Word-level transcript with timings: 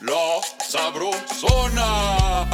La 0.00 0.40
Sabrosona. 0.64 2.46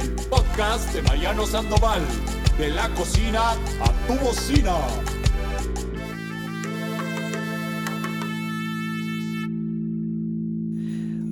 El 0.00 0.14
podcast 0.30 0.94
de 0.94 1.02
Mariano 1.02 1.44
Sandoval. 1.46 2.00
De 2.56 2.70
la 2.70 2.88
cocina 2.94 3.50
a 3.50 3.92
tu 4.06 4.14
bocina. 4.14 4.76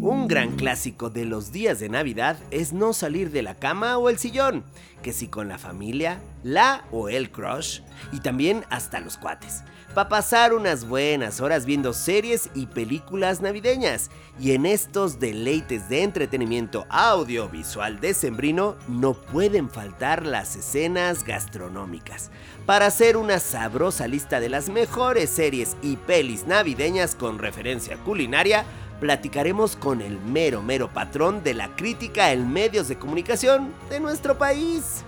Un 0.02 0.28
gran 0.28 0.54
clásico 0.56 1.08
de 1.08 1.24
los 1.24 1.50
días 1.50 1.80
de 1.80 1.88
Navidad 1.88 2.36
es 2.50 2.74
no 2.74 2.92
salir 2.92 3.30
de 3.30 3.42
la 3.42 3.54
cama 3.54 3.96
o 3.96 4.10
el 4.10 4.18
sillón, 4.18 4.64
que 5.02 5.14
si 5.14 5.28
con 5.28 5.48
la 5.48 5.56
familia, 5.56 6.20
la 6.44 6.84
o 6.92 7.08
el 7.08 7.30
crush, 7.30 7.80
y 8.12 8.20
también 8.20 8.66
hasta 8.68 9.00
los 9.00 9.16
cuates, 9.16 9.64
para 9.96 10.10
pasar 10.10 10.52
unas 10.52 10.86
buenas 10.86 11.40
horas 11.40 11.64
viendo 11.64 11.94
series 11.94 12.50
y 12.54 12.66
películas 12.66 13.40
navideñas. 13.40 14.10
Y 14.38 14.52
en 14.52 14.66
estos 14.66 15.18
deleites 15.18 15.88
de 15.88 16.02
entretenimiento 16.02 16.84
audiovisual 16.90 17.98
decembrino 17.98 18.76
no 18.88 19.14
pueden 19.14 19.70
faltar 19.70 20.26
las 20.26 20.54
escenas 20.54 21.24
gastronómicas, 21.24 22.30
para 22.66 22.84
hacer 22.84 23.16
una 23.16 23.38
sabrosa 23.38 24.06
lista 24.06 24.38
de 24.38 24.50
las 24.50 24.68
mejores 24.68 25.30
series 25.30 25.78
y 25.80 25.96
pelis 25.96 26.46
navideñas 26.46 27.14
con 27.14 27.38
referencia 27.38 27.96
culinaria, 27.96 28.66
platicaremos 29.00 29.76
con 29.76 30.02
el 30.02 30.20
mero 30.20 30.60
mero 30.60 30.92
patrón 30.92 31.42
de 31.42 31.54
la 31.54 31.74
crítica 31.74 32.32
en 32.32 32.52
medios 32.52 32.88
de 32.88 32.98
comunicación 32.98 33.72
de 33.88 33.98
nuestro 34.00 34.36
país. 34.36 35.04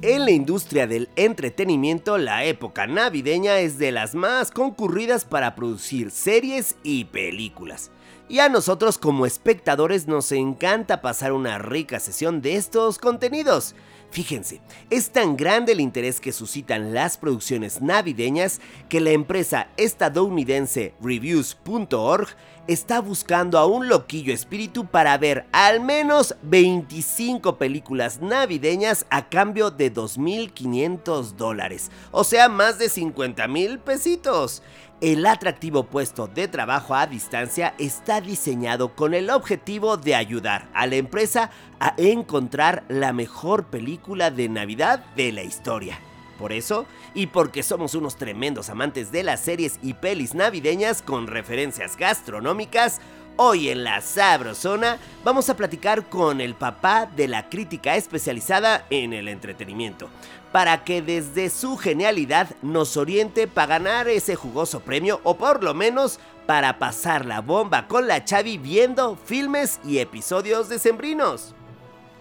En 0.00 0.24
la 0.26 0.30
industria 0.30 0.86
del 0.86 1.08
entretenimiento, 1.16 2.18
la 2.18 2.44
época 2.44 2.86
navideña 2.86 3.58
es 3.58 3.78
de 3.78 3.90
las 3.90 4.14
más 4.14 4.52
concurridas 4.52 5.24
para 5.24 5.56
producir 5.56 6.12
series 6.12 6.76
y 6.84 7.06
películas. 7.06 7.90
Y 8.28 8.38
a 8.38 8.48
nosotros 8.48 8.96
como 8.96 9.26
espectadores 9.26 10.06
nos 10.06 10.30
encanta 10.30 11.00
pasar 11.00 11.32
una 11.32 11.58
rica 11.58 11.98
sesión 11.98 12.42
de 12.42 12.54
estos 12.54 13.00
contenidos. 13.00 13.74
Fíjense, 14.12 14.60
es 14.88 15.10
tan 15.10 15.36
grande 15.36 15.72
el 15.72 15.80
interés 15.80 16.20
que 16.20 16.32
suscitan 16.32 16.94
las 16.94 17.18
producciones 17.18 17.82
navideñas 17.82 18.60
que 18.88 19.00
la 19.00 19.10
empresa 19.10 19.66
estadounidense 19.76 20.94
Reviews.org 21.02 22.28
está 22.68 23.00
buscando 23.00 23.58
a 23.58 23.66
un 23.66 23.88
loquillo 23.88 24.32
espíritu 24.32 24.86
para 24.86 25.16
ver 25.18 25.46
al 25.52 25.80
menos 25.80 26.36
25 26.42 27.56
películas 27.56 28.20
navideñas 28.20 29.06
a 29.10 29.28
cambio 29.28 29.70
de 29.70 29.92
2.500 29.92 31.32
dólares, 31.32 31.90
o 32.12 32.22
sea, 32.22 32.48
más 32.48 32.78
de 32.78 32.90
50 32.90 33.48
mil 33.48 33.78
pesitos. 33.78 34.62
El 35.00 35.26
atractivo 35.26 35.84
puesto 35.84 36.26
de 36.26 36.48
trabajo 36.48 36.94
a 36.94 37.06
distancia 37.06 37.74
está 37.78 38.20
diseñado 38.20 38.94
con 38.94 39.14
el 39.14 39.30
objetivo 39.30 39.96
de 39.96 40.14
ayudar 40.14 40.68
a 40.74 40.86
la 40.86 40.96
empresa 40.96 41.50
a 41.80 41.94
encontrar 41.96 42.84
la 42.88 43.12
mejor 43.12 43.66
película 43.66 44.30
de 44.30 44.48
Navidad 44.48 45.04
de 45.14 45.32
la 45.32 45.44
historia. 45.44 46.00
Por 46.38 46.52
eso, 46.52 46.86
y 47.14 47.26
porque 47.26 47.62
somos 47.62 47.94
unos 47.94 48.16
tremendos 48.16 48.70
amantes 48.70 49.10
de 49.10 49.24
las 49.24 49.40
series 49.40 49.78
y 49.82 49.94
pelis 49.94 50.34
navideñas 50.34 51.02
con 51.02 51.26
referencias 51.26 51.96
gastronómicas, 51.96 53.00
hoy 53.36 53.68
en 53.70 53.82
la 53.84 54.00
Sabrosona 54.00 54.98
vamos 55.24 55.50
a 55.50 55.56
platicar 55.56 56.08
con 56.08 56.40
el 56.40 56.54
papá 56.54 57.06
de 57.06 57.26
la 57.26 57.48
crítica 57.48 57.96
especializada 57.96 58.86
en 58.90 59.12
el 59.12 59.26
entretenimiento, 59.26 60.08
para 60.52 60.84
que 60.84 61.02
desde 61.02 61.50
su 61.50 61.76
genialidad 61.76 62.50
nos 62.62 62.96
oriente 62.96 63.48
para 63.48 63.78
ganar 63.78 64.08
ese 64.08 64.36
jugoso 64.36 64.80
premio 64.80 65.20
o 65.24 65.36
por 65.36 65.64
lo 65.64 65.74
menos 65.74 66.20
para 66.46 66.78
pasar 66.78 67.26
la 67.26 67.40
bomba 67.40 67.88
con 67.88 68.06
la 68.06 68.24
Chavi 68.24 68.58
viendo 68.58 69.16
filmes 69.16 69.80
y 69.84 69.98
episodios 69.98 70.68
decembrinos. 70.68 71.54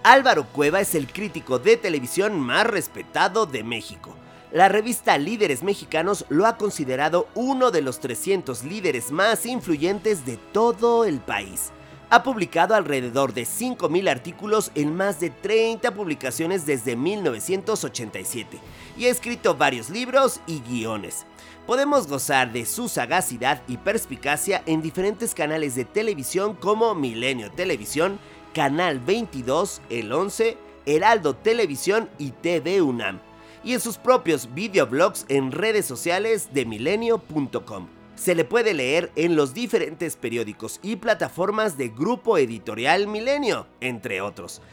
Álvaro 0.10 0.46
Cueva 0.54 0.80
es 0.80 0.96
el 0.96 1.12
crítico 1.12 1.60
de 1.60 1.76
televisión 1.76 2.40
más 2.40 2.66
respetado 2.66 3.46
de 3.46 3.66
México. 3.66 4.16
La 4.54 4.70
revista 4.70 5.18
Líderes 5.18 5.64
Mexicanos 5.64 6.24
lo 6.30 6.46
ha 6.46 6.56
considerado 6.56 7.28
uno 7.36 7.72
de 7.72 7.82
los 7.82 8.00
300 8.00 8.64
líderes 8.64 9.12
más 9.12 9.46
influyentes 9.46 10.26
de 10.26 10.38
todo 10.38 11.04
el 11.04 11.20
país. 11.20 11.74
Ha 12.10 12.24
publicado 12.24 12.74
alrededor 12.74 13.34
de 13.34 13.44
5.000 13.44 14.10
artículos 14.10 14.72
en 14.76 14.96
más 14.96 15.20
de 15.20 15.30
30 15.30 15.94
publicaciones 15.94 16.66
desde 16.66 16.96
1987 16.96 18.60
y 18.98 19.08
ha 19.08 19.10
escrito 19.10 19.58
varios 19.58 19.90
libros 19.90 20.40
y 20.48 20.62
guiones. 20.62 21.26
Podemos 21.66 22.08
gozar 22.08 22.54
de 22.54 22.66
su 22.66 22.88
sagacidad 22.88 23.62
y 23.68 23.76
perspicacia 23.76 24.64
en 24.68 24.82
diferentes 24.82 25.36
canales 25.36 25.76
de 25.76 25.84
televisión 25.84 26.56
como 26.56 26.96
Milenio 26.96 27.52
Televisión, 27.52 28.20
Canal 28.58 29.00
22, 29.00 29.84
El 29.92 30.12
11, 30.12 30.58
Heraldo 30.88 31.36
Televisión 31.36 32.10
y 32.18 32.32
TV 32.32 32.82
UNAM, 32.82 33.20
y 33.64 33.74
en 33.76 33.80
sus 33.80 34.00
propios 34.00 34.52
videoblogs 34.56 35.28
en 35.30 35.52
redes 35.52 35.86
sociales 35.86 36.50
de 36.56 36.66
milenio.com 36.66 37.88
se 38.16 38.34
le 38.34 38.46
puede 38.46 38.74
leer 38.74 39.12
en 39.16 39.36
los 39.36 39.54
diferentes 39.54 40.16
periódicos 40.16 40.80
y 40.82 40.96
plataformas 40.96 41.78
de 41.78 41.90
Grupo 41.90 42.40
Editorial 42.40 43.06
Milenio, 43.06 43.68
entre 43.80 44.22
otros. 44.22 44.64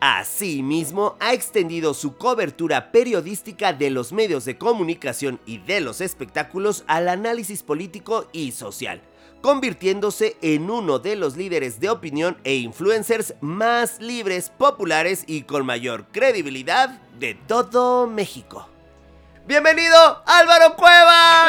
Asimismo, 0.00 1.16
ha 1.18 1.32
extendido 1.32 1.94
su 1.94 2.18
cobertura 2.18 2.92
periodística 2.92 3.72
de 3.72 3.88
los 3.88 4.12
medios 4.12 4.44
de 4.44 4.58
comunicación 4.58 5.40
y 5.46 5.56
de 5.58 5.80
los 5.80 6.02
espectáculos 6.02 6.84
al 6.86 7.08
análisis 7.08 7.62
político 7.62 8.26
y 8.32 8.52
social, 8.52 9.00
convirtiéndose 9.40 10.36
en 10.42 10.70
uno 10.70 10.98
de 10.98 11.16
los 11.16 11.36
líderes 11.36 11.80
de 11.80 11.90
opinión 11.90 12.38
e 12.44 12.56
influencers 12.56 13.34
más 13.40 14.00
libres, 14.00 14.50
populares 14.50 15.24
y 15.26 15.42
con 15.42 15.64
mayor 15.66 16.06
credibilidad 16.12 17.00
de 17.18 17.34
todo 17.34 18.06
México. 18.06 18.66
Bienvenido 19.46 20.22
Álvaro 20.26 20.76
Cueva. 20.76 21.46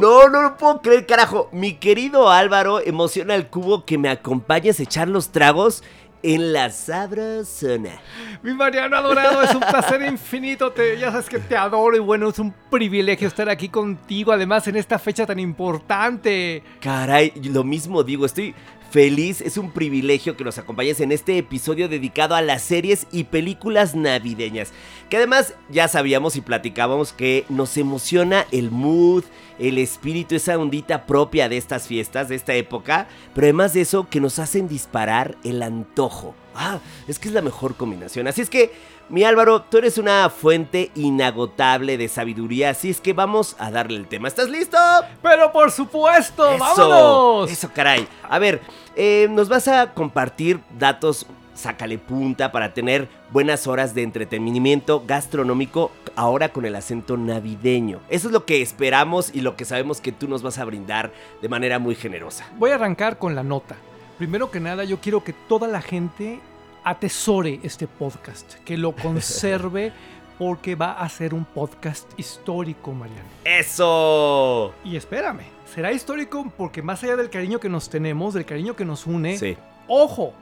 No, 0.00 0.28
no 0.28 0.42
lo 0.42 0.56
puedo 0.56 0.80
creer, 0.80 1.06
carajo. 1.06 1.48
Mi 1.52 1.74
querido 1.74 2.30
Álvaro, 2.30 2.80
emociona 2.80 3.34
el 3.34 3.46
cubo 3.46 3.84
que 3.84 3.98
me 3.98 4.08
acompañes 4.08 4.80
a 4.80 4.82
echar 4.82 5.08
los 5.08 5.30
tragos 5.30 5.84
en 6.26 6.52
la 6.52 6.70
sabrosona. 6.70 8.00
Mi 8.42 8.52
Mariano 8.52 8.96
adorado, 8.96 9.42
es 9.44 9.54
un 9.54 9.60
placer 9.60 10.02
infinito. 10.02 10.72
Te, 10.72 10.98
ya 10.98 11.12
sabes 11.12 11.28
que 11.28 11.38
te 11.38 11.56
adoro 11.56 11.96
y 11.96 12.00
bueno, 12.00 12.28
es 12.28 12.38
un 12.40 12.52
privilegio 12.68 13.28
estar 13.28 13.48
aquí 13.48 13.68
contigo, 13.68 14.32
además 14.32 14.66
en 14.66 14.74
esta 14.74 14.98
fecha 14.98 15.24
tan 15.24 15.38
importante. 15.38 16.64
Caray, 16.80 17.32
lo 17.44 17.62
mismo 17.62 18.02
digo, 18.02 18.26
estoy 18.26 18.56
feliz, 18.96 19.42
es 19.42 19.58
un 19.58 19.72
privilegio 19.72 20.38
que 20.38 20.44
nos 20.44 20.56
acompañes 20.56 21.00
en 21.00 21.12
este 21.12 21.36
episodio 21.36 21.86
dedicado 21.86 22.34
a 22.34 22.40
las 22.40 22.62
series 22.62 23.06
y 23.12 23.24
películas 23.24 23.94
navideñas. 23.94 24.72
Que 25.10 25.18
además 25.18 25.52
ya 25.68 25.86
sabíamos 25.86 26.34
y 26.36 26.40
platicábamos 26.40 27.12
que 27.12 27.44
nos 27.50 27.76
emociona 27.76 28.46
el 28.52 28.70
mood, 28.70 29.24
el 29.58 29.76
espíritu, 29.76 30.34
esa 30.34 30.56
ondita 30.56 31.04
propia 31.04 31.50
de 31.50 31.58
estas 31.58 31.86
fiestas, 31.86 32.30
de 32.30 32.36
esta 32.36 32.54
época, 32.54 33.06
pero 33.34 33.44
además 33.44 33.74
de 33.74 33.82
eso 33.82 34.08
que 34.08 34.18
nos 34.18 34.38
hacen 34.38 34.66
disparar 34.66 35.36
el 35.44 35.62
antojo. 35.62 36.34
Ah, 36.54 36.78
es 37.06 37.18
que 37.18 37.28
es 37.28 37.34
la 37.34 37.42
mejor 37.42 37.76
combinación. 37.76 38.26
Así 38.28 38.40
es 38.40 38.48
que, 38.48 38.72
mi 39.08 39.22
Álvaro, 39.24 39.62
tú 39.62 39.78
eres 39.78 39.98
una 39.98 40.28
fuente 40.30 40.90
inagotable 40.94 41.96
de 41.96 42.08
sabiduría, 42.08 42.70
así 42.70 42.90
es 42.90 43.00
que 43.00 43.12
vamos 43.12 43.54
a 43.58 43.70
darle 43.70 43.96
el 43.98 44.08
tema. 44.08 44.28
¿Estás 44.28 44.48
listo? 44.48 44.78
Pero 45.22 45.52
por 45.52 45.70
supuesto, 45.70 46.50
Eso, 46.50 46.58
vámonos. 46.58 47.50
Eso, 47.50 47.70
caray. 47.72 48.08
A 48.28 48.38
ver, 48.38 48.60
eh, 48.96 49.28
nos 49.30 49.48
vas 49.48 49.68
a 49.68 49.92
compartir 49.94 50.60
datos, 50.76 51.26
sácale 51.54 51.98
punta 51.98 52.50
para 52.50 52.74
tener 52.74 53.08
buenas 53.30 53.66
horas 53.66 53.94
de 53.94 54.02
entretenimiento 54.02 55.04
gastronómico 55.06 55.92
ahora 56.16 56.48
con 56.48 56.64
el 56.64 56.74
acento 56.74 57.16
navideño. 57.16 58.00
Eso 58.08 58.28
es 58.28 58.32
lo 58.32 58.44
que 58.44 58.60
esperamos 58.60 59.30
y 59.32 59.40
lo 59.40 59.56
que 59.56 59.64
sabemos 59.64 60.00
que 60.00 60.12
tú 60.12 60.26
nos 60.28 60.42
vas 60.42 60.58
a 60.58 60.64
brindar 60.64 61.12
de 61.40 61.48
manera 61.48 61.78
muy 61.78 61.94
generosa. 61.94 62.46
Voy 62.58 62.72
a 62.72 62.74
arrancar 62.74 63.18
con 63.18 63.34
la 63.34 63.42
nota. 63.42 63.76
Primero 64.18 64.50
que 64.50 64.60
nada, 64.60 64.84
yo 64.84 64.98
quiero 64.98 65.22
que 65.22 65.32
toda 65.32 65.68
la 65.68 65.82
gente 65.82 66.40
atesore 66.86 67.58
este 67.64 67.88
podcast, 67.88 68.54
que 68.64 68.76
lo 68.78 68.94
conserve 68.94 69.92
porque 70.38 70.76
va 70.76 70.92
a 70.92 71.08
ser 71.08 71.34
un 71.34 71.44
podcast 71.44 72.08
histórico, 72.16 72.92
Mariano. 72.92 73.28
¡Eso! 73.44 74.72
Y 74.84 74.94
espérame, 74.94 75.40
será 75.74 75.90
histórico 75.92 76.52
porque 76.56 76.82
más 76.82 77.02
allá 77.02 77.16
del 77.16 77.28
cariño 77.28 77.58
que 77.58 77.68
nos 77.68 77.90
tenemos, 77.90 78.34
del 78.34 78.44
cariño 78.44 78.76
que 78.76 78.84
nos 78.84 79.04
une, 79.06 79.36
Sí. 79.36 79.56
ojo, 79.88 80.32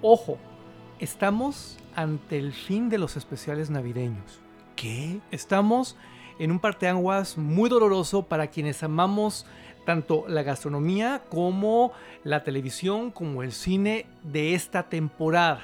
ojo, 0.00 0.38
estamos 0.98 1.76
ante 1.94 2.38
el 2.38 2.54
fin 2.54 2.88
de 2.88 2.96
los 2.96 3.18
especiales 3.18 3.68
navideños. 3.68 4.40
¿Qué? 4.76 5.20
Estamos 5.30 5.94
en 6.38 6.50
un 6.52 6.58
parteaguas 6.58 7.36
muy 7.36 7.68
doloroso 7.68 8.22
para 8.22 8.46
quienes 8.46 8.82
amamos 8.82 9.44
tanto 9.84 10.24
la 10.26 10.42
gastronomía 10.42 11.22
como 11.28 11.92
la 12.24 12.44
televisión, 12.44 13.10
como 13.10 13.42
el 13.42 13.52
cine 13.52 14.06
de 14.22 14.54
esta 14.54 14.84
temporada. 14.84 15.60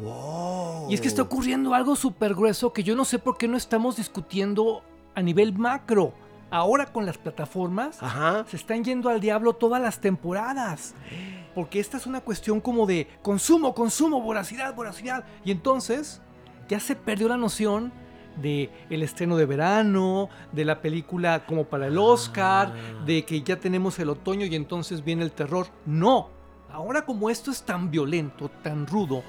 Wow. 0.00 0.90
Y 0.90 0.94
es 0.94 1.00
que 1.00 1.08
está 1.08 1.22
ocurriendo 1.22 1.74
algo 1.74 1.96
súper 1.96 2.34
grueso 2.34 2.72
que 2.72 2.82
yo 2.82 2.96
no 2.96 3.04
sé 3.04 3.18
por 3.18 3.36
qué 3.38 3.48
no 3.48 3.56
estamos 3.56 3.96
discutiendo 3.96 4.82
a 5.14 5.22
nivel 5.22 5.56
macro. 5.56 6.12
Ahora 6.50 6.86
con 6.92 7.06
las 7.06 7.16
plataformas 7.16 8.02
Ajá. 8.02 8.44
se 8.48 8.56
están 8.56 8.84
yendo 8.84 9.08
al 9.08 9.20
diablo 9.20 9.54
todas 9.54 9.80
las 9.80 10.00
temporadas. 10.00 10.94
Porque 11.54 11.80
esta 11.80 11.96
es 11.96 12.06
una 12.06 12.20
cuestión 12.20 12.60
como 12.60 12.86
de 12.86 13.08
consumo, 13.22 13.74
consumo, 13.74 14.20
voracidad, 14.20 14.74
voracidad. 14.74 15.24
Y 15.44 15.50
entonces 15.50 16.20
ya 16.68 16.78
se 16.80 16.94
perdió 16.96 17.28
la 17.28 17.36
noción 17.36 17.92
de 18.40 18.70
el 18.88 19.02
estreno 19.02 19.36
de 19.36 19.44
verano, 19.44 20.28
de 20.52 20.64
la 20.64 20.80
película 20.80 21.44
como 21.46 21.64
para 21.64 21.86
el 21.88 21.98
Oscar, 21.98 22.72
Ah. 22.74 23.04
de 23.04 23.24
que 23.26 23.42
ya 23.42 23.56
tenemos 23.60 23.98
el 23.98 24.08
otoño 24.08 24.46
y 24.46 24.54
entonces 24.54 25.04
viene 25.04 25.22
el 25.22 25.32
terror. 25.32 25.66
No, 25.84 26.28
ahora 26.72 27.04
como 27.04 27.28
esto 27.28 27.50
es 27.50 27.62
tan 27.62 27.90
violento, 27.90 28.50
tan 28.62 28.86
rudo, 28.86 29.22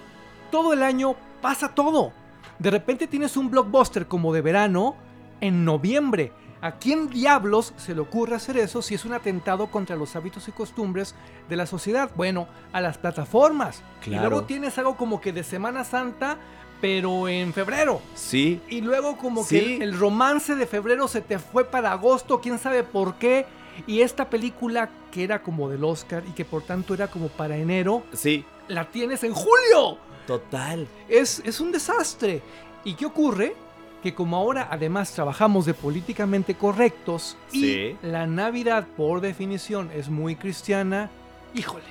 todo 0.54 0.72
el 0.72 0.84
año 0.84 1.16
pasa 1.42 1.74
todo. 1.74 2.14
De 2.60 2.70
repente 2.70 3.08
tienes 3.08 3.36
un 3.38 3.50
blockbuster 3.50 4.06
como 4.08 4.32
de 4.32 4.42
verano 4.42 4.96
en 5.42 5.66
noviembre. 5.66 6.32
¿A 6.62 6.74
quién 6.74 7.10
diablos 7.10 7.74
se 7.76 7.96
le 7.96 8.02
ocurre 8.02 8.36
hacer 8.36 8.58
eso 8.58 8.84
si 8.84 8.94
es 8.94 9.04
un 9.04 9.14
atentado 9.14 9.72
contra 9.72 9.96
los 9.96 10.16
hábitos 10.16 10.48
y 10.48 10.52
costumbres 10.52 11.16
de 11.50 11.56
la 11.56 11.66
sociedad? 11.66 12.12
Bueno, 12.16 12.48
a 12.72 12.82
las 12.82 13.00
plataformas. 13.00 13.82
Y 14.04 14.10
Claro. 14.12 14.30
luego 14.30 14.46
tienes 14.46 14.78
algo 14.78 14.96
como 14.96 15.20
que 15.20 15.34
de 15.34 15.44
Semana 15.44 15.84
Santa, 15.84 16.38
pero 16.80 17.28
en 17.28 17.52
febrero. 17.52 18.00
Sí. 18.14 18.62
Y 18.70 18.82
luego 18.82 19.18
como 19.18 19.44
Sí. 19.44 19.60
que 19.60 19.76
el, 19.78 19.82
el 19.82 20.00
romance 20.00 20.54
de 20.56 20.68
febrero 20.68 21.08
se 21.08 21.22
te 21.22 21.40
fue 21.40 21.66
para 21.66 21.92
agosto, 21.94 22.42
quién 22.42 22.60
sabe 22.60 22.84
por 22.84 23.16
qué. 23.16 23.48
Y 23.88 24.02
esta 24.02 24.30
película 24.30 24.92
que 25.12 25.24
era 25.24 25.42
como 25.42 25.68
del 25.68 25.84
Oscar 25.84 26.22
y 26.30 26.34
que 26.34 26.46
por 26.46 26.62
tanto 26.62 26.94
era 26.94 27.08
como 27.08 27.30
para 27.30 27.58
enero, 27.58 28.04
Sí. 28.14 28.46
la 28.68 28.86
tienes 28.92 29.24
en 29.24 29.34
julio. 29.34 29.98
Total. 30.28 30.88
Es, 31.10 31.42
es 31.46 31.60
un 31.60 31.72
desastre. 31.72 32.42
¿Y 32.84 32.94
qué 32.96 33.06
ocurre? 33.06 33.56
Que 34.02 34.14
como 34.14 34.36
ahora 34.38 34.68
además 34.70 35.12
trabajamos 35.14 35.66
de 35.66 35.74
políticamente 35.74 36.56
correctos 36.56 37.38
Sí. 37.50 37.98
y 38.02 38.06
la 38.06 38.28
Navidad 38.28 38.86
por 38.98 39.22
definición 39.22 39.90
es 39.94 40.10
muy 40.10 40.36
cristiana, 40.36 41.10
híjole, 41.54 41.86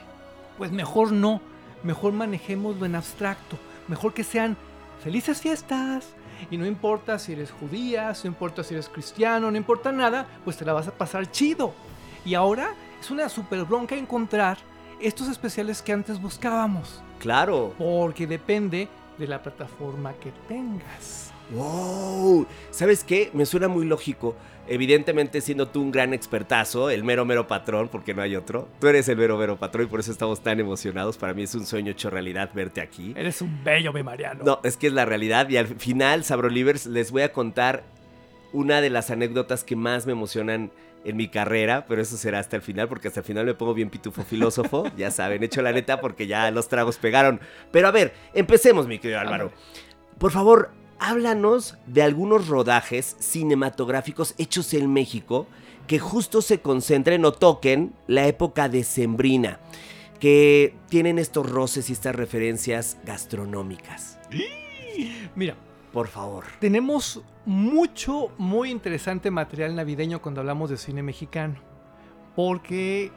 pues 0.58 0.70
mejor 0.72 1.12
no, 1.12 1.40
mejor 1.82 2.12
manejémoslo 2.12 2.84
en 2.84 2.94
abstracto, 2.96 3.56
mejor 3.88 4.12
que 4.12 4.24
sean 4.24 4.56
felices 5.02 5.40
fiestas. 5.40 6.08
Y 6.50 6.56
no 6.58 6.66
importa 6.66 7.18
si 7.18 7.32
eres 7.32 7.50
judía, 7.52 8.12
no 8.24 8.28
importa 8.28 8.62
si 8.64 8.74
eres 8.74 8.88
cristiano, 8.88 9.50
no 9.50 9.56
importa 9.56 9.90
nada, 9.92 10.26
pues 10.44 10.56
te 10.58 10.64
la 10.64 10.72
vas 10.74 10.88
a 10.88 10.92
pasar 10.92 11.30
chido. 11.30 11.72
Y 12.24 12.34
ahora 12.34 12.74
es 13.00 13.10
una 13.10 13.28
super 13.28 13.64
bronca 13.64 13.94
encontrar 13.94 14.58
estos 15.00 15.28
especiales 15.28 15.80
que 15.82 15.92
antes 15.92 16.20
buscábamos. 16.20 17.00
Claro. 17.22 17.72
Porque 17.78 18.26
depende 18.26 18.88
de 19.16 19.26
la 19.28 19.40
plataforma 19.40 20.12
que 20.14 20.32
tengas. 20.48 21.32
Wow. 21.54 22.46
¿Sabes 22.72 23.04
qué? 23.04 23.30
Me 23.32 23.46
suena 23.46 23.68
muy 23.68 23.86
lógico. 23.86 24.34
Evidentemente, 24.66 25.40
siendo 25.40 25.68
tú 25.68 25.82
un 25.82 25.92
gran 25.92 26.14
expertazo, 26.14 26.90
el 26.90 27.04
mero 27.04 27.24
mero 27.24 27.46
patrón, 27.46 27.88
porque 27.88 28.12
no 28.12 28.22
hay 28.22 28.34
otro. 28.34 28.68
Tú 28.80 28.88
eres 28.88 29.08
el 29.08 29.16
mero 29.16 29.38
mero 29.38 29.56
patrón 29.56 29.84
y 29.84 29.88
por 29.88 30.00
eso 30.00 30.10
estamos 30.10 30.40
tan 30.40 30.58
emocionados. 30.58 31.16
Para 31.16 31.32
mí 31.32 31.44
es 31.44 31.54
un 31.54 31.64
sueño 31.64 31.92
hecho 31.92 32.10
realidad 32.10 32.50
verte 32.52 32.80
aquí. 32.80 33.12
Eres 33.16 33.40
un 33.40 33.62
bello 33.62 33.92
Mariano. 33.92 34.42
No, 34.44 34.60
es 34.64 34.76
que 34.76 34.88
es 34.88 34.92
la 34.92 35.04
realidad. 35.04 35.48
Y 35.48 35.58
al 35.58 35.66
final, 35.66 36.24
Sabrolivers, 36.24 36.86
les 36.86 37.12
voy 37.12 37.22
a 37.22 37.32
contar 37.32 37.84
una 38.52 38.80
de 38.80 38.90
las 38.90 39.10
anécdotas 39.10 39.62
que 39.62 39.76
más 39.76 40.06
me 40.06 40.12
emocionan 40.12 40.72
en 41.04 41.16
mi 41.16 41.28
carrera, 41.28 41.84
pero 41.86 42.02
eso 42.02 42.16
será 42.16 42.38
hasta 42.38 42.56
el 42.56 42.62
final, 42.62 42.88
porque 42.88 43.08
hasta 43.08 43.20
el 43.20 43.26
final 43.26 43.44
me 43.44 43.54
pongo 43.54 43.74
bien 43.74 43.90
pitufo 43.90 44.22
filósofo, 44.22 44.84
ya 44.96 45.10
saben, 45.10 45.42
hecho 45.42 45.62
la 45.62 45.72
neta 45.72 46.00
porque 46.00 46.26
ya 46.26 46.50
los 46.50 46.68
tragos 46.68 46.98
pegaron. 46.98 47.40
Pero 47.70 47.88
a 47.88 47.90
ver, 47.90 48.12
empecemos, 48.34 48.86
mi 48.86 48.98
querido 48.98 49.20
Álvaro. 49.20 49.52
Por 50.18 50.30
favor, 50.30 50.70
háblanos 50.98 51.76
de 51.86 52.02
algunos 52.02 52.48
rodajes 52.48 53.16
cinematográficos 53.18 54.34
hechos 54.38 54.72
en 54.74 54.92
México 54.92 55.46
que 55.86 55.98
justo 55.98 56.42
se 56.42 56.60
concentren 56.60 57.24
o 57.24 57.32
toquen 57.32 57.92
la 58.06 58.26
época 58.26 58.68
decembrina, 58.68 59.58
que 60.20 60.74
tienen 60.88 61.18
estos 61.18 61.50
roces 61.50 61.90
y 61.90 61.92
estas 61.92 62.14
referencias 62.14 62.98
gastronómicas. 63.04 64.18
Mira, 65.34 65.56
Por 65.92 66.08
favor. 66.08 66.44
tenemos 66.58 67.22
mucho, 67.44 68.30
muy 68.38 68.70
interesante 68.70 69.30
material 69.30 69.74
navideño 69.74 70.22
cuando 70.22 70.40
hablamos 70.40 70.70
de 70.70 70.76
cine 70.76 71.02
mexicano. 71.02 71.56
Porque 72.34 73.12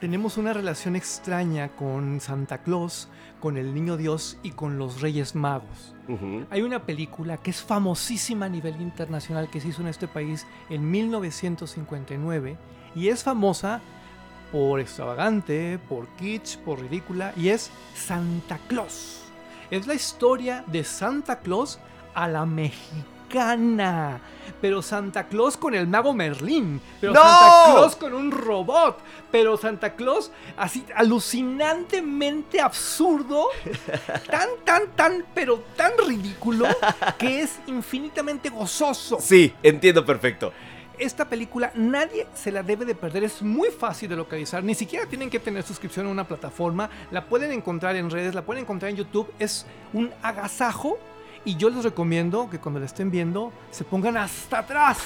tenemos 0.00 0.36
una 0.36 0.52
relación 0.52 0.96
extraña 0.96 1.68
con 1.76 2.20
Santa 2.20 2.58
Claus, 2.58 3.08
con 3.40 3.56
el 3.56 3.74
Niño 3.74 3.96
Dios 3.96 4.38
y 4.42 4.50
con 4.50 4.78
los 4.78 5.00
Reyes 5.00 5.34
Magos. 5.34 5.94
Hay 6.50 6.62
una 6.62 6.84
película 6.84 7.38
que 7.38 7.50
es 7.50 7.62
famosísima 7.62 8.46
a 8.46 8.50
nivel 8.50 8.80
internacional 8.80 9.48
que 9.48 9.60
se 9.60 9.68
hizo 9.68 9.80
en 9.80 9.88
este 9.88 10.06
país 10.06 10.46
en 10.68 10.90
1959 10.90 12.56
y 12.94 13.08
es 13.08 13.24
famosa 13.24 13.80
por 14.52 14.78
extravagante, 14.78 15.78
por 15.88 16.06
kitsch, 16.16 16.58
por 16.58 16.80
ridícula 16.80 17.32
y 17.36 17.48
es 17.48 17.70
Santa 17.94 18.58
Claus. 18.68 19.22
Es 19.70 19.86
la 19.86 19.94
historia 19.94 20.64
de 20.66 20.84
Santa 20.84 21.40
Claus 21.40 21.80
a 22.14 22.28
la 22.28 22.46
mexicana. 22.46 24.20
Pero 24.60 24.80
Santa 24.80 25.26
Claus 25.26 25.56
con 25.56 25.74
el 25.74 25.86
mago 25.86 26.14
Merlín. 26.14 26.80
Pero 27.00 27.12
¡No! 27.12 27.20
Santa 27.20 27.72
Claus 27.72 27.96
con 27.96 28.14
un 28.14 28.30
robot. 28.30 28.98
Pero 29.30 29.56
Santa 29.56 29.94
Claus 29.94 30.30
así 30.56 30.84
alucinantemente 30.94 32.60
absurdo 32.60 33.48
tan, 34.30 34.48
tan, 34.64 34.88
tan, 34.94 35.24
pero 35.34 35.64
tan 35.76 35.92
ridículo 36.06 36.66
que 37.18 37.42
es 37.42 37.58
infinitamente 37.66 38.48
gozoso. 38.48 39.18
Sí, 39.20 39.52
entiendo 39.62 40.04
perfecto. 40.04 40.52
Esta 40.96 41.28
película 41.28 41.72
nadie 41.74 42.28
se 42.34 42.52
la 42.52 42.62
debe 42.62 42.84
de 42.84 42.94
perder, 42.94 43.24
es 43.24 43.42
muy 43.42 43.70
fácil 43.70 44.08
de 44.08 44.14
localizar, 44.14 44.62
ni 44.62 44.76
siquiera 44.76 45.06
tienen 45.06 45.28
que 45.28 45.40
tener 45.40 45.64
suscripción 45.64 46.06
a 46.06 46.10
una 46.10 46.22
plataforma, 46.22 46.88
la 47.10 47.24
pueden 47.24 47.50
encontrar 47.50 47.96
en 47.96 48.10
redes, 48.10 48.32
la 48.32 48.42
pueden 48.42 48.62
encontrar 48.62 48.90
en 48.90 48.98
YouTube, 48.98 49.28
es 49.40 49.66
un 49.92 50.12
agasajo 50.22 50.96
y 51.44 51.56
yo 51.56 51.70
les 51.70 51.84
recomiendo 51.84 52.48
que 52.48 52.58
cuando 52.58 52.80
la 52.80 52.86
estén 52.86 53.10
viendo 53.10 53.52
se 53.70 53.84
pongan 53.84 54.16
hasta 54.16 54.60
atrás, 54.60 54.98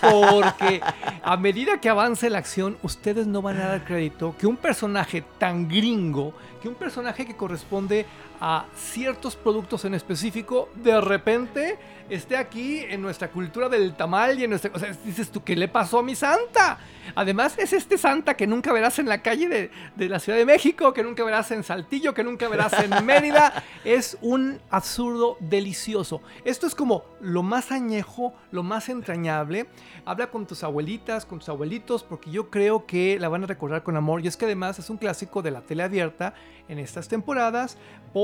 porque 0.00 0.80
a 1.22 1.36
medida 1.36 1.80
que 1.80 1.88
avance 1.88 2.30
la 2.30 2.38
acción, 2.38 2.76
ustedes 2.82 3.26
no 3.26 3.42
van 3.42 3.56
a 3.58 3.66
dar 3.66 3.84
crédito 3.84 4.34
que 4.38 4.46
un 4.46 4.56
personaje 4.56 5.24
tan 5.38 5.68
gringo, 5.68 6.32
que 6.62 6.68
un 6.68 6.74
personaje 6.74 7.26
que 7.26 7.36
corresponde 7.36 8.06
a 8.40 8.64
ciertos 8.74 9.36
productos 9.36 9.84
en 9.84 9.94
específico, 9.94 10.70
de 10.74 11.00
repente 11.00 11.78
esté 12.08 12.36
aquí 12.36 12.80
en 12.80 13.02
nuestra 13.02 13.28
cultura 13.28 13.68
del 13.68 13.94
tamal 13.94 14.38
y 14.38 14.44
en 14.44 14.50
nuestra... 14.50 14.70
O 14.74 14.78
sea, 14.78 14.92
dices 15.04 15.30
tú, 15.30 15.44
¿qué 15.44 15.54
le 15.54 15.68
pasó 15.68 16.00
a 16.00 16.02
mi 16.02 16.14
santa? 16.14 16.78
Además, 17.14 17.56
es 17.58 17.72
este 17.72 17.98
santa 17.98 18.34
que 18.34 18.46
nunca 18.46 18.72
verás 18.72 18.98
en 18.98 19.08
la 19.08 19.22
calle 19.22 19.48
de, 19.48 19.70
de 19.94 20.08
la 20.08 20.18
Ciudad 20.18 20.38
de 20.38 20.44
México, 20.44 20.92
que 20.92 21.02
nunca 21.02 21.22
verás 21.24 21.50
en 21.50 21.62
Saltillo, 21.62 22.14
que 22.14 22.24
nunca 22.24 22.48
verás 22.48 22.72
en 22.82 23.04
Mérida. 23.06 23.62
Es 23.84 24.18
un 24.20 24.60
absurdo 24.70 25.36
delicioso. 25.40 26.20
Esto 26.44 26.66
es 26.66 26.74
como 26.74 27.04
lo 27.20 27.42
más 27.42 27.70
añejo, 27.70 28.34
lo 28.50 28.62
más 28.62 28.88
entrañable. 28.88 29.66
Habla 30.04 30.30
con 30.30 30.46
tus 30.46 30.64
abuelitas, 30.64 31.26
con 31.26 31.38
tus 31.38 31.48
abuelitos, 31.48 32.02
porque 32.02 32.30
yo 32.30 32.50
creo 32.50 32.86
que 32.86 33.18
la 33.20 33.28
van 33.28 33.44
a 33.44 33.46
recordar 33.46 33.82
con 33.82 33.96
amor. 33.96 34.24
Y 34.24 34.28
es 34.28 34.36
que 34.36 34.46
además 34.46 34.78
es 34.78 34.90
un 34.90 34.96
clásico 34.96 35.42
de 35.42 35.50
la 35.50 35.60
tele 35.60 35.82
abierta 35.82 36.34
en 36.68 36.78
estas 36.78 37.08
temporadas, 37.08 37.76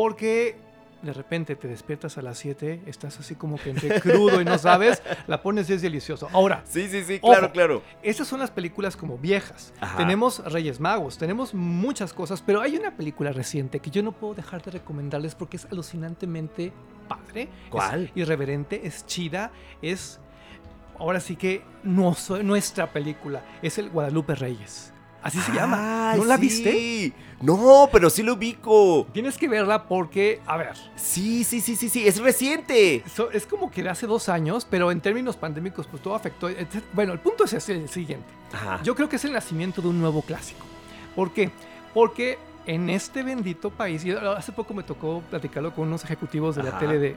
porque 0.06 0.56
de 1.02 1.12
repente 1.12 1.56
te 1.56 1.66
despiertas 1.66 2.16
a 2.16 2.22
las 2.22 2.38
7, 2.38 2.82
estás 2.86 3.18
así 3.18 3.34
como 3.34 3.56
que 3.58 3.70
entre 3.70 4.00
crudo 4.00 4.40
y 4.40 4.44
no 4.44 4.56
sabes, 4.56 5.02
la 5.26 5.42
pones 5.42 5.68
y 5.68 5.72
es 5.72 5.82
delicioso. 5.82 6.28
Ahora, 6.32 6.62
Sí, 6.64 6.88
sí, 6.88 7.02
sí, 7.02 7.18
Ojo. 7.22 7.32
claro, 7.32 7.52
claro. 7.52 7.82
estas 8.04 8.28
son 8.28 8.38
las 8.38 8.52
películas 8.52 8.96
como 8.96 9.18
viejas. 9.18 9.74
Ajá. 9.80 9.96
Tenemos 9.98 10.44
Reyes 10.52 10.78
Magos, 10.78 11.18
tenemos 11.18 11.54
muchas 11.54 12.12
cosas, 12.12 12.40
pero 12.40 12.60
hay 12.60 12.76
una 12.76 12.96
película 12.96 13.32
reciente 13.32 13.80
que 13.80 13.90
yo 13.90 14.00
no 14.04 14.12
puedo 14.12 14.34
dejar 14.34 14.62
de 14.62 14.70
recomendarles 14.70 15.34
porque 15.34 15.56
es 15.56 15.64
alucinantemente 15.66 16.72
padre. 17.08 17.48
¿Cuál? 17.68 18.04
Es 18.04 18.10
irreverente, 18.16 18.86
es 18.86 19.06
chida, 19.06 19.50
es 19.82 20.20
ahora 21.00 21.18
sí 21.18 21.34
que 21.34 21.62
no 21.82 22.14
soy- 22.14 22.44
nuestra 22.44 22.92
película, 22.92 23.42
es 23.60 23.78
el 23.78 23.90
Guadalupe 23.90 24.36
Reyes. 24.36 24.92
Así 25.26 25.40
se 25.40 25.52
llama. 25.52 26.14
¿No 26.16 26.24
la 26.24 26.36
sí. 26.36 26.40
viste? 26.40 27.12
No, 27.40 27.88
pero 27.90 28.08
sí 28.10 28.22
lo 28.22 28.34
ubico. 28.34 29.06
Tienes 29.12 29.36
que 29.36 29.48
verla 29.48 29.88
porque, 29.88 30.40
a 30.46 30.56
ver, 30.56 30.74
Sí, 30.94 31.42
sí, 31.42 31.60
sí, 31.60 31.74
sí, 31.74 31.88
sí, 31.88 32.06
es 32.06 32.18
reciente. 32.18 33.02
So- 33.12 33.30
es 33.32 33.44
como 33.44 33.70
que 33.70 33.82
de 33.82 33.88
hace 33.90 34.06
dos 34.06 34.28
años, 34.28 34.66
pero 34.70 34.92
en 34.92 35.00
términos 35.00 35.36
pandémicos, 35.36 35.86
pues 35.88 36.00
todo 36.02 36.14
afectó. 36.14 36.48
Bueno, 36.92 37.12
el 37.12 37.18
punto 37.18 37.44
es 37.44 37.68
el 37.68 37.88
siguiente. 37.88 38.26
Ajá. 38.52 38.80
Yo 38.84 38.94
creo 38.94 39.08
que 39.08 39.16
es 39.16 39.24
el 39.24 39.32
nacimiento 39.32 39.82
de 39.82 39.88
un 39.88 40.00
nuevo 40.00 40.22
clásico. 40.22 40.64
¿Por 41.16 41.32
qué? 41.32 41.50
Porque 41.92 42.38
en 42.66 42.90
este 42.90 43.22
bendito 43.22 43.70
país, 43.70 44.04
y 44.04 44.10
hace 44.10 44.50
poco 44.52 44.74
me 44.74 44.82
tocó 44.82 45.22
platicarlo 45.30 45.72
con 45.74 45.86
unos 45.86 46.02
ejecutivos 46.04 46.56
de 46.56 46.64
la 46.64 46.70
Ajá. 46.70 46.78
tele 46.80 46.98
de, 46.98 47.16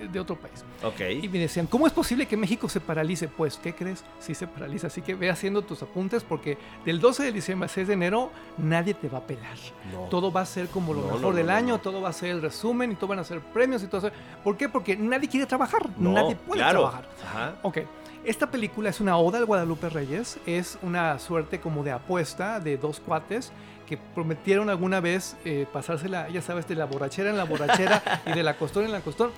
de- 0.00 0.08
de- 0.08 0.20
otro 0.20 0.36
país. 0.36 0.64
Y 0.82 0.86
Ok. 1.26 1.30
me 1.32 1.38
decían, 1.38 1.66
¿cómo 1.66 1.86
es 1.86 1.92
posible 1.92 2.26
que 2.26 2.36
México 2.36 2.68
se 2.68 2.80
paralice? 2.80 3.28
Pues, 3.28 3.58
¿qué 3.58 3.74
crees? 3.74 4.04
Sí 4.18 4.34
se 4.34 4.46
paraliza. 4.46 4.86
Así 4.86 5.02
que 5.02 5.14
ve 5.14 5.28
haciendo 5.30 5.62
tus 5.62 5.82
apuntes 5.82 6.24
porque 6.24 6.56
del 6.84 7.00
12 7.00 7.24
de 7.24 7.32
diciembre 7.32 7.66
al 7.66 7.70
6 7.70 7.88
de 7.88 7.94
enero 7.94 8.30
nadie 8.58 8.94
te 8.94 9.08
va 9.08 9.18
a 9.18 9.26
pelar. 9.26 9.56
No. 9.92 10.04
Todo 10.08 10.32
va 10.32 10.40
a 10.40 10.46
ser 10.46 10.68
como 10.68 10.94
lo 10.94 11.00
No, 11.02 11.06
mejor 11.08 11.20
no, 11.20 11.32
del 11.32 11.50
año, 11.50 11.78
todo 11.78 12.00
va 12.00 12.08
a 12.08 12.12
ser 12.14 12.30
el 12.30 12.40
resumen 12.42 12.92
y 12.92 12.94
todo 12.94 13.08
van 13.08 13.18
a 13.18 13.24
ser 13.24 13.40
premios 13.40 13.82
y 13.82 13.86
todo 13.88 14.06
eso. 14.08 14.16
¿Por 14.42 14.56
qué? 14.56 14.68
Porque 14.68 14.96
nadie 14.96 15.28
quiere 15.28 15.46
trabajar. 15.46 15.88
No, 15.98 16.12
nadie 16.12 16.36
puede 16.36 16.60
claro. 16.60 16.80
trabajar. 16.80 17.08
Ajá. 17.24 17.54
Ok. 17.62 17.78
Esta 18.24 18.50
película 18.50 18.90
es 18.90 19.00
una 19.00 19.16
oda 19.18 19.38
al 19.38 19.44
Guadalupe 19.44 19.88
Reyes. 19.88 20.38
Es 20.46 20.78
una 20.82 21.16
suerte 21.20 21.60
como 21.60 21.84
de 21.84 21.92
apuesta 21.92 22.58
de 22.58 22.76
dos 22.76 22.98
cuates 22.98 23.52
que 23.86 23.96
prometieron 23.96 24.68
alguna 24.68 25.00
vez 25.00 25.36
eh, 25.44 25.66
pasársela, 25.72 26.28
ya 26.28 26.42
sabes, 26.42 26.66
de 26.68 26.74
la 26.74 26.84
borrachera 26.86 27.30
en 27.30 27.36
la 27.36 27.44
borrachera 27.44 28.02
y 28.26 28.32
de 28.32 28.42
la 28.42 28.56
costura 28.58 28.84
en 28.86 28.92
la 28.92 29.00
costura. 29.00 29.30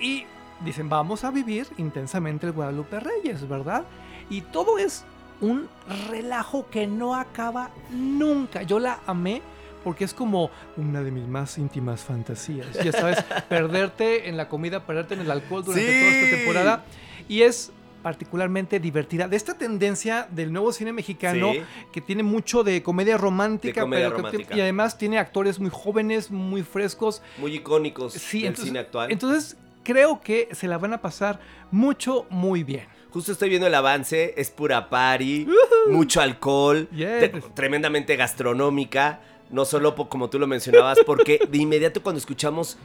Y 0.00 0.24
dicen, 0.64 0.88
vamos 0.88 1.24
a 1.24 1.30
vivir 1.30 1.66
intensamente 1.78 2.46
el 2.46 2.52
Guadalupe 2.52 3.00
Reyes, 3.00 3.48
¿verdad? 3.48 3.84
Y 4.30 4.40
todo 4.42 4.78
es 4.78 5.04
un 5.40 5.68
relajo 6.10 6.68
que 6.70 6.86
no 6.86 7.14
acaba 7.14 7.70
nunca. 7.90 8.62
Yo 8.62 8.78
la 8.78 9.00
amé 9.06 9.42
porque 9.84 10.04
es 10.04 10.14
como 10.14 10.50
una 10.76 11.02
de 11.02 11.10
mis 11.10 11.26
más 11.28 11.58
íntimas 11.58 12.00
fantasías. 12.02 12.72
Ya 12.82 12.90
sabes, 12.92 13.22
perderte 13.48 14.28
en 14.28 14.36
la 14.36 14.48
comida, 14.48 14.80
perderte 14.86 15.14
en 15.14 15.20
el 15.20 15.30
alcohol 15.30 15.62
durante 15.64 15.86
Sí. 15.92 16.00
toda 16.00 16.12
esta 16.16 16.36
temporada. 16.36 16.84
Y 17.28 17.42
es 17.42 17.70
particularmente 18.06 18.78
divertida. 18.78 19.26
De 19.26 19.34
esta 19.36 19.58
tendencia 19.58 20.28
del 20.30 20.52
nuevo 20.52 20.70
cine 20.72 20.92
mexicano 20.92 21.54
Sí. 21.54 21.62
que 21.92 22.00
tiene 22.00 22.22
mucho 22.22 22.62
de 22.62 22.80
comedia 22.80 23.16
romántica, 23.16 23.80
De 23.80 23.84
comedia 23.84 24.04
pero 24.10 24.18
romántica. 24.18 24.56
y 24.56 24.60
además 24.60 24.96
tiene 24.96 25.18
actores 25.18 25.58
muy 25.58 25.70
jóvenes, 25.72 26.30
muy 26.30 26.62
frescos. 26.62 27.20
Muy 27.36 27.56
icónicos 27.56 28.12
Sí, 28.12 28.38
del 28.42 28.46
entonces, 28.50 28.66
cine 28.68 28.78
actual. 28.78 29.10
entonces 29.10 29.56
creo 29.82 30.20
que 30.20 30.48
se 30.52 30.68
la 30.68 30.78
van 30.78 30.92
a 30.92 31.02
pasar 31.02 31.40
mucho, 31.72 32.26
muy 32.30 32.62
bien. 32.62 32.86
Justo 33.10 33.32
estoy 33.32 33.48
viendo 33.48 33.66
el 33.66 33.74
avance, 33.74 34.34
es 34.36 34.52
pura 34.52 34.88
party, 34.88 35.48
mucho 35.88 36.20
alcohol, 36.20 36.88
Yes. 36.92 37.32
tremendamente 37.54 38.14
gastronómica, 38.14 39.18
no 39.50 39.64
solo 39.64 39.96
como 40.08 40.30
tú 40.30 40.38
lo 40.38 40.46
mencionabas, 40.46 40.98
porque 41.04 41.40
de 41.50 41.58
inmediato 41.58 42.04
cuando 42.04 42.20
escuchamos 42.20 42.78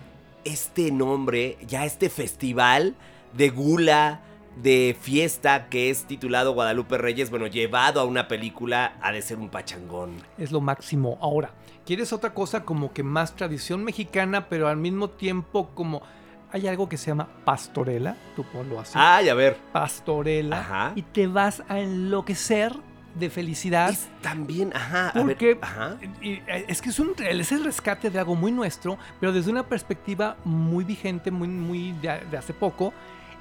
este 0.45 0.89
nombre, 0.89 1.59
ya 1.67 1.85
este 1.85 2.09
festival 2.09 2.95
de 3.33 3.49
gula, 3.51 4.21
de 4.55 4.95
fiesta 4.99 5.69
que 5.69 5.89
es 5.89 6.05
titulado 6.05 6.53
Guadalupe 6.53 6.97
Reyes, 6.97 7.29
bueno, 7.29 7.47
llevado 7.47 8.01
a 8.01 8.05
una 8.05 8.27
película, 8.27 8.93
ha 9.01 9.11
de 9.11 9.21
ser 9.21 9.37
un 9.37 9.49
pachangón. 9.49 10.17
Es 10.37 10.51
lo 10.51 10.61
máximo. 10.61 11.17
Ahora, 11.21 11.51
¿quieres 11.85 12.11
otra 12.13 12.33
cosa 12.33 12.63
como 12.63 12.93
que 12.93 13.03
más 13.03 13.35
tradición 13.35 13.83
mexicana, 13.83 14.47
pero 14.49 14.67
al 14.67 14.77
mismo 14.77 15.09
tiempo 15.09 15.69
como... 15.73 16.01
Hay 16.53 16.67
algo 16.67 16.89
que 16.89 16.97
se 16.97 17.07
llama 17.07 17.29
pastorela, 17.45 18.17
tú 18.35 18.43
ponlo 18.43 18.77
así. 18.77 18.91
Ay, 18.95 19.29
a 19.29 19.33
ver. 19.33 19.55
pastorela. 19.71 20.59
Ajá. 20.59 20.91
Y 20.95 21.01
te 21.01 21.25
vas 21.25 21.63
a 21.69 21.79
enloquecer 21.79 22.75
de 23.15 23.29
felicidad. 23.29 23.89
Es 23.89 24.09
también, 24.21 24.75
ajá, 24.75 25.11
a 25.11 25.13
ver, 25.13 25.23
Porque 25.23 25.57
ajá. 25.61 25.95
eh, 26.21 26.65
es 26.67 26.81
que 26.81 26.89
es, 26.89 26.99
un, 26.99 27.13
es 27.25 27.53
el 27.53 27.63
rescate 27.63 28.09
de 28.09 28.19
algo 28.19 28.35
muy 28.35 28.51
nuestro, 28.51 28.97
pero 29.21 29.31
desde 29.31 29.49
una 29.49 29.63
perspectiva 29.65 30.35
muy 30.43 30.83
vigente, 30.83 31.31
muy, 31.31 31.47
muy 31.47 31.93
de, 32.01 32.19
de 32.29 32.37
hace 32.37 32.53
poco. 32.53 32.93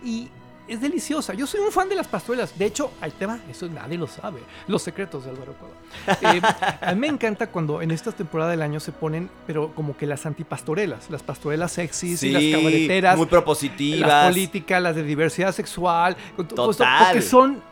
Y 0.04 0.28
es 0.72 0.80
deliciosa. 0.80 1.34
Yo 1.34 1.46
soy 1.46 1.60
un 1.60 1.72
fan 1.72 1.88
de 1.88 1.94
las 1.96 2.06
pastorelas. 2.06 2.56
De 2.58 2.64
hecho, 2.66 2.92
ahí 3.00 3.10
te 3.18 3.26
va, 3.26 3.38
eso 3.50 3.68
nadie 3.68 3.98
lo 3.98 4.06
sabe. 4.06 4.40
Los 4.68 4.82
secretos 4.82 5.24
de 5.24 5.30
Álvaro 5.30 5.54
Cueva. 5.54 6.34
Eh, 6.34 6.40
a 6.80 6.92
mí 6.94 7.00
me 7.00 7.08
encanta 7.08 7.48
cuando 7.48 7.82
en 7.82 7.90
esta 7.90 8.12
temporada 8.12 8.50
del 8.52 8.62
año 8.62 8.80
se 8.80 8.92
ponen, 8.92 9.28
pero 9.46 9.72
como 9.74 9.96
que 9.96 10.06
las 10.06 10.24
antipastorelas, 10.26 11.10
las 11.10 11.22
pastorelas 11.22 11.72
sexys 11.72 12.22
y 12.22 12.30
las 12.30 12.42
cabareteras. 12.60 13.16
muy 13.16 13.24
Las 13.26 13.30
propositivas. 13.30 14.26
políticas, 14.28 14.82
las 14.82 14.94
de 14.96 15.02
diversidad 15.02 15.52
sexual, 15.52 16.16
Total. 16.36 17.04
porque 17.06 17.22
son 17.22 17.62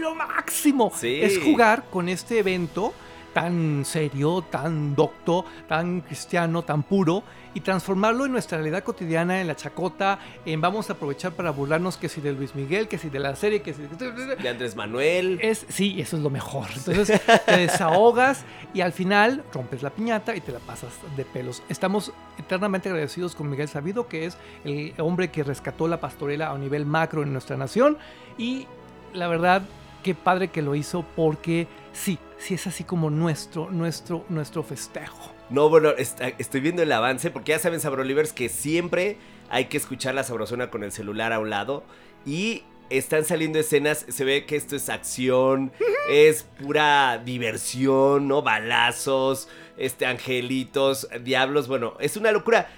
lo 0.00 0.14
máximo. 0.14 0.92
Sí. 0.94 1.20
Es 1.22 1.38
jugar 1.38 1.84
con 1.90 2.08
este 2.08 2.38
evento 2.38 2.92
tan 3.32 3.84
serio, 3.84 4.44
tan 4.50 4.94
docto, 4.94 5.44
tan 5.68 6.00
cristiano, 6.00 6.62
tan 6.62 6.82
puro, 6.82 7.22
y 7.54 7.60
transformarlo 7.60 8.26
en 8.26 8.32
nuestra 8.32 8.58
realidad 8.58 8.84
cotidiana, 8.84 9.40
en 9.40 9.46
la 9.46 9.56
chacota, 9.56 10.18
en 10.44 10.60
vamos 10.60 10.88
a 10.88 10.92
aprovechar 10.92 11.32
para 11.32 11.50
burlarnos 11.50 11.96
que 11.96 12.08
si 12.08 12.20
de 12.20 12.32
Luis 12.32 12.54
Miguel, 12.54 12.86
que 12.86 12.98
si 12.98 13.10
de 13.10 13.18
la 13.18 13.34
serie, 13.34 13.60
que 13.62 13.74
si 13.74 13.82
de 13.82 14.48
Andrés 14.48 14.76
Manuel. 14.76 15.38
es, 15.42 15.66
sí, 15.68 16.00
eso 16.00 16.16
es 16.16 16.22
lo 16.22 16.30
mejor. 16.30 16.68
Entonces 16.76 17.20
te 17.46 17.56
desahogas 17.56 18.44
y 18.72 18.82
al 18.82 18.92
final 18.92 19.42
rompes 19.52 19.82
la 19.82 19.90
piñata 19.90 20.36
y 20.36 20.40
te 20.40 20.52
la 20.52 20.60
pasas 20.60 20.92
de 21.16 21.24
pelos. 21.24 21.62
Estamos 21.68 22.12
eternamente 22.38 22.88
agradecidos 22.88 23.34
con 23.34 23.50
Miguel 23.50 23.68
Sabido, 23.68 24.06
que 24.06 24.26
es 24.26 24.36
el 24.64 24.94
hombre 24.98 25.30
que 25.30 25.42
rescató 25.42 25.88
la 25.88 26.00
pastorela 26.00 26.48
a 26.48 26.54
un 26.54 26.60
nivel 26.60 26.86
macro 26.86 27.22
en 27.22 27.32
nuestra 27.32 27.56
nación. 27.56 27.98
Y 28.38 28.66
la 29.12 29.26
verdad, 29.26 29.62
qué 30.02 30.14
padre 30.14 30.48
que 30.48 30.62
lo 30.62 30.74
hizo 30.74 31.04
porque 31.16 31.66
sí, 31.92 32.18
sí 32.38 32.54
es 32.54 32.66
así 32.66 32.84
como 32.84 33.10
nuestro, 33.10 33.70
nuestro, 33.70 34.24
nuestro 34.28 34.62
festejo. 34.62 35.32
No, 35.50 35.68
bueno, 35.68 35.90
está- 35.90 36.28
estoy 36.38 36.60
viendo 36.60 36.82
el 36.82 36.92
avance 36.92 37.30
porque 37.30 37.52
ya 37.52 37.58
saben, 37.58 37.80
Sabrolivers, 37.80 38.32
que 38.32 38.48
siempre 38.48 39.16
hay 39.50 39.66
que 39.66 39.76
escuchar 39.76 40.14
la 40.14 40.22
sabrosona 40.24 40.70
con 40.70 40.84
el 40.84 40.92
celular 40.92 41.32
a 41.32 41.40
un 41.40 41.50
lado 41.50 41.84
y 42.24 42.62
están 42.88 43.24
saliendo 43.24 43.58
escenas, 43.58 44.04
se 44.08 44.24
ve 44.24 44.46
que 44.46 44.56
esto 44.56 44.76
es 44.76 44.88
acción, 44.88 45.72
es 46.08 46.42
pura 46.42 47.18
diversión, 47.24 48.26
¿no? 48.28 48.42
Balazos, 48.42 49.48
este, 49.76 50.06
angelitos, 50.06 51.08
diablos, 51.22 51.68
bueno, 51.68 51.94
es 52.00 52.16
una 52.16 52.32
locura. 52.32 52.68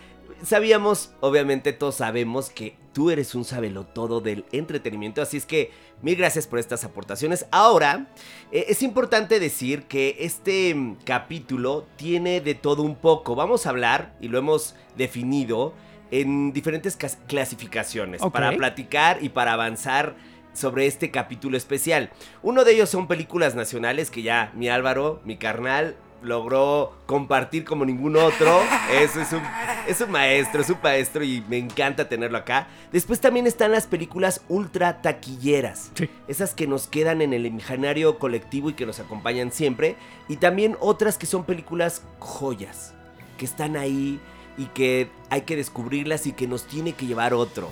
Sabíamos, 0.44 1.12
obviamente 1.20 1.72
todos 1.72 1.96
sabemos 1.96 2.50
que 2.50 2.76
tú 2.92 3.10
eres 3.10 3.34
un 3.34 3.44
sabelotodo 3.44 4.20
del 4.20 4.44
entretenimiento, 4.52 5.22
así 5.22 5.36
es 5.36 5.46
que 5.46 5.70
mil 6.02 6.16
gracias 6.16 6.46
por 6.46 6.58
estas 6.58 6.84
aportaciones. 6.84 7.46
Ahora, 7.50 8.06
eh, 8.50 8.66
es 8.68 8.82
importante 8.82 9.40
decir 9.40 9.84
que 9.84 10.16
este 10.20 10.74
mm, 10.74 10.98
capítulo 11.04 11.86
tiene 11.96 12.40
de 12.40 12.54
todo 12.54 12.82
un 12.82 12.96
poco. 12.96 13.34
Vamos 13.34 13.66
a 13.66 13.70
hablar, 13.70 14.14
y 14.20 14.28
lo 14.28 14.38
hemos 14.38 14.74
definido, 14.96 15.74
en 16.10 16.52
diferentes 16.52 16.98
clasificaciones 17.26 18.20
para 18.32 18.52
platicar 18.52 19.18
y 19.22 19.30
para 19.30 19.54
avanzar 19.54 20.14
sobre 20.52 20.86
este 20.86 21.10
capítulo 21.10 21.56
especial. 21.56 22.10
Uno 22.42 22.64
de 22.64 22.72
ellos 22.72 22.90
son 22.90 23.08
películas 23.08 23.54
nacionales 23.54 24.10
que 24.10 24.22
ya 24.22 24.52
mi 24.54 24.68
Álvaro, 24.68 25.22
mi 25.24 25.38
carnal, 25.38 25.96
logró 26.22 26.92
compartir 27.06 27.64
como 27.64 27.84
ningún 27.84 28.16
otro. 28.16 28.60
Eso 28.92 29.20
es 29.20 29.32
un, 29.32 29.42
es 29.86 30.00
un 30.00 30.10
maestro, 30.10 30.62
es 30.62 30.70
un 30.70 30.78
maestro 30.82 31.24
y 31.24 31.42
me 31.48 31.58
encanta 31.58 32.08
tenerlo 32.08 32.38
acá. 32.38 32.68
Después 32.92 33.20
también 33.20 33.46
están 33.46 33.72
las 33.72 33.86
películas 33.86 34.42
ultra 34.48 35.02
taquilleras. 35.02 35.90
Sí. 35.94 36.08
Esas 36.28 36.54
que 36.54 36.66
nos 36.66 36.86
quedan 36.86 37.22
en 37.22 37.32
el 37.32 37.46
imaginario 37.46 38.18
colectivo 38.18 38.70
y 38.70 38.74
que 38.74 38.86
nos 38.86 39.00
acompañan 39.00 39.52
siempre. 39.52 39.96
Y 40.28 40.36
también 40.36 40.76
otras 40.80 41.18
que 41.18 41.26
son 41.26 41.44
películas 41.44 42.02
joyas. 42.18 42.94
Que 43.38 43.44
están 43.44 43.76
ahí 43.76 44.20
y 44.56 44.66
que 44.66 45.10
hay 45.30 45.42
que 45.42 45.56
descubrirlas 45.56 46.26
y 46.26 46.32
que 46.32 46.46
nos 46.46 46.64
tiene 46.64 46.92
que 46.92 47.06
llevar 47.06 47.34
otro. 47.34 47.70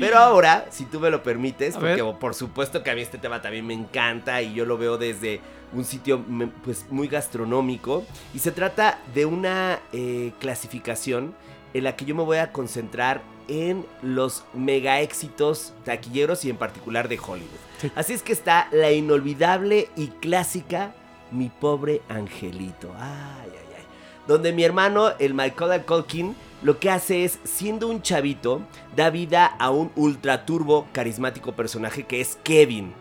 Pero 0.00 0.18
ahora, 0.18 0.66
si 0.70 0.84
tú 0.84 1.00
me 1.00 1.10
lo 1.10 1.22
permites, 1.22 1.76
A 1.76 1.80
porque 1.80 2.02
ver. 2.02 2.14
por 2.18 2.34
supuesto 2.34 2.82
que 2.82 2.90
a 2.90 2.94
mí 2.94 3.00
este 3.00 3.18
tema 3.18 3.40
también 3.42 3.66
me 3.66 3.74
encanta 3.74 4.42
y 4.42 4.54
yo 4.54 4.64
lo 4.64 4.78
veo 4.78 4.98
desde 4.98 5.40
un 5.72 5.84
sitio 5.84 6.24
pues 6.64 6.86
muy 6.90 7.08
gastronómico 7.08 8.04
y 8.34 8.38
se 8.38 8.52
trata 8.52 8.98
de 9.14 9.26
una 9.26 9.80
eh, 9.92 10.32
clasificación 10.38 11.34
en 11.74 11.84
la 11.84 11.96
que 11.96 12.04
yo 12.04 12.14
me 12.14 12.22
voy 12.22 12.38
a 12.38 12.52
concentrar 12.52 13.22
en 13.48 13.84
los 14.02 14.44
mega 14.54 15.00
éxitos 15.00 15.72
taquilleros 15.84 16.44
y 16.44 16.50
en 16.50 16.56
particular 16.56 17.08
de 17.08 17.18
Hollywood. 17.18 17.48
Sí. 17.80 17.92
Así 17.94 18.12
es 18.12 18.22
que 18.22 18.32
está 18.32 18.68
la 18.72 18.90
inolvidable 18.92 19.88
y 19.96 20.08
clásica 20.08 20.94
Mi 21.32 21.48
pobre 21.48 22.02
angelito. 22.08 22.92
Ay, 22.98 23.50
ay, 23.50 23.74
ay. 23.76 23.84
Donde 24.28 24.52
mi 24.52 24.62
hermano, 24.64 25.10
el 25.18 25.34
Michael 25.34 25.82
Culkin, 25.84 26.34
lo 26.66 26.80
que 26.80 26.90
hace 26.90 27.24
es, 27.24 27.38
siendo 27.44 27.86
un 27.86 28.02
chavito, 28.02 28.60
da 28.96 29.08
vida 29.10 29.46
a 29.46 29.70
un 29.70 29.92
ultra 29.94 30.44
turbo 30.44 30.88
carismático 30.90 31.52
personaje 31.52 32.02
que 32.02 32.20
es 32.20 32.40
Kevin. 32.42 32.92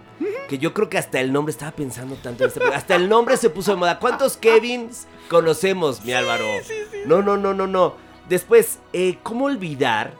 Que 0.47 0.59
yo 0.59 0.71
creo 0.71 0.87
que 0.87 0.99
hasta 0.99 1.19
el 1.19 1.33
nombre, 1.33 1.49
estaba 1.51 1.71
pensando 1.71 2.13
tanto 2.13 2.43
en 2.43 2.49
este, 2.49 2.63
hasta 2.63 2.95
el 2.95 3.09
nombre 3.09 3.37
se 3.37 3.49
puso 3.49 3.71
de 3.71 3.77
moda. 3.77 3.97
¿Cuántos 3.97 4.37
Kevins 4.45 5.07
conocemos, 5.29 6.05
mi 6.05 6.13
Álvaro? 6.13 6.45
No, 7.07 7.23
no, 7.23 7.37
no, 7.37 7.55
no, 7.55 7.65
no. 7.65 7.95
Después, 8.29 8.77
eh, 8.93 9.17
¿cómo 9.23 9.45
olvidar? 9.45 10.13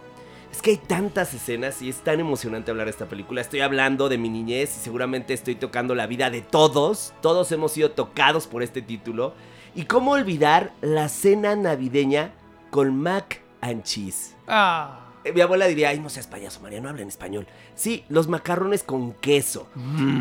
Es 0.52 0.64
que 0.64 0.72
hay 0.72 0.78
tantas 0.78 1.32
escenas 1.36 1.84
y 1.84 1.90
es 1.90 1.98
tan 1.98 2.20
emocionante 2.20 2.72
hablar 2.72 2.88
de 2.88 2.92
esta 2.94 3.06
película. 3.06 3.42
Estoy 3.42 3.60
hablando 3.60 4.10
de 4.10 4.18
mi 4.18 4.30
niñez 4.30 4.76
y 4.76 4.80
seguramente 4.80 5.36
estoy 5.36 5.54
tocando 5.54 5.94
la 5.94 6.08
vida 6.08 6.32
de 6.32 6.42
todos. 6.42 7.14
Todos 7.22 7.52
hemos 7.52 7.74
sido 7.74 7.92
tocados 7.92 8.48
por 8.48 8.64
este 8.64 8.82
título. 8.82 9.36
¿Y 9.76 9.86
cómo 9.86 10.14
olvidar 10.14 10.74
la 10.82 11.10
cena 11.10 11.56
navideña 11.56 12.34
con 12.76 12.94
mac 13.02 13.42
and 13.62 13.84
cheese? 13.84 14.36
Ah. 14.50 15.00
Mi 15.34 15.40
abuela 15.40 15.66
diría, 15.66 15.90
ay, 15.90 16.00
no 16.02 16.10
seas 16.10 16.28
payaso, 16.28 16.60
María, 16.60 16.82
no 16.82 16.90
habla 16.90 17.02
en 17.04 17.08
español. 17.08 17.48
Sí, 17.74 18.04
los 18.10 18.28
macarrones 18.28 18.84
con 18.84 19.14
queso. 19.14 19.68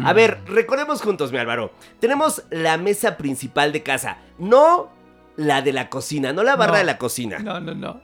A 0.04 0.12
ver, 0.12 0.38
recordemos 0.46 1.02
juntos, 1.02 1.32
mi 1.32 1.38
Álvaro. 1.38 1.72
Tenemos 1.98 2.44
la 2.50 2.78
mesa 2.78 3.16
principal 3.16 3.72
de 3.72 3.82
casa. 3.82 4.18
No 4.38 4.88
la 5.36 5.62
de 5.62 5.72
la 5.72 5.90
cocina, 5.90 6.32
no 6.32 6.44
la 6.44 6.54
barra 6.54 6.74
No. 6.74 6.78
de 6.78 6.84
la 6.84 6.96
cocina. 6.96 7.40
No, 7.40 7.58
no, 7.60 7.74
no. 7.74 8.00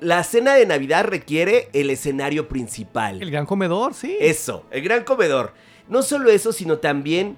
La 0.00 0.22
cena 0.22 0.54
de 0.54 0.66
Navidad 0.66 1.06
requiere 1.06 1.70
el 1.72 1.88
escenario 1.88 2.46
principal. 2.46 3.22
El 3.22 3.30
gran 3.30 3.46
comedor, 3.46 3.94
sí. 3.94 4.16
Eso, 4.20 4.66
el 4.70 4.82
gran 4.82 5.02
comedor. 5.04 5.54
No 5.88 6.02
solo 6.02 6.30
eso, 6.30 6.52
sino 6.52 6.76
también 6.76 7.36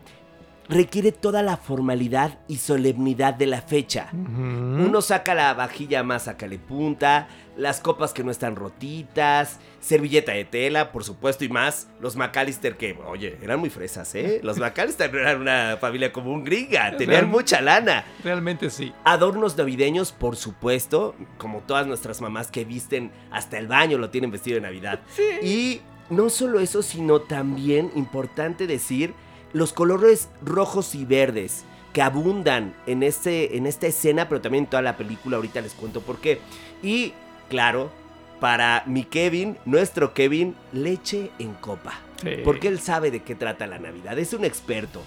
requiere 0.68 1.12
toda 1.12 1.42
la 1.42 1.56
formalidad 1.56 2.38
y 2.48 2.56
solemnidad 2.56 3.34
de 3.34 3.46
la 3.46 3.62
fecha. 3.62 4.08
Uno 4.12 5.00
saca 5.02 5.34
la 5.34 5.54
vajilla 5.54 6.02
más 6.02 6.24
sacale 6.24 6.58
punta, 6.58 7.28
las 7.56 7.80
copas 7.80 8.12
que 8.12 8.24
no 8.24 8.30
están 8.30 8.56
rotitas, 8.56 9.58
servilleta 9.80 10.32
de 10.32 10.44
tela, 10.44 10.92
por 10.92 11.04
supuesto, 11.04 11.44
y 11.44 11.48
más. 11.48 11.88
Los 12.00 12.16
McAllister 12.16 12.76
que, 12.76 12.98
oye, 13.06 13.38
eran 13.42 13.60
muy 13.60 13.70
fresas, 13.70 14.14
¿eh? 14.14 14.40
Los 14.42 14.58
McAllister 14.58 15.12
no 15.12 15.18
eran 15.20 15.40
una 15.40 15.78
familia 15.80 16.12
común 16.12 16.44
gringa, 16.44 16.90
tenían 16.96 17.20
Real- 17.22 17.26
mucha 17.26 17.60
lana. 17.60 18.04
Realmente 18.22 18.70
sí. 18.70 18.92
Adornos 19.04 19.56
navideños, 19.56 20.12
por 20.12 20.36
supuesto, 20.36 21.14
como 21.38 21.60
todas 21.60 21.86
nuestras 21.86 22.20
mamás 22.20 22.50
que 22.50 22.64
visten 22.64 23.10
hasta 23.30 23.58
el 23.58 23.68
baño 23.68 23.98
lo 23.98 24.10
tienen 24.10 24.30
vestido 24.30 24.56
de 24.56 24.62
Navidad. 24.62 25.00
Sí. 25.14 25.22
Y 25.42 25.80
no 26.10 26.28
solo 26.30 26.60
eso, 26.60 26.82
sino 26.82 27.20
también, 27.20 27.90
importante 27.94 28.66
decir, 28.66 29.14
los 29.56 29.72
colores 29.72 30.28
rojos 30.44 30.94
y 30.94 31.06
verdes 31.06 31.64
que 31.94 32.02
abundan 32.02 32.74
en, 32.86 33.02
este, 33.02 33.56
en 33.56 33.66
esta 33.66 33.86
escena, 33.86 34.28
pero 34.28 34.42
también 34.42 34.64
en 34.64 34.70
toda 34.70 34.82
la 34.82 34.98
película, 34.98 35.36
ahorita 35.36 35.62
les 35.62 35.72
cuento 35.72 36.02
por 36.02 36.18
qué. 36.18 36.40
Y, 36.82 37.14
claro, 37.48 37.90
para 38.38 38.82
mi 38.84 39.04
Kevin, 39.04 39.56
nuestro 39.64 40.12
Kevin, 40.12 40.54
leche 40.74 41.30
en 41.38 41.54
copa. 41.54 41.94
Sí. 42.20 42.42
Porque 42.44 42.68
él 42.68 42.80
sabe 42.80 43.10
de 43.10 43.22
qué 43.22 43.34
trata 43.34 43.66
la 43.66 43.78
Navidad, 43.78 44.18
es 44.18 44.34
un 44.34 44.44
experto. 44.44 45.00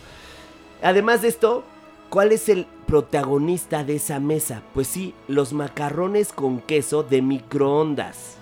Además 0.82 1.22
de 1.22 1.27
esto, 1.27 1.63
¿cuál 2.10 2.32
es 2.32 2.50
el 2.50 2.65
protagonista 2.88 3.84
de 3.84 3.98
esa 3.98 4.20
mesa? 4.20 4.63
Pues 4.74 4.88
sí, 4.88 5.13
los 5.27 5.53
macarrones 5.53 6.34
con 6.34 6.60
queso 6.60 7.03
de 7.03 7.22
microondas. 7.22 8.38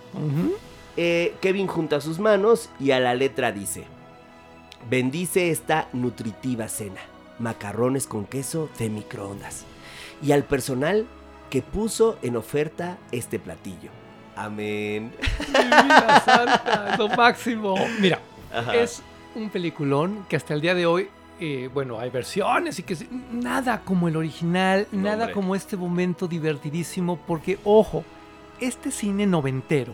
Eh, 0.96 1.36
Kevin 1.42 1.68
junta 1.68 2.00
sus 2.00 2.18
manos 2.18 2.70
y 2.80 2.92
a 2.92 3.02
la 3.02 3.14
letra 3.14 3.52
dice, 3.52 3.84
bendice 4.89 5.51
esta 5.51 5.88
nutritiva 5.93 6.67
cena, 6.67 7.01
macarrones 7.39 8.07
con 8.07 8.25
queso 8.25 8.69
de 8.79 8.89
microondas. 8.89 9.65
Y 10.22 10.31
al 10.31 10.43
personal 10.43 11.05
que 11.50 11.62
puso 11.62 12.17
en 12.22 12.36
oferta 12.36 12.98
este 13.12 13.39
platillo. 13.39 13.89
Amén. 14.36 15.12
Mi 15.48 15.63
vida 15.63 16.22
santa, 16.25 16.96
lo 16.98 17.07
máximo. 17.10 17.75
Mira, 18.00 18.19
Ajá. 18.53 18.75
es 18.75 19.01
un 19.36 19.50
peliculón 19.50 20.25
que 20.29 20.36
hasta 20.36 20.53
el 20.53 20.62
día 20.62 20.74
de 20.75 20.86
hoy, 20.86 21.10
eh, 21.39 21.69
bueno, 21.74 22.00
hay 22.00 22.10
versiones 22.10 22.79
y 22.79 22.84
que 22.84 22.98
nada 23.31 23.81
como 23.84 24.07
el 24.07 24.15
original, 24.17 24.88
No, 24.91 25.01
nada 25.03 25.17
hombre. 25.25 25.34
como 25.34 25.55
este 25.55 25.77
momento 25.77 26.27
divertidísimo, 26.27 27.17
porque 27.27 27.60
ojo, 27.63 28.03
este 28.60 28.91
cine 28.91 29.25
noventero 29.27 29.93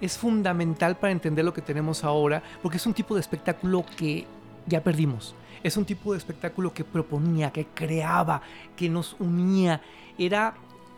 es 0.00 0.18
fundamental 0.18 0.96
para 0.96 1.12
entender 1.12 1.44
lo 1.44 1.54
que 1.54 1.62
tenemos 1.62 2.04
ahora, 2.04 2.42
porque 2.62 2.76
es 2.76 2.86
un 2.86 2.94
tipo 2.94 3.14
de 3.14 3.20
espectáculo 3.20 3.84
que 3.96 4.26
ya 4.66 4.82
perdimos. 4.82 5.34
Es 5.62 5.76
un 5.76 5.84
tipo 5.84 6.12
de 6.12 6.18
espectáculo 6.18 6.72
que 6.72 6.84
proponía, 6.84 7.50
que 7.50 7.66
creaba, 7.66 8.42
que 8.76 8.88
nos 8.88 9.16
unía. 9.18 9.80
Era 10.18 10.54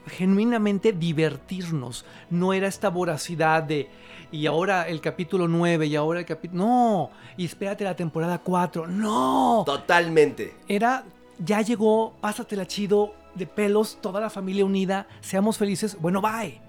genuinamente 0.08 0.92
divertirnos. 0.92 2.04
No 2.30 2.52
era 2.52 2.66
esta 2.66 2.88
voracidad 2.88 3.62
de 3.62 3.88
y 4.30 4.46
ahora 4.46 4.86
el 4.88 5.00
capítulo 5.00 5.48
9 5.48 5.86
y 5.86 5.96
ahora 5.96 6.20
el 6.20 6.26
capítulo... 6.26 6.62
No, 6.62 7.10
y 7.36 7.46
espérate 7.46 7.84
la 7.84 7.96
temporada 7.96 8.38
4. 8.38 8.86
No. 8.86 9.62
Totalmente. 9.64 10.54
Era, 10.68 11.04
ya 11.38 11.62
llegó, 11.62 12.12
pásatela 12.20 12.66
chido, 12.66 13.14
de 13.34 13.46
pelos, 13.46 13.98
toda 14.02 14.20
la 14.20 14.28
familia 14.28 14.64
unida, 14.64 15.06
seamos 15.20 15.56
felices. 15.56 15.96
Bueno, 15.98 16.20
bye. 16.20 16.67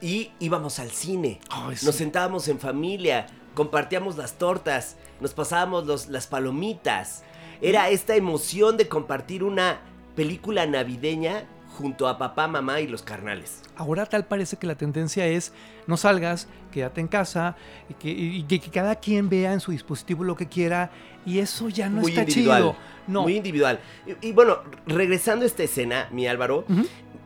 Y 0.00 0.30
íbamos 0.38 0.78
al 0.78 0.90
cine. 0.90 1.40
Sí. 1.74 1.84
Nos 1.86 1.94
sentábamos 1.96 2.46
en 2.48 2.58
familia, 2.60 3.26
compartíamos 3.54 4.16
las 4.16 4.34
tortas, 4.38 4.96
nos 5.20 5.34
pasábamos 5.34 5.86
los- 5.86 6.08
las 6.08 6.26
palomitas. 6.26 7.24
Era 7.60 7.88
esta 7.90 8.14
emoción 8.14 8.76
de 8.76 8.86
compartir 8.88 9.42
una 9.42 9.80
película 10.14 10.66
navideña 10.66 11.44
junto 11.76 12.08
a 12.08 12.18
papá, 12.18 12.48
mamá 12.48 12.80
y 12.80 12.86
los 12.88 13.02
carnales. 13.02 13.62
Ahora 13.76 14.04
tal 14.06 14.26
parece 14.26 14.56
que 14.56 14.66
la 14.66 14.74
tendencia 14.76 15.26
es 15.26 15.52
no 15.86 15.96
salgas, 15.96 16.48
quédate 16.72 17.00
en 17.00 17.06
casa 17.08 17.56
y 17.88 17.94
que, 17.94 18.10
y 18.10 18.42
que- 18.44 18.60
que 18.60 18.70
cada 18.70 18.96
quien 18.96 19.28
vea 19.28 19.52
en 19.52 19.60
su 19.60 19.70
dispositivo 19.72 20.24
lo 20.24 20.34
que 20.36 20.46
quiera 20.46 20.90
y 21.24 21.38
eso 21.38 21.68
ya 21.68 21.88
no 21.88 22.00
muy 22.00 22.10
está 22.12 22.22
individual. 22.22 22.62
chido. 22.62 22.76
No. 23.06 23.22
Muy 23.22 23.36
individual. 23.36 23.80
Y, 24.22 24.28
y 24.28 24.32
bueno, 24.32 24.58
regresando 24.86 25.44
a 25.44 25.46
esta 25.46 25.62
escena, 25.62 26.08
mi 26.10 26.26
Álvaro. 26.26 26.64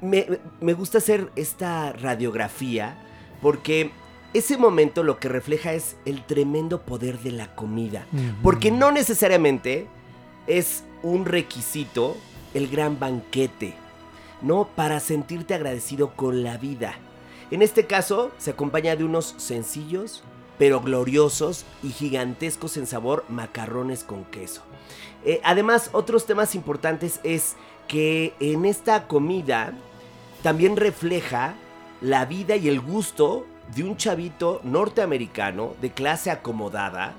Me, 0.02 0.26
me 0.60 0.74
gusta 0.74 0.98
hacer 0.98 1.30
esta 1.36 1.92
radiografía 1.92 2.98
porque 3.40 3.90
ese 4.34 4.56
momento 4.56 5.02
lo 5.02 5.18
que 5.18 5.28
refleja 5.28 5.72
es 5.72 5.96
el 6.04 6.24
tremendo 6.24 6.82
poder 6.82 7.18
de 7.18 7.32
la 7.32 7.54
comida. 7.54 8.06
Porque 8.42 8.70
no 8.70 8.90
necesariamente 8.90 9.88
es 10.46 10.84
un 11.02 11.24
requisito 11.24 12.16
el 12.54 12.68
gran 12.68 12.98
banquete, 12.98 13.74
¿no? 14.40 14.68
Para 14.74 15.00
sentirte 15.00 15.54
agradecido 15.54 16.14
con 16.16 16.42
la 16.42 16.56
vida. 16.56 16.94
En 17.50 17.60
este 17.60 17.86
caso, 17.86 18.30
se 18.38 18.52
acompaña 18.52 18.96
de 18.96 19.04
unos 19.04 19.34
sencillos, 19.36 20.22
pero 20.58 20.80
gloriosos 20.80 21.66
y 21.82 21.90
gigantescos 21.90 22.76
en 22.76 22.86
sabor 22.86 23.24
macarrones 23.28 24.04
con 24.04 24.24
queso. 24.24 24.62
Eh, 25.24 25.40
además, 25.44 25.90
otros 25.92 26.24
temas 26.24 26.54
importantes 26.54 27.20
es 27.22 27.56
que 27.86 28.32
en 28.40 28.64
esta 28.64 29.06
comida 29.06 29.74
también 30.42 30.76
refleja 30.76 31.54
la 32.00 32.24
vida 32.24 32.56
y 32.56 32.68
el 32.68 32.80
gusto 32.80 33.46
de 33.74 33.84
un 33.84 33.96
chavito 33.96 34.60
norteamericano 34.64 35.74
de 35.80 35.92
clase 35.92 36.30
acomodada 36.30 37.14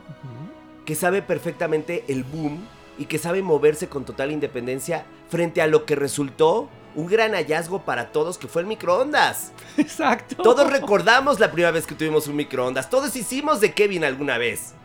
que 0.85 0.95
sabe 0.95 1.21
perfectamente 1.21 2.03
el 2.09 2.23
boom 2.23 2.65
y 2.97 3.05
que 3.05 3.17
sabe 3.17 3.41
moverse 3.41 3.87
con 3.87 4.05
total 4.05 4.31
independencia 4.31 5.05
frente 5.29 5.61
a 5.61 5.67
lo 5.67 5.85
que 5.85 5.95
resultó 5.95 6.69
un 6.95 7.07
gran 7.07 7.33
hallazgo 7.33 7.83
para 7.83 8.11
todos 8.11 8.37
que 8.37 8.47
fue 8.47 8.61
el 8.61 8.67
microondas. 8.67 9.51
Exacto. 9.77 10.43
Todos 10.43 10.69
recordamos 10.69 11.39
la 11.39 11.51
primera 11.51 11.71
vez 11.71 11.87
que 11.87 11.95
tuvimos 11.95 12.27
un 12.27 12.35
microondas. 12.35 12.89
Todos 12.89 13.15
hicimos 13.15 13.61
de 13.61 13.73
Kevin 13.73 14.03
alguna 14.03 14.37
vez. 14.37 14.75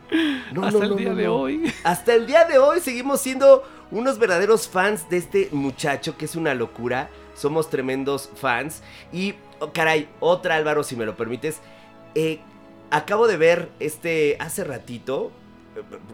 No, 0.52 0.64
Hasta 0.64 0.78
no, 0.78 0.84
el 0.84 0.90
no, 0.90 0.96
día 0.96 1.14
de 1.14 1.28
hoy. 1.28 1.74
Hasta 1.84 2.14
el 2.14 2.26
día 2.26 2.44
de 2.46 2.58
hoy 2.58 2.80
seguimos 2.80 3.20
siendo 3.20 3.62
unos 3.90 4.18
verdaderos 4.18 4.68
fans 4.68 5.10
de 5.10 5.18
este 5.18 5.48
muchacho 5.52 6.16
que 6.16 6.24
es 6.24 6.34
una 6.34 6.54
locura. 6.54 7.10
Somos 7.38 7.70
tremendos 7.70 8.28
fans. 8.34 8.82
Y, 9.12 9.34
oh, 9.60 9.72
caray, 9.72 10.08
otra 10.20 10.56
Álvaro, 10.56 10.82
si 10.84 10.96
me 10.96 11.06
lo 11.06 11.16
permites. 11.16 11.60
Eh, 12.14 12.40
acabo 12.90 13.26
de 13.26 13.36
ver 13.36 13.68
este 13.80 14.36
hace 14.40 14.64
ratito. 14.64 15.30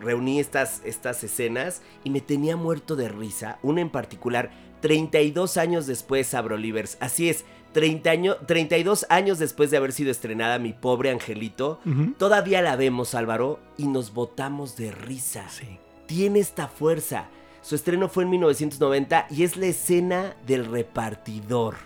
Reuní 0.00 0.40
estas, 0.40 0.82
estas 0.84 1.24
escenas 1.24 1.80
y 2.02 2.10
me 2.10 2.20
tenía 2.20 2.56
muerto 2.56 2.96
de 2.96 3.08
risa. 3.08 3.58
Una 3.62 3.80
en 3.80 3.88
particular, 3.88 4.50
32 4.82 5.56
años 5.56 5.87
después, 5.87 6.26
Sabrolivers. 6.26 6.98
Así 7.00 7.30
es, 7.30 7.46
30 7.72 8.10
año- 8.10 8.37
32 8.46 9.06
años 9.08 9.38
después 9.38 9.70
de 9.70 9.78
haber 9.78 9.92
sido 9.92 10.10
estrenada 10.10 10.58
Mi 10.58 10.74
Pobre 10.74 11.10
Angelito. 11.10 11.80
Todavía 12.18 12.60
la 12.60 12.76
vemos, 12.76 13.14
Álvaro, 13.14 13.58
y 13.78 13.87
nos 13.87 14.12
botamos 14.12 14.76
de 14.76 14.90
risa. 14.90 15.48
Sí. 15.48 15.78
Tiene 16.06 16.40
esta 16.40 16.68
fuerza. 16.68 17.28
Su 17.64 17.77
estreno 17.77 18.11
fue 18.11 18.24
en 18.24 18.31
1990 18.31 19.29
y 19.31 19.42
es 19.42 19.57
la 19.57 19.64
escena 19.64 20.37
del 20.46 20.66
repartidor. 20.66 21.77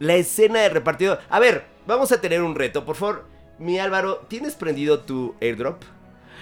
La 0.00 0.16
escena 0.16 0.62
del 0.62 0.72
repartidor. 0.72 1.20
A 1.30 1.38
ver, 1.38 1.64
vamos 1.86 2.10
a 2.10 2.20
tener 2.20 2.42
un 2.42 2.56
reto, 2.56 2.84
por 2.84 2.96
favor. 2.96 3.24
Mi 3.60 3.78
Álvaro, 3.78 4.24
¿tienes 4.26 4.56
prendido 4.56 4.98
tu 4.98 5.36
airdrop? 5.40 5.80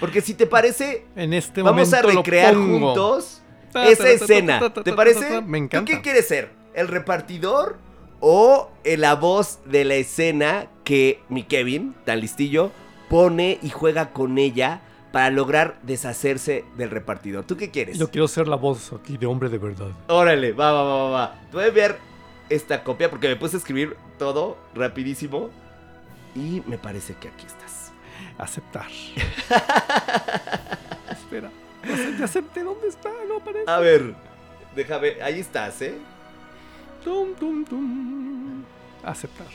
Porque 0.00 0.22
si 0.22 0.32
te 0.32 0.46
parece, 0.46 1.04
En 1.14 1.34
este 1.34 1.60
vamos 1.60 1.92
a 1.92 2.00
recrear 2.00 2.54
juntos 2.54 3.42
esa 3.74 4.08
escena. 4.08 4.72
¿Te 4.72 4.94
parece? 4.94 5.42
Me 5.42 5.58
¿Tú 5.58 5.64
encanta. 5.64 5.92
qué 5.92 6.00
quieres 6.00 6.26
ser? 6.26 6.52
¿El 6.72 6.88
repartidor 6.88 7.76
o 8.20 8.70
la 8.82 9.14
voz 9.14 9.58
de 9.66 9.84
la 9.84 9.96
escena 9.96 10.68
que 10.84 11.20
mi 11.28 11.42
Kevin, 11.42 11.94
tan 12.06 12.20
listillo, 12.20 12.70
pone 13.10 13.58
y 13.60 13.68
juega 13.68 14.14
con 14.14 14.38
ella 14.38 14.80
para 15.12 15.30
lograr 15.30 15.78
deshacerse 15.82 16.64
del 16.76 16.90
repartidor? 16.90 17.44
¿Tú 17.44 17.56
qué 17.56 17.70
quieres? 17.70 17.98
Yo 17.98 18.10
quiero 18.10 18.28
ser 18.28 18.48
la 18.48 18.56
voz 18.56 18.92
aquí 18.92 19.16
de 19.16 19.26
hombre 19.26 19.48
de 19.48 19.58
verdad. 19.58 19.90
Órale, 20.08 20.52
va, 20.52 20.72
va, 20.72 20.82
va, 20.82 21.10
va. 21.10 21.34
Te 21.50 21.56
voy 21.56 21.64
a 21.64 21.68
enviar 21.68 21.98
esta 22.48 22.82
copia 22.82 23.10
porque 23.10 23.28
me 23.28 23.36
puse 23.36 23.56
a 23.56 23.58
escribir 23.58 23.96
todo 24.18 24.56
rapidísimo 24.74 25.50
y 26.34 26.62
me 26.66 26.78
parece 26.78 27.14
que 27.14 27.28
aquí 27.28 27.46
estás. 27.46 27.92
Aceptar. 28.38 28.86
Espera. 31.10 31.50
Ya 32.18 32.24
acepté 32.24 32.62
dónde 32.62 32.88
está, 32.88 33.10
no 33.26 33.38
aparece. 33.38 33.70
A 33.70 33.78
ver, 33.78 34.14
déjame, 34.74 35.22
ahí 35.22 35.40
estás, 35.40 35.80
¿eh? 35.82 35.94
Tum, 37.02 37.34
tum, 37.34 37.64
tum. 37.64 38.62
Aceptar. 39.02 39.46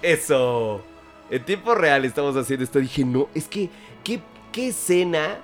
Eso. 0.00 0.82
En 1.30 1.44
tiempo 1.44 1.74
real 1.74 2.04
estamos 2.04 2.36
haciendo 2.36 2.64
esto. 2.64 2.78
Dije, 2.78 3.04
no, 3.04 3.28
es 3.34 3.46
que, 3.46 3.68
¿qué, 4.02 4.20
qué 4.52 4.68
escena? 4.68 5.38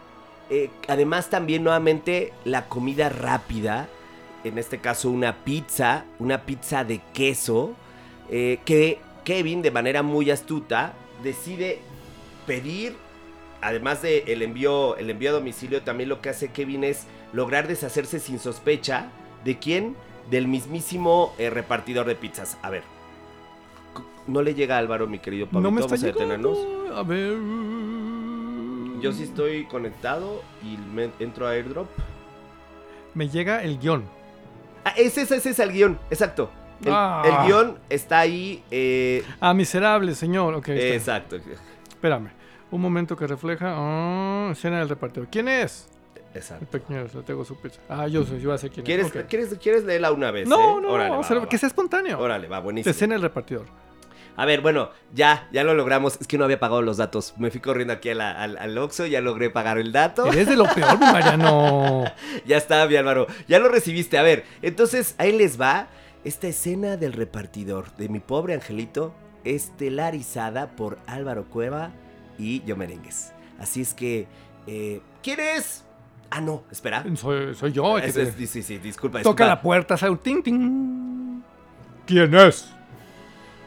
Eh, 0.51 0.71
además, 0.89 1.31
también 1.31 1.65
nuevamente 1.65 2.33
la 2.45 2.69
comida 2.69 3.09
rápida. 3.09 3.89
en 4.45 4.59
este 4.59 4.79
caso 4.79 5.11
una 5.11 5.45
pizza, 5.45 6.05
una 6.21 6.43
pizza 6.43 6.85
de 6.85 7.01
queso, 7.13 7.73
eh, 8.31 8.61
que 8.65 9.01
Kevin 9.25 9.61
de 9.61 9.73
manera 9.73 10.05
muy 10.05 10.31
astuta 10.31 10.93
decide 11.25 11.81
pedir, 12.47 12.95
además 13.61 14.03
de 14.03 14.19
el 14.29 14.43
envío, 14.43 14.97
el 14.99 15.11
envío 15.11 15.31
a 15.31 15.33
domicilio, 15.33 15.83
también 15.83 16.09
lo 16.09 16.21
que 16.21 16.29
hace 16.29 16.53
Kevin 16.53 16.85
es 16.85 17.07
lograr 17.33 17.67
deshacerse 17.67 18.21
sin 18.21 18.39
sospecha 18.39 19.09
de 19.45 19.59
quién, 19.59 19.97
del 20.31 20.47
mismísimo 20.47 21.35
eh, 21.39 21.51
repartidor 21.51 22.07
de 22.07 22.15
pizzas. 22.15 22.57
A 22.63 22.71
ver, 22.71 22.85
no 24.29 24.43
le 24.43 24.55
llega 24.55 24.77
a 24.77 24.79
Álvaro, 24.79 25.09
mi 25.09 25.19
querido 25.19 25.47
Pablito, 25.47 25.61
no 25.61 25.71
me 25.73 25.81
está 25.81 25.95
vamos 25.95 26.05
a 26.05 26.07
detenernos. 26.07 26.59
A 26.95 27.03
ver. 27.03 27.96
Yo 29.01 29.13
sí 29.13 29.25
estoy 29.25 29.65
conectado 29.67 30.43
y 30.63 30.77
me 30.77 31.11
entro 31.19 31.47
a 31.47 31.51
airdrop. 31.51 31.89
Me 33.15 33.29
llega 33.29 33.63
el 33.63 33.79
guion. 33.79 34.05
Ah, 34.85 34.93
ese, 34.97 35.23
ese, 35.23 35.37
ese 35.37 35.51
es 35.51 35.59
el 35.59 35.73
guion, 35.73 35.99
exacto. 36.11 36.51
El, 36.85 36.93
Ah. 36.93 37.23
el 37.25 37.47
guion 37.47 37.79
está 37.89 38.21
ahí. 38.21 38.63
eh, 38.71 39.25
Ah, 39.41 39.55
miserable, 39.55 40.15
señor. 40.15 40.55
Ok, 40.55 40.69
está. 40.69 40.95
exacto, 40.95 41.37
Espérame. 41.89 42.29
Un 42.71 42.81
momento 42.81 43.17
que 43.17 43.27
refleja. 43.27 43.73
ah, 43.77 44.51
escena 44.53 44.79
del 44.81 44.89
repartidor. 44.89 45.29
¿Quién 45.31 45.49
es? 45.49 45.89
Exacto. 46.35 46.67
pequeño, 46.67 47.05
le 47.05 47.23
tengo 47.23 47.45
su 47.47 47.57
pizza. 47.57 47.81
Ah, 47.89 48.07
yo 48.09 48.23
sé, 48.25 48.39
yo 48.39 48.57
sé 48.59 48.69
quién 48.69 48.85
¿Quieres, 48.85 49.07
es. 49.15 49.25
¿quieres, 49.25 49.57
¿Quieres 49.59 49.85
leerla 49.85 50.13
una 50.13 50.31
vez? 50.31 50.47
No, 50.47 50.79
eh? 50.79 50.83
no, 50.83 50.89
Órale, 50.91 51.09
no, 51.09 51.15
va, 51.15 51.21
o 51.21 51.25
sea, 51.25 51.39
va, 51.39 51.49
que 51.49 51.57
sea 51.57 51.69
espontáneo. 51.69 52.21
Órale, 52.21 52.47
va, 52.47 52.61
buenísimo. 52.61 52.91
Escena 52.91 53.15
del 53.15 53.23
repartidor. 53.23 53.65
A 54.37 54.45
ver, 54.45 54.61
bueno, 54.61 54.91
ya, 55.15 55.49
ya 55.53 55.65
lo 55.65 55.75
logramos. 55.75 56.19
Es 56.21 56.27
que 56.27 56.37
no 56.39 56.45
había 56.45 56.61
pagado 56.61 56.83
los 56.83 56.99
datos. 56.99 57.35
Me 57.39 57.51
fui 57.51 57.61
corriendo 57.61 57.95
aquí 57.95 58.11
a 58.11 58.15
la- 58.15 58.33
al, 58.33 58.59
al 58.59 58.77
Oxxo, 58.79 59.07
ya 59.07 59.21
logré 59.21 59.49
pagar 59.51 59.79
el 59.79 59.93
dato. 59.93 60.27
Eres 60.27 60.47
de 60.49 60.57
lo 60.57 60.65
peor, 60.75 60.99
mi 60.99 61.07
Mariano. 61.07 62.05
Ya 62.47 62.57
está, 62.59 62.87
mi 62.87 62.97
Álvaro. 62.97 63.27
Ya 63.49 63.59
lo 63.59 63.69
recibiste. 63.69 64.19
A 64.19 64.23
ver, 64.23 64.45
entonces 64.63 65.15
ahí 65.19 65.33
les 65.33 65.61
va 65.61 65.89
esta 66.25 66.49
escena 66.49 66.97
del 66.97 67.13
repartidor 67.15 67.95
de 67.97 68.09
mi 68.09 68.21
pobre 68.21 68.55
angelito, 68.55 69.15
estelarizada 69.45 70.69
por 70.77 70.99
Álvaro 71.07 71.45
Cueva 71.45 71.91
y 72.39 72.63
Yo 72.65 72.77
Merengues. 72.77 73.33
Así 73.59 73.81
es 73.81 73.95
que, 73.95 74.27
eh, 74.67 75.01
¿quién 75.23 75.41
es? 75.41 75.85
Ah, 76.31 76.41
no, 76.41 76.65
espera. 76.71 77.05
Soy, 77.17 77.55
soy 77.55 77.73
yo. 77.73 77.99
Eso 77.99 78.21
te- 78.21 78.43
es- 78.43 78.51
sí, 78.51 78.63
sí, 78.63 78.79
disculpa. 78.79 79.23
Toca 79.23 79.47
la 79.47 79.61
puerta, 79.63 79.97
sale 79.97 80.13
un 80.13 80.19
ting, 80.19 80.43
ting. 80.43 81.41
¿Quién 82.07 82.35
es? 82.35 82.73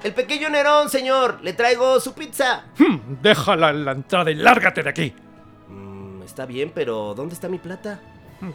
El 0.04 0.14
pequeño 0.14 0.50
Nerón, 0.50 0.90
señor. 0.90 1.40
Le 1.42 1.54
traigo 1.54 2.00
su 2.00 2.14
pizza. 2.14 2.64
Hmm, 2.78 3.18
déjala 3.22 3.70
en 3.72 3.86
la 3.86 3.92
entrada 3.92 4.32
y 4.32 4.36
lárgate 4.36 4.82
de 4.84 4.90
aquí. 4.90 5.14
Mm, 5.68 6.22
está 6.24 6.46
bien, 6.46 6.72
pero 6.74 7.14
¿dónde 7.14 7.34
está 7.36 7.48
mi 7.50 7.58
plata? 7.58 8.00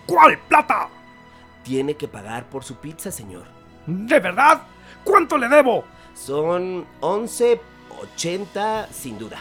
¿Cuál 0.07 0.38
plata? 0.48 0.88
Tiene 1.62 1.94
que 1.96 2.09
pagar 2.09 2.44
por 2.48 2.64
su 2.64 2.76
pizza, 2.76 3.11
señor. 3.11 3.44
¿De 3.87 4.18
verdad? 4.20 4.62
¿Cuánto 5.02 5.37
le 5.37 5.48
debo? 5.48 5.85
Son 6.14 6.87
11.80 7.00 8.88
sin 8.90 9.18
duda. 9.18 9.38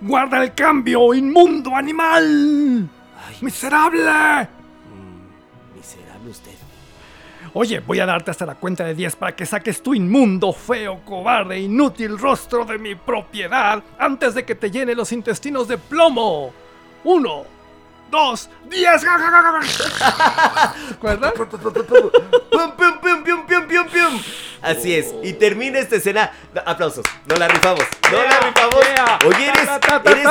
¡Guarda 0.00 0.42
el 0.42 0.52
cambio, 0.54 1.14
inmundo 1.14 1.74
animal! 1.76 2.88
Ay, 3.26 3.36
¡Miserable! 3.40 4.02
mm, 4.42 5.76
miserable 5.76 6.30
usted. 6.30 6.52
Oye, 7.56 7.78
voy 7.78 8.00
a 8.00 8.06
darte 8.06 8.32
hasta 8.32 8.46
la 8.46 8.56
cuenta 8.56 8.84
de 8.84 8.96
10 8.96 9.14
para 9.14 9.36
que 9.36 9.46
saques 9.46 9.80
tu 9.80 9.94
inmundo, 9.94 10.52
feo, 10.52 11.00
cobarde, 11.04 11.60
inútil 11.60 12.18
rostro 12.18 12.64
de 12.64 12.78
mi 12.78 12.96
propiedad 12.96 13.80
antes 13.96 14.34
de 14.34 14.44
que 14.44 14.56
te 14.56 14.72
llene 14.72 14.96
los 14.96 15.12
intestinos 15.12 15.68
de 15.68 15.78
plomo. 15.78 16.52
Uno, 17.04 17.44
dos, 18.10 18.48
diez. 18.68 19.02
¿Te 19.02 19.08
acuerdas? 20.94 21.32
¡Pum, 21.32 21.46
pum, 21.48 21.58
pum, 23.00 23.24
pum, 23.24 23.46
pum, 23.46 23.66
pum, 23.68 23.86
pum! 23.86 24.20
Así 24.62 24.94
es. 24.94 25.12
Y 25.22 25.34
termina 25.34 25.78
esta 25.78 25.96
escena. 25.96 26.30
No, 26.54 26.62
Aplausos. 26.64 27.04
No 27.26 27.36
la 27.36 27.48
rifamos. 27.48 27.84
No 28.10 28.16
la 28.22 28.40
rifamos. 28.40 28.74
Oye, 29.26 29.48
eres, 29.48 29.68
eres 30.06 30.24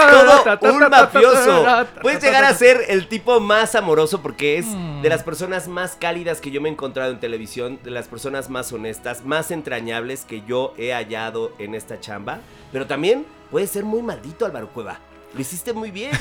todo 0.60 0.74
un 0.74 0.90
mafioso. 0.90 1.86
Puedes 2.02 2.24
llegar 2.24 2.44
a 2.44 2.54
ser 2.56 2.84
el 2.88 3.08
tipo 3.08 3.40
más 3.40 3.76
amoroso 3.76 4.22
porque 4.22 4.58
es 4.58 4.66
Mm. 4.66 5.02
de 5.04 5.10
las 5.10 5.22
personas 5.24 5.68
más 5.68 5.96
cálidas 5.96 6.42
que 6.42 6.50
yo 6.50 6.62
me 6.62 6.70
he 6.70 6.72
encontrado 6.72 7.12
en 7.12 7.20
televisión, 7.20 7.80
de 7.84 7.92
las 7.92 8.08
personas 8.08 8.50
más 8.50 8.72
honestas, 8.74 9.24
más 9.24 9.52
entrañables 9.52 10.26
que 10.26 10.42
yo 10.48 10.74
he 10.78 10.94
hallado 10.94 11.52
en 11.60 11.76
esta 11.76 12.00
chamba. 12.00 12.40
Pero 12.72 12.88
también 12.88 13.26
puedes 13.52 13.70
ser 13.70 13.84
muy 13.84 14.02
maldito, 14.02 14.46
Álvaro 14.46 14.70
Cueva. 14.70 15.00
Lo 15.34 15.42
hiciste 15.42 15.74
muy 15.74 15.92
bien. 15.92 16.12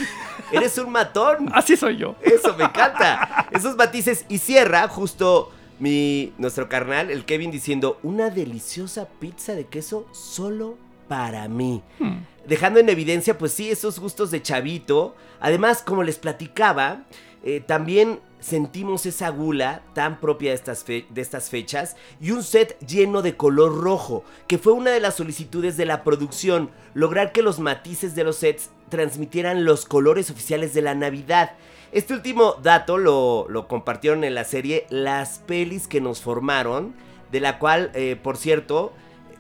Eres 0.51 0.79
un 0.79 0.91
matón. 0.91 1.49
Así 1.53 1.77
soy 1.77 1.99
yo. 1.99 2.17
Eso, 2.23 2.57
me 2.57 2.65
encanta. 2.65 3.47
Esos 3.51 3.77
matices. 3.77 4.25
Y 4.29 4.39
cierra 4.39 4.89
justo 4.89 5.51
mi, 5.79 6.33
nuestro 6.39 6.69
carnal, 6.69 7.11
el 7.11 7.25
Kevin, 7.25 7.51
diciendo, 7.51 7.99
una 8.03 8.31
deliciosa 8.31 9.09
pizza 9.21 9.55
de 9.55 9.67
queso 9.67 10.07
solo 10.13 10.79
para 11.09 11.49
mí. 11.49 11.83
Hmm. 11.99 12.21
Dejando 12.47 12.81
en 12.81 12.89
evidencia, 12.89 13.37
pues 13.37 13.53
sí, 13.53 13.71
esos 13.71 13.99
gustos 13.99 14.31
de 14.31 14.43
chavito. 14.43 15.15
Además, 15.41 15.83
como 15.83 16.03
les 16.03 16.19
platicaba, 16.19 17.05
eh, 17.45 17.61
también 17.61 18.21
sentimos 18.43 19.07
esa 19.07 19.31
gula 19.31 19.83
tan 19.95 20.21
propia 20.21 20.51
de 20.51 20.57
estas, 20.57 20.85
de 20.85 21.07
estas 21.17 21.49
fechas 21.49 21.97
y 22.21 22.33
un 22.33 22.43
set 22.43 22.79
lleno 22.87 23.23
de 23.23 23.37
color 23.37 23.81
rojo, 23.81 24.25
que 24.49 24.59
fue 24.59 24.73
una 24.73 24.91
de 24.91 25.01
las 25.01 25.15
solicitudes 25.15 25.77
de 25.77 25.87
la 25.87 26.05
producción, 26.05 26.71
lograr 26.93 27.33
que 27.33 27.43
los 27.43 27.61
matices 27.61 28.15
de 28.15 28.25
los 28.25 28.37
sets 28.37 28.71
transmitieran 28.91 29.65
los 29.65 29.87
colores 29.87 30.31
oficiales 30.31 30.75
de 30.75 30.83
la 30.83 30.95
Navidad. 30.95 31.53
Este 31.93 32.15
último 32.15 32.57
dato 32.63 32.99
lo, 32.99 33.47
lo 33.49 33.69
compartieron 33.69 34.25
en 34.25 34.35
la 34.35 34.45
serie 34.45 34.87
Las 34.91 35.39
pelis 35.39 35.87
que 35.87 36.01
nos 36.01 36.21
formaron, 36.21 36.95
de 37.31 37.41
la 37.41 37.59
cual, 37.59 37.91
eh, 37.95 38.17
por 38.23 38.37
cierto, 38.37 38.93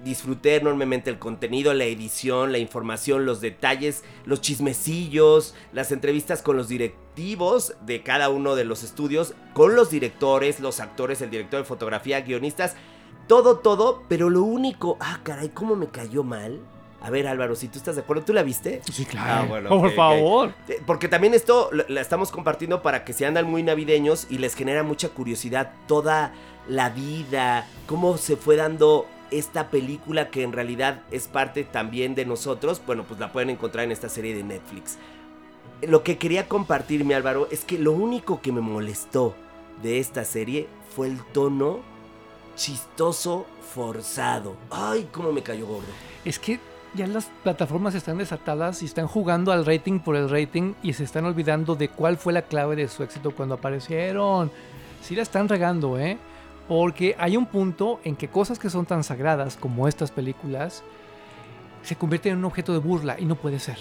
disfruté 0.05 0.57
enormemente 0.57 1.11
el 1.11 1.19
contenido, 1.19 1.75
la 1.75 1.85
edición, 1.85 2.53
la 2.53 2.59
información, 2.59 3.27
los 3.27 3.41
detalles, 3.41 4.05
los 4.25 4.41
chismecillos, 4.41 5.55
las 5.73 5.93
entrevistas 5.93 6.43
con 6.43 6.57
los 6.57 6.69
directivos 6.69 7.75
de 7.83 8.03
cada 8.03 8.29
uno 8.29 8.55
de 8.55 8.65
los 8.65 8.83
estudios, 8.83 9.35
con 9.55 9.77
los 9.77 9.91
directores, 9.91 10.61
los 10.61 10.81
actores, 10.81 11.21
el 11.23 11.31
director 11.31 11.61
de 11.61 11.67
fotografía, 11.67 12.21
guionistas, 12.21 12.75
todo, 13.29 13.59
todo, 13.59 14.03
pero 14.09 14.31
lo 14.31 14.43
único, 14.43 14.97
ah, 15.01 15.21
caray, 15.23 15.51
¿cómo 15.51 15.77
me 15.77 15.87
cayó 15.87 16.25
mal? 16.25 16.61
A 17.01 17.11
ver, 17.11 17.27
Álvaro, 17.27 17.57
si 17.57 17.67
tú 17.67 17.79
estás 17.79 17.97
de 17.97 18.03
acuerdo, 18.03 18.23
¿tú 18.25 18.33
la 18.33 18.45
viste? 18.45 18.81
Sí, 18.93 19.05
claro. 19.05 19.43
Ah, 19.43 19.47
bueno, 19.49 19.69
por 19.71 19.93
favor. 19.93 20.55
Eh, 20.69 20.81
Porque 20.87 21.09
también 21.09 21.35
esto 21.35 21.69
la 21.89 22.01
estamos 22.01 22.31
compartiendo 22.31 22.81
para 22.81 23.05
que 23.05 23.13
se 23.13 23.27
andan 23.27 23.51
muy 23.51 23.65
navideños 23.65 24.29
y 24.31 24.39
les 24.39 24.55
genera 24.55 24.85
mucha 24.85 25.09
curiosidad 25.09 25.73
toda 25.89 26.33
la 26.69 26.91
vida, 26.91 27.67
cómo 27.87 28.19
se 28.19 28.37
fue 28.37 28.55
dando 28.55 29.07
esta 29.33 29.71
película 29.71 30.31
que 30.31 30.43
en 30.43 30.53
realidad 30.53 31.03
es 31.11 31.27
parte 31.27 31.65
también 31.65 32.15
de 32.15 32.25
nosotros. 32.25 32.81
Bueno, 32.87 33.05
pues 33.05 33.19
la 33.19 33.33
pueden 33.33 33.51
encontrar 33.51 33.85
en 33.85 33.93
esta 33.93 34.09
serie 34.09 34.35
de 34.35 34.45
Netflix. 34.45 34.99
Lo 35.83 36.05
que 36.05 36.19
quería 36.19 36.49
compartirme, 36.49 37.15
Álvaro, 37.15 37.49
es 37.51 37.65
que 37.65 37.79
lo 37.79 37.93
único 37.93 38.41
que 38.41 38.53
me 38.53 38.61
molestó 38.61 39.35
de 39.83 39.99
esta 39.99 40.25
serie 40.25 40.69
fue 40.95 41.09
el 41.09 41.19
tono 41.33 41.81
chistoso, 42.55 43.47
forzado. 43.75 44.55
Ay, 44.71 45.09
cómo 45.11 45.33
me 45.33 45.43
cayó 45.43 45.67
gordo. 45.67 45.89
Es 46.25 46.39
que 46.39 46.61
ya 46.95 47.07
las 47.07 47.31
plataformas 47.43 47.95
están 47.95 48.19
desatadas 48.19 48.83
y 48.83 48.87
están 48.87 49.07
jugando 49.07 49.51
al 49.51 49.65
rating 49.65 49.99
por 49.99 50.15
el 50.15 50.29
rating 50.29 50.75
y 50.83 50.93
se 50.93 51.05
están 51.05 51.25
olvidando 51.25 51.75
de 51.75 51.89
cuál 51.89 52.19
fue 52.19 52.33
la 52.33 52.43
clave 52.43 52.77
de 52.77 52.89
su 52.89 53.03
éxito 53.03 53.31
cuando 53.31 53.55
aparecieron. 53.55 54.51
Sí 55.03 55.17
la 55.17 55.23
están 55.23 55.49
regando, 55.49 55.99
¿eh? 55.99 56.19
Porque 56.73 57.15
hay 57.19 57.37
un 57.37 57.45
punto 57.45 58.01
en 58.03 58.17
que 58.17 58.29
cosas 58.29 58.59
que 58.59 58.71
son 58.71 58.87
tan 58.87 59.05
sagradas 59.05 59.59
como 59.59 59.89
estas 59.89 60.11
películas 60.11 60.83
se 61.83 61.97
convierten 61.97 62.33
en 62.33 62.39
un 62.39 62.47
objeto 62.47 62.73
de 62.73 62.79
burla 62.79 63.21
y 63.21 63.27
no 63.27 63.35
puede 63.35 63.59
ser. 63.59 63.77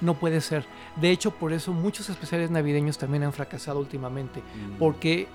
No 0.00 0.14
puede 0.14 0.40
ser. 0.40 0.64
De 0.98 1.10
hecho, 1.10 1.30
por 1.32 1.52
eso 1.52 1.74
muchos 1.74 2.08
especiales 2.08 2.50
navideños 2.50 2.96
también 2.96 3.22
han 3.24 3.34
fracasado 3.34 3.80
últimamente. 3.80 4.40
Porque 4.78 5.28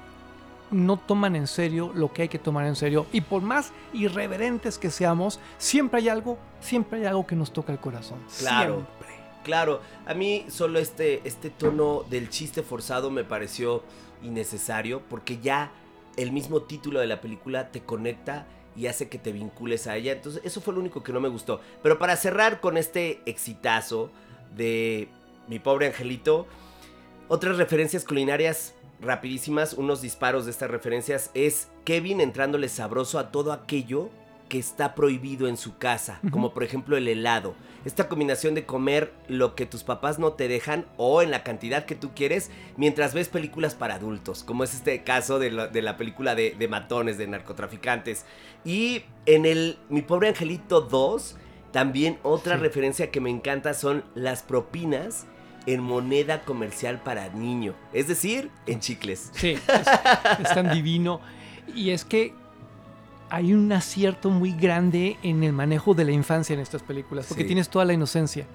no 0.71 0.97
toman 0.97 1.35
en 1.35 1.45
serio 1.45 1.91
lo 1.93 2.11
que 2.11 2.23
hay 2.23 2.29
que 2.29 2.39
tomar 2.39 2.65
en 2.65 2.75
serio. 2.75 3.05
Y 3.11 3.21
por 3.21 3.43
más 3.43 3.73
irreverentes 3.93 4.79
que 4.79 4.89
seamos, 4.89 5.39
siempre 5.59 5.99
hay 5.99 6.09
algo, 6.09 6.39
siempre 6.61 7.01
hay 7.01 7.05
algo 7.05 7.27
que 7.27 7.35
nos 7.35 7.53
toca 7.53 7.71
el 7.71 7.77
corazón. 7.77 8.17
Claro. 8.39 8.73
Siempre. 8.73 9.21
Claro, 9.43 9.81
a 10.07 10.15
mí 10.15 10.47
solo 10.49 10.79
este, 10.79 11.21
este 11.27 11.51
tono 11.51 12.05
del 12.09 12.31
chiste 12.31 12.63
forzado 12.63 13.11
me 13.11 13.23
pareció 13.23 13.83
innecesario 14.23 15.03
porque 15.07 15.37
ya 15.37 15.71
el 16.17 16.31
mismo 16.31 16.63
título 16.63 16.99
de 16.99 17.07
la 17.07 17.21
película 17.21 17.71
te 17.71 17.81
conecta 17.81 18.47
y 18.75 18.87
hace 18.87 19.09
que 19.09 19.17
te 19.17 19.31
vincules 19.31 19.87
a 19.87 19.97
ella. 19.97 20.13
Entonces, 20.13 20.41
eso 20.45 20.61
fue 20.61 20.73
lo 20.73 20.79
único 20.79 21.03
que 21.03 21.13
no 21.13 21.19
me 21.19 21.29
gustó. 21.29 21.61
Pero 21.83 21.99
para 21.99 22.15
cerrar 22.15 22.61
con 22.61 22.77
este 22.77 23.21
exitazo 23.25 24.11
de 24.55 25.09
mi 25.47 25.59
pobre 25.59 25.87
angelito, 25.87 26.47
otras 27.27 27.57
referencias 27.57 28.05
culinarias 28.05 28.75
rapidísimas, 29.01 29.73
unos 29.73 30.01
disparos 30.01 30.45
de 30.45 30.51
estas 30.51 30.69
referencias 30.69 31.31
es 31.33 31.69
Kevin 31.85 32.21
entrándole 32.21 32.69
sabroso 32.69 33.17
a 33.19 33.31
todo 33.31 33.51
aquello 33.51 34.09
que 34.51 34.59
está 34.59 34.95
prohibido 34.95 35.47
en 35.47 35.55
su 35.55 35.77
casa, 35.77 36.19
como 36.29 36.53
por 36.53 36.65
ejemplo 36.65 36.97
el 36.97 37.07
helado. 37.07 37.55
Esta 37.85 38.09
combinación 38.09 38.53
de 38.53 38.65
comer 38.65 39.13
lo 39.29 39.55
que 39.55 39.65
tus 39.65 39.83
papás 39.85 40.19
no 40.19 40.33
te 40.33 40.49
dejan 40.49 40.85
o 40.97 41.21
en 41.21 41.31
la 41.31 41.41
cantidad 41.41 41.85
que 41.85 41.95
tú 41.95 42.11
quieres 42.13 42.51
mientras 42.75 43.13
ves 43.13 43.29
películas 43.29 43.75
para 43.75 43.95
adultos, 43.95 44.43
como 44.43 44.65
es 44.65 44.73
este 44.73 45.03
caso 45.05 45.39
de, 45.39 45.51
la- 45.51 45.67
de 45.67 45.81
la 45.81 45.95
película 45.95 46.35
de, 46.35 46.53
de 46.59 46.67
matones, 46.67 47.17
de 47.17 47.27
narcotraficantes. 47.27 48.25
Y 48.65 49.03
en 49.25 49.45
el 49.45 49.77
Mi 49.87 50.01
Pobre 50.01 50.27
Angelito 50.27 50.81
2, 50.81 51.37
también 51.71 52.19
otra 52.21 52.55
Sí. 52.57 52.61
referencia 52.61 53.09
que 53.09 53.21
me 53.21 53.29
encanta 53.29 53.73
son 53.73 54.03
las 54.15 54.43
propinas 54.43 55.27
en 55.65 55.79
moneda 55.81 56.41
comercial 56.41 57.01
para 57.01 57.29
niño, 57.29 57.73
es 57.93 58.09
decir, 58.09 58.51
en 58.65 58.81
chicles. 58.81 59.29
Sí, 59.33 59.51
es, 59.51 59.61
es 60.41 60.53
tan 60.53 60.73
divino. 60.73 61.21
Y 61.73 61.91
es 61.91 62.03
que 62.03 62.33
hay 63.31 63.53
un 63.53 63.71
acierto 63.71 64.29
muy 64.29 64.51
grande 64.51 65.17
en 65.23 65.43
el 65.43 65.53
manejo 65.53 65.93
de 65.93 66.03
la 66.05 66.11
infancia 66.11 66.53
en 66.53 66.59
estas 66.59 66.83
películas, 66.83 67.25
porque 67.27 67.43
Sí. 67.43 67.47
tienes 67.47 67.69
toda 67.69 67.85
la 67.85 67.93
inocencia. 67.93 68.45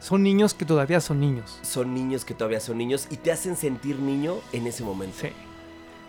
Son 0.00 0.22
niños 0.22 0.54
que 0.54 0.64
todavía 0.64 1.00
son 1.00 1.20
niños. 1.20 1.58
Son 1.62 1.94
niños 1.94 2.24
que 2.24 2.34
todavía 2.34 2.60
son 2.60 2.78
niños 2.78 3.06
y 3.10 3.16
te 3.18 3.30
hacen 3.32 3.54
sentir 3.56 3.98
niño 4.00 4.36
en 4.52 4.66
ese 4.66 4.82
momento. 4.82 5.16
Sí. 5.20 5.28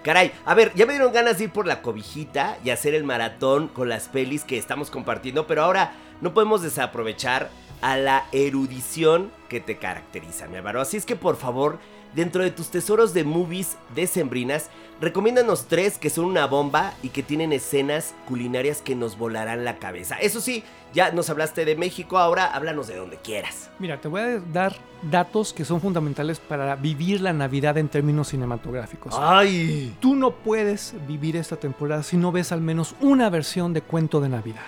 Caray, 0.03 0.31
a 0.45 0.53
ver, 0.53 0.71
ya 0.75 0.85
me 0.85 0.93
dieron 0.93 1.11
ganas 1.13 1.37
de 1.37 1.45
ir 1.45 1.51
por 1.51 1.65
la 1.67 1.81
cobijita 1.81 2.57
y 2.63 2.69
hacer 2.69 2.93
el 2.93 3.03
maratón 3.03 3.67
con 3.67 3.89
las 3.89 4.07
pelis 4.07 4.43
que 4.43 4.57
estamos 4.57 4.89
compartiendo, 4.91 5.45
pero 5.47 5.63
ahora 5.63 5.93
no 6.21 6.33
podemos 6.33 6.61
desaprovechar 6.61 7.49
a 7.81 7.97
la 7.97 8.25
erudición 8.31 9.31
que 9.49 9.59
te 9.59 9.77
caracteriza, 9.77 10.47
mi 10.47 10.57
Álvaro. 10.57 10.79
Así 10.81 10.95
es 10.97 11.05
que 11.05 11.15
por 11.15 11.35
favor, 11.37 11.79
dentro 12.15 12.43
de 12.43 12.51
tus 12.51 12.69
tesoros 12.69 13.13
de 13.13 13.23
movies 13.23 13.77
decembrinas, 13.93 14.69
recomiéndanos 15.01 15.65
tres 15.67 15.97
que 15.97 16.09
son 16.09 16.25
una 16.25 16.47
bomba 16.47 16.93
y 17.03 17.09
que 17.09 17.23
tienen 17.23 17.51
escenas 17.51 18.15
culinarias 18.27 18.81
que 18.81 18.95
nos 18.95 19.17
volarán 19.17 19.65
la 19.65 19.77
cabeza. 19.77 20.15
Eso 20.15 20.39
sí, 20.39 20.63
ya 20.93 21.11
nos 21.11 21.29
hablaste 21.29 21.65
de 21.65 21.75
México, 21.75 22.17
ahora 22.17 22.45
háblanos 22.45 22.87
de 22.87 22.95
donde 22.95 23.17
quieras. 23.17 23.69
Mira, 23.79 23.99
te 23.99 24.07
voy 24.07 24.21
a 24.21 24.39
dar 24.39 24.75
datos 25.01 25.53
que 25.53 25.65
son 25.65 25.81
fundamentales 25.81 26.39
para 26.39 26.75
vivir 26.75 27.21
la 27.21 27.33
Navidad 27.33 27.77
en 27.77 27.89
términos 27.89 28.29
cinematográficos. 28.29 29.13
¡Ay! 29.17 29.93
Tú 29.99 30.15
no 30.15 30.31
puedes 30.31 30.95
vivir 31.07 31.35
esta 31.35 31.57
temporada 31.57 32.01
si 32.01 32.17
no 32.17 32.31
ves 32.31 32.51
al 32.51 32.61
menos 32.61 32.95
una 33.01 33.29
versión 33.29 33.73
de 33.73 33.81
Cuento 33.81 34.21
de 34.21 34.29
Navidad. 34.29 34.65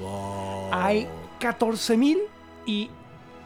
Wow. 0.00 0.70
Hay 0.72 1.08
14.000 1.40 2.18
y 2.66 2.90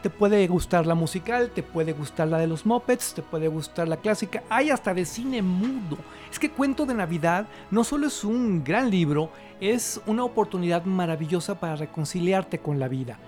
te 0.03 0.11
puede 0.11 0.47
gustar 0.49 0.87
la 0.87 0.95
musical, 0.95 1.51
te 1.55 1.63
puede 1.63 1.93
gustar 1.93 2.29
la 2.29 2.39
de 2.39 2.49
los 2.49 2.67
Muppets, 2.67 3.15
te 3.15 3.23
puede 3.23 3.47
gustar 3.47 3.87
la 3.87 3.97
clásica, 3.97 4.43
hay 4.51 4.71
hasta 4.71 4.93
de 4.93 5.05
cine 5.05 5.43
mudo. 5.43 5.97
Es 6.31 6.39
que 6.39 6.51
Cuento 6.51 6.85
de 6.87 6.95
Navidad 6.95 7.47
no 7.71 7.85
solo 7.85 8.09
es 8.09 8.25
un 8.25 8.65
gran 8.65 8.91
libro, 8.91 9.31
es 9.61 10.01
una 10.07 10.25
oportunidad 10.25 10.85
maravillosa 10.85 11.59
para 11.59 11.77
reconciliarte 11.77 12.59
con 12.59 12.81
la 12.81 12.89
vida. 12.89 13.19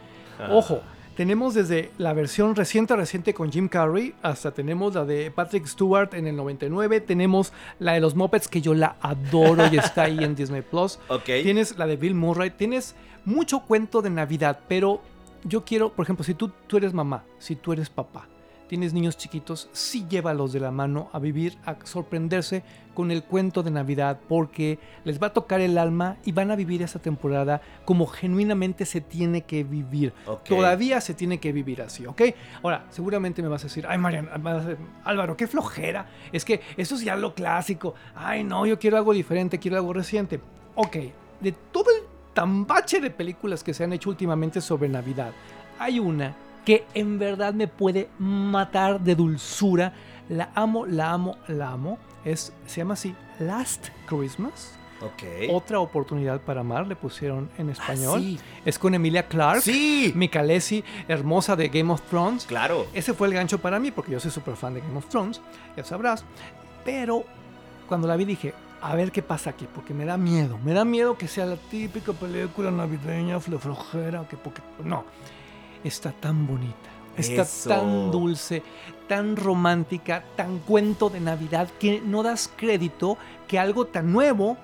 Ojo, 0.50 0.80
tenemos 1.16 1.54
desde 1.54 1.92
la 1.96 2.12
versión 2.12 2.56
reciente 2.56 2.96
reciente 2.96 3.34
con 3.34 3.52
Jim 3.52 3.68
Carrey 3.68 4.14
hasta 4.20 4.50
tenemos 4.50 4.96
la 4.96 5.04
de 5.04 5.30
Patrick 5.30 5.64
Stewart 5.66 6.12
en 6.14 6.26
el 6.26 6.34
99, 6.34 7.00
tenemos 7.02 7.52
la 7.78 7.92
de 7.92 8.00
los 8.00 8.16
Muppets 8.16 8.48
que 8.48 8.60
yo 8.60 8.74
la 8.74 8.96
adoro 9.00 9.64
y 9.72 9.76
está 9.76 10.02
ahí 10.04 10.24
en 10.24 10.34
Disney 10.37 10.62
Plus. 10.62 10.98
Ok. 11.08 11.24
Tienes 11.24 11.78
la 11.78 11.87
de 11.87 11.96
Bill 11.96 12.16
Murray, 12.16 12.50
tienes 12.50 12.96
mucho 13.24 13.60
cuento 13.60 14.02
de 14.02 14.10
Navidad, 14.10 14.58
pero 14.66 15.00
yo 15.44 15.64
quiero, 15.64 15.92
por 15.92 16.04
ejemplo, 16.04 16.24
si 16.24 16.35
tú, 16.35 16.50
tú 16.66 16.76
eres 16.76 16.92
mamá, 16.92 17.24
si 17.38 17.57
tú 17.57 17.72
eres 17.72 17.90
papá, 17.90 18.28
tienes 18.68 18.92
niños 18.92 19.16
chiquitos, 19.16 19.68
sí 19.72 20.07
llévalos 20.09 20.52
de 20.52 20.61
la 20.61 20.70
mano 20.70 21.11
a 21.12 21.18
vivir, 21.18 21.59
a 21.64 21.76
sorprenderse 21.85 22.64
con 22.94 23.11
el 23.11 23.22
cuento 23.24 23.62
de 23.62 23.70
Navidad, 23.70 24.20
porque 24.28 24.78
les 25.04 25.22
va 25.22 25.28
a 25.28 25.33
tocar 25.33 25.61
el 25.61 25.76
alma 25.78 26.16
y 26.24 26.33
van 26.33 26.50
a 26.50 26.57
vivir 26.57 26.83
esa 26.83 26.98
temporada 26.98 27.61
como 27.85 28.07
genuinamente 28.07 28.87
se 28.87 29.00
tiene 29.00 29.42
que 29.42 29.64
vivir. 29.64 30.12
Todavía 30.48 31.00
se 31.00 31.14
tiene 31.14 31.38
que 31.38 31.52
vivir 31.52 31.83
así, 31.83 32.07
¿ok? 32.07 32.22
Ahora, 32.62 32.87
seguramente 32.90 33.42
me 33.42 33.48
vas 33.48 33.62
a 33.62 33.68
decir, 33.68 33.85
ay, 33.88 33.98
Marian, 33.98 34.30
vas 34.42 34.64
a 34.64 34.68
decir, 34.68 34.87
Álvaro, 35.04 35.37
qué 35.37 35.46
flojera. 35.46 36.07
Es 36.33 36.44
que 36.44 36.61
eso 36.76 36.94
es 36.94 37.02
ya 37.02 37.16
lo 37.16 37.35
clásico. 37.35 37.94
Ay, 38.14 38.44
no, 38.44 38.64
yo 38.66 38.78
quiero 38.78 38.96
algo 38.96 39.12
diferente, 39.12 39.59
quiero 39.59 39.76
algo 39.76 39.92
reciente. 39.92 40.40
Ok, 40.76 40.96
de 41.40 41.52
todo 41.52 41.90
el 41.90 42.13
tambache 42.34 43.00
de 43.00 43.10
películas 43.10 43.64
que 43.64 43.72
se 43.72 43.84
han 43.84 43.92
hecho 43.92 44.10
últimamente 44.10 44.60
sobre 44.60 44.88
Navidad, 44.88 45.32
hay 45.78 45.98
una 45.98 46.34
que 46.64 46.86
en 46.94 47.18
verdad 47.18 47.54
me 47.54 47.68
puede 47.68 48.08
matar 48.18 49.00
de 49.00 49.14
dulzura. 49.14 49.92
La 50.28 50.50
amo, 50.54 50.86
la 50.86 51.12
amo, 51.12 51.36
la 51.48 51.70
amo. 51.70 51.98
Es, 52.24 52.52
se 52.66 52.78
llama 52.78 52.94
así, 52.94 53.14
Last 53.38 53.88
Christmas. 54.06 54.78
Ok. 55.02 55.50
Otra 55.50 55.80
oportunidad 55.80 56.40
para 56.40 56.62
amar, 56.62 56.86
le 56.86 56.96
pusieron 56.96 57.50
en 57.58 57.68
español. 57.68 58.20
Ah, 58.20 58.22
sí. 58.22 58.40
Es 58.64 58.78
con 58.78 58.94
Emilia 58.94 59.26
Clarke. 59.26 59.60
Sí. 59.60 60.12
Micalesi, 60.14 60.82
hermosa 61.08 61.56
de 61.56 61.68
Game 61.68 61.92
of 61.92 62.00
Thrones. 62.08 62.46
Claro. 62.46 62.86
Ese 62.94 63.12
fue 63.12 63.28
el 63.28 63.34
gancho 63.34 63.58
para 63.58 63.78
mí, 63.78 63.90
porque 63.90 64.12
yo 64.12 64.20
soy 64.20 64.30
súper 64.30 64.56
fan 64.56 64.72
de 64.72 64.80
Game 64.80 64.96
of 64.96 65.06
Thrones, 65.08 65.42
ya 65.76 65.84
sabrás. 65.84 66.24
Pero 66.84 67.24
cuando 67.86 68.08
la 68.08 68.16
vi 68.16 68.24
dije, 68.24 68.54
a 68.84 68.94
ver 68.94 69.12
qué 69.12 69.22
pasa 69.22 69.48
aquí, 69.48 69.66
porque 69.74 69.94
me 69.94 70.04
da 70.04 70.18
miedo. 70.18 70.58
Me 70.62 70.74
da 70.74 70.84
miedo 70.84 71.16
que 71.16 71.26
sea 71.26 71.46
la 71.46 71.56
típica 71.56 72.12
película 72.12 72.70
navideña, 72.70 73.40
flojera, 73.40 74.28
que 74.28 74.36
porque... 74.36 74.60
No, 74.84 75.06
está 75.82 76.12
tan 76.12 76.46
bonita. 76.46 76.90
Está 77.16 77.42
Eso. 77.42 77.70
tan 77.70 78.10
dulce, 78.10 78.62
tan 79.08 79.36
romántica, 79.36 80.22
tan 80.36 80.58
cuento 80.58 81.08
de 81.08 81.20
Navidad, 81.20 81.70
que 81.80 82.02
no 82.04 82.22
das 82.22 82.50
crédito 82.54 83.16
que 83.48 83.58
algo 83.58 83.86
tan 83.86 84.12
nuevo 84.12 84.58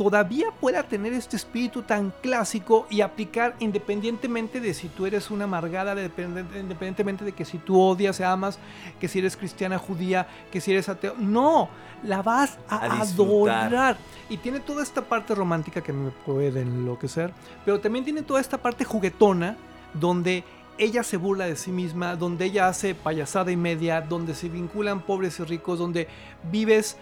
todavía 0.00 0.46
pueda 0.58 0.82
tener 0.82 1.12
este 1.12 1.36
espíritu 1.36 1.82
tan 1.82 2.10
clásico 2.22 2.86
y 2.88 3.02
aplicar 3.02 3.54
independientemente 3.58 4.58
de 4.58 4.72
si 4.72 4.88
tú 4.88 5.04
eres 5.04 5.30
una 5.30 5.44
amargada, 5.44 5.92
independientemente 5.92 7.22
de 7.22 7.32
que 7.32 7.44
si 7.44 7.58
tú 7.58 7.78
odias, 7.78 8.18
amas, 8.22 8.58
que 8.98 9.08
si 9.08 9.18
eres 9.18 9.36
cristiana, 9.36 9.76
judía, 9.76 10.26
que 10.50 10.62
si 10.62 10.70
eres 10.72 10.88
ateo. 10.88 11.16
No, 11.18 11.68
la 12.02 12.22
vas 12.22 12.58
a, 12.66 12.76
A 12.76 13.02
adorar. 13.02 13.98
Y 14.30 14.38
tiene 14.38 14.60
toda 14.60 14.82
esta 14.82 15.02
parte 15.02 15.34
romántica 15.34 15.82
que 15.82 15.92
me 15.92 16.10
puede 16.10 16.62
enloquecer, 16.62 17.30
pero 17.66 17.78
también 17.78 18.02
tiene 18.02 18.22
toda 18.22 18.40
esta 18.40 18.56
parte 18.56 18.86
juguetona 18.86 19.58
donde 19.92 20.44
ella 20.78 21.02
se 21.02 21.18
burla 21.18 21.44
de 21.44 21.56
sí 21.56 21.72
misma, 21.72 22.16
donde 22.16 22.46
ella 22.46 22.68
hace 22.68 22.94
payasada 22.94 23.52
y 23.52 23.56
media, 23.58 24.00
donde 24.00 24.34
se 24.34 24.48
vinculan 24.48 25.02
pobres 25.02 25.38
y 25.40 25.44
ricos, 25.44 25.78
donde 25.78 26.08
vives 26.50 26.96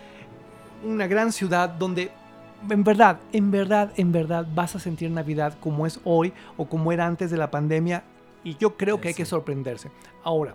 una 0.83 1.07
gran 1.07 1.31
ciudad, 1.31 1.69
donde 1.69 2.11
en 2.69 2.85
verdad, 2.85 3.21
en 3.33 3.51
verdad, 3.51 3.93
en 3.97 4.13
verdad 4.13 4.47
vas 4.55 4.75
a 4.77 4.79
sentir 4.79 5.11
Navidad 5.11 5.55
como 5.61 5.87
es 5.87 6.01
hoy 6.05 6.33
o 6.57 6.69
como 6.69 6.93
era 6.93 7.07
antes 7.07 7.31
de 7.31 7.37
la 7.37 7.51
pandemia. 7.51 8.05
Y 8.45 8.57
yo 8.57 8.77
creo 8.77 9.01
que 9.01 9.09
hay 9.09 9.15
que 9.15 9.25
sorprenderse. 9.25 9.91
Ahora, 10.23 10.55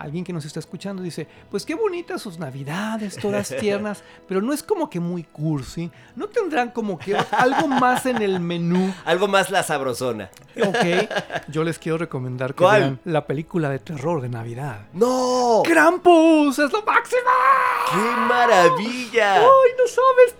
alguien 0.00 0.24
que 0.24 0.32
nos 0.32 0.44
está 0.44 0.58
escuchando 0.60 1.02
dice, 1.02 1.28
pues 1.50 1.64
qué 1.66 1.74
bonitas 1.74 2.22
sus 2.22 2.38
navidades, 2.38 3.16
todas 3.16 3.54
tiernas, 3.60 4.02
pero 4.26 4.40
no 4.40 4.52
es 4.52 4.62
como 4.62 4.88
que 4.88 4.98
muy 5.00 5.24
cursi. 5.24 5.90
¿No 6.16 6.28
tendrán 6.28 6.70
como 6.70 6.98
que 6.98 7.14
algo 7.16 7.68
más 7.68 8.06
en 8.06 8.22
el 8.22 8.40
menú? 8.40 8.92
Algo 9.04 9.28
más 9.28 9.50
la 9.50 9.62
sabrosona. 9.62 10.30
Ok, 10.56 11.08
yo 11.48 11.64
les 11.64 11.78
quiero 11.78 11.98
recomendar 11.98 12.54
que 12.54 12.64
¿Cuál? 12.64 12.80
vean 12.80 13.00
la 13.04 13.26
película 13.26 13.68
de 13.68 13.78
terror 13.78 14.20
de 14.20 14.28
Navidad. 14.28 14.86
¡No! 14.92 15.62
¡Krampus! 15.64 16.58
¡Es 16.58 16.72
lo 16.72 16.82
máximo! 16.82 17.20
¡Qué 17.90 18.20
maravilla! 18.26 19.34
¡Ay, 19.36 19.70
no 19.78 19.86
sabes 19.86 20.34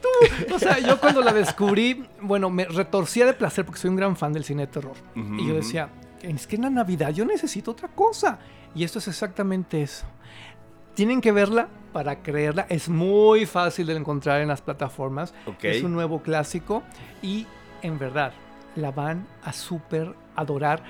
tú! 0.48 0.54
O 0.54 0.58
sea, 0.58 0.78
yo 0.78 0.98
cuando 1.00 1.20
la 1.22 1.32
descubrí, 1.32 2.06
bueno, 2.20 2.50
me 2.50 2.64
retorcía 2.64 3.26
de 3.26 3.32
placer 3.34 3.64
porque 3.64 3.80
soy 3.80 3.90
un 3.90 3.96
gran 3.96 4.16
fan 4.16 4.32
del 4.32 4.44
cine 4.44 4.66
de 4.66 4.72
terror. 4.72 4.94
Ujú, 5.16 5.34
Y 5.36 5.48
yo 5.48 5.54
decía, 5.54 5.88
es 6.22 6.46
que 6.46 6.56
en 6.56 6.62
la 6.62 6.70
Navidad 6.70 7.10
yo 7.10 7.24
necesito 7.24 7.70
otra 7.70 7.88
cosa. 7.88 8.38
Y 8.74 8.84
esto 8.84 8.98
es 8.98 9.08
exactamente 9.08 9.82
eso. 9.82 10.06
Tienen 10.94 11.20
que 11.20 11.32
verla 11.32 11.68
para 11.92 12.22
creerla. 12.22 12.66
Es 12.68 12.88
muy 12.88 13.46
fácil 13.46 13.86
de 13.86 13.96
encontrar 13.96 14.40
en 14.40 14.48
las 14.48 14.60
plataformas. 14.62 15.34
Es 15.62 15.82
un 15.82 15.92
nuevo 15.92 16.22
clásico 16.22 16.82
y 17.22 17.46
en 17.82 17.98
verdad 17.98 18.32
la 18.76 18.90
van 18.90 19.26
a 19.44 19.52
súper 19.52 20.14
adorar. 20.36 20.82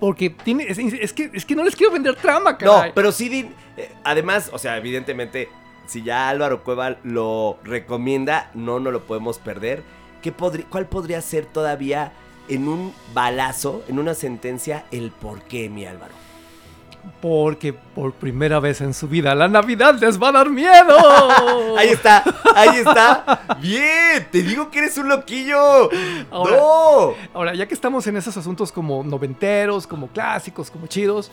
Porque 0.00 0.30
tiene, 0.30 0.64
es, 0.68 0.78
es 0.78 1.12
que, 1.12 1.30
es 1.32 1.44
que 1.46 1.54
no 1.56 1.64
les 1.64 1.74
quiero 1.74 1.92
vender 1.92 2.14
trama, 2.16 2.52
No, 2.52 2.56
caray. 2.58 2.92
pero 2.94 3.10
sí, 3.10 3.50
eh, 3.76 3.90
además, 4.04 4.50
o 4.52 4.58
sea, 4.58 4.76
evidentemente, 4.76 5.48
si 5.86 6.02
ya 6.02 6.28
Álvaro 6.28 6.62
Cueva 6.62 6.96
lo 7.04 7.58
recomienda, 7.64 8.50
no 8.54 8.80
nos 8.80 8.92
lo 8.92 9.04
podemos 9.06 9.38
perder. 9.38 9.82
¿Qué 10.22 10.36
podri- 10.36 10.66
¿Cuál 10.68 10.86
podría 10.86 11.22
ser 11.22 11.46
todavía 11.46 12.12
en 12.48 12.68
un 12.68 12.92
balazo, 13.14 13.82
en 13.88 13.98
una 13.98 14.12
sentencia, 14.14 14.84
el 14.90 15.10
por 15.10 15.40
qué, 15.42 15.70
mi 15.70 15.86
Álvaro? 15.86 16.12
Porque 17.20 17.72
por 17.72 18.12
primera 18.12 18.60
vez 18.60 18.80
en 18.80 18.94
su 18.94 19.08
vida 19.08 19.34
la 19.34 19.48
Navidad 19.48 19.96
les 20.00 20.22
va 20.22 20.28
a 20.28 20.32
dar 20.32 20.50
miedo. 20.50 20.96
Ahí 21.78 21.88
está, 21.88 22.22
ahí 22.54 22.76
está. 22.78 23.40
Bien, 23.60 24.26
te 24.30 24.42
digo 24.42 24.70
que 24.70 24.78
eres 24.80 24.98
un 24.98 25.08
loquillo. 25.08 25.90
Ahora- 26.30 26.56
no. 26.56 27.14
Ahora, 27.34 27.54
ya 27.54 27.66
que 27.66 27.74
estamos 27.74 28.06
en 28.06 28.16
esos 28.16 28.36
asuntos 28.36 28.70
como 28.72 29.02
noventeros, 29.04 29.86
como 29.86 30.08
clásicos, 30.08 30.70
como 30.70 30.86
chidos, 30.86 31.30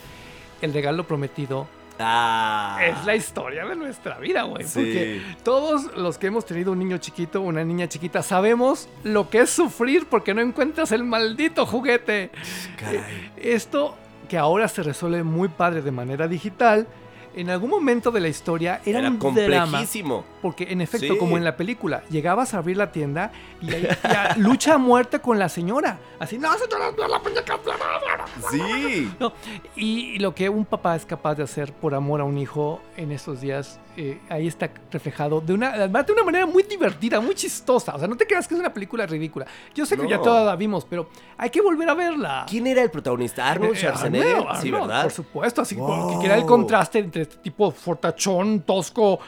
El 0.62 0.74
regalo 0.74 1.06
prometido 1.06 1.68
Ah. 2.00 2.78
Es 2.84 3.06
la 3.06 3.16
historia 3.16 3.66
de 3.66 3.76
nuestra 3.76 4.18
vida, 4.18 4.44
güey. 4.44 4.66
Sí. 4.66 4.74
Porque 4.80 5.22
todos 5.44 5.96
los 5.96 6.18
que 6.18 6.28
hemos 6.28 6.46
tenido 6.46 6.74
un 6.74 6.80
niño 6.80 6.98
chiquito, 6.98 7.40
una 7.42 7.64
niña 7.64 7.88
chiquita, 7.88 8.22
sabemos 8.22 8.90
lo 9.04 9.30
que 9.30 9.40
es 9.42 9.50
sufrir 9.50 10.06
porque 10.08 10.34
no 10.34 10.42
encuentras 10.42 10.92
el 10.92 11.04
maldito 11.06 11.66
juguete. 11.66 12.32
Caray. 12.78 13.32
Esto 13.38 13.96
que 14.26 14.38
ahora 14.38 14.68
se 14.68 14.84
resuelve 14.84 15.24
muy 15.24 15.50
padre 15.50 15.82
de 15.82 15.92
manera 15.92 16.28
digital, 16.28 16.88
en 17.36 17.50
algún 17.50 17.70
momento 17.70 18.12
de 18.12 18.20
la 18.22 18.28
historia 18.28 18.82
era, 18.86 19.00
Era 19.00 19.10
un 19.10 19.20
drama. 19.20 19.64
complejísimo. 19.66 20.24
Porque 20.42 20.66
en 20.72 20.82
efecto, 20.82 21.14
Sí. 21.14 21.18
como 21.20 21.38
en 21.38 21.44
la 21.44 21.56
película, 21.58 22.04
llegabas 22.10 22.54
a 22.54 22.60
abrir 22.60 22.78
la 22.78 22.92
tienda 22.92 23.32
y 23.62 23.74
ahí 23.74 23.88
ya 24.04 24.36
lucha 24.38 24.76
a 24.76 24.78
muerte 24.78 25.20
con 25.20 25.40
la 25.40 25.50
señora. 25.50 25.98
Así, 26.20 26.38
no, 26.38 26.52
señora, 26.54 26.92
la 27.08 27.20
muñeca, 27.20 27.56
bla, 27.58 27.76
bla, 27.76 28.16
bla". 28.16 28.50
Sí. 28.52 29.12
No, 29.20 29.34
y 29.76 30.20
lo 30.20 30.34
que 30.36 30.50
un 30.50 30.66
papá 30.66 30.96
es 30.96 31.06
capaz 31.06 31.36
de 31.36 31.44
hacer 31.44 31.74
por 31.74 31.94
amor 31.96 32.22
a 32.22 32.24
un 32.24 32.38
hijo 32.38 32.82
en 32.98 33.12
estos 33.12 33.42
días, 33.42 33.80
eh, 33.98 34.20
ahí 34.30 34.48
está 34.48 34.70
reflejado 34.92 35.40
de 35.42 35.54
una, 35.54 35.70
además 35.72 36.06
de 36.06 36.14
una 36.14 36.24
manera 36.24 36.46
muy 36.46 36.64
divertida, 36.64 37.20
muy 37.22 37.34
chistosa. 37.36 37.96
O 37.96 38.00
sea, 38.00 38.08
no 38.08 38.18
te 38.18 38.26
creas 38.28 38.48
que 38.48 38.54
es 38.54 38.60
una 38.60 38.74
película 38.74 39.06
ridícula. 39.06 39.46
Yo 39.74 39.86
sé 39.86 39.98
que 39.98 40.08
ya 40.08 40.22
toda 40.22 40.44
la 40.44 40.56
vimos, 40.56 40.86
pero 40.86 41.10
hay 41.38 41.50
que 41.50 41.62
volver 41.62 41.90
a 41.90 41.94
verla. 41.94 42.46
¿Quién 42.50 42.68
era 42.68 42.82
el 42.84 42.92
protagonista? 42.92 43.48
Arnold 43.50 43.74
Eh, 43.76 43.80
Schwarzenegger. 43.80 44.36
Arnold, 44.38 44.62
sí, 44.62 44.72
¿verdad? 44.72 45.02
Por 45.04 45.12
supuesto, 45.12 45.62
así 45.62 45.76
Wow. 45.76 46.12
porque 46.14 46.26
era 46.28 46.36
el 46.36 46.46
contraste 46.46 47.00
entre 47.00 47.25
este 47.26 47.38
tipo 47.38 47.70
fortachón, 47.72 48.62
tosco, 48.62 49.20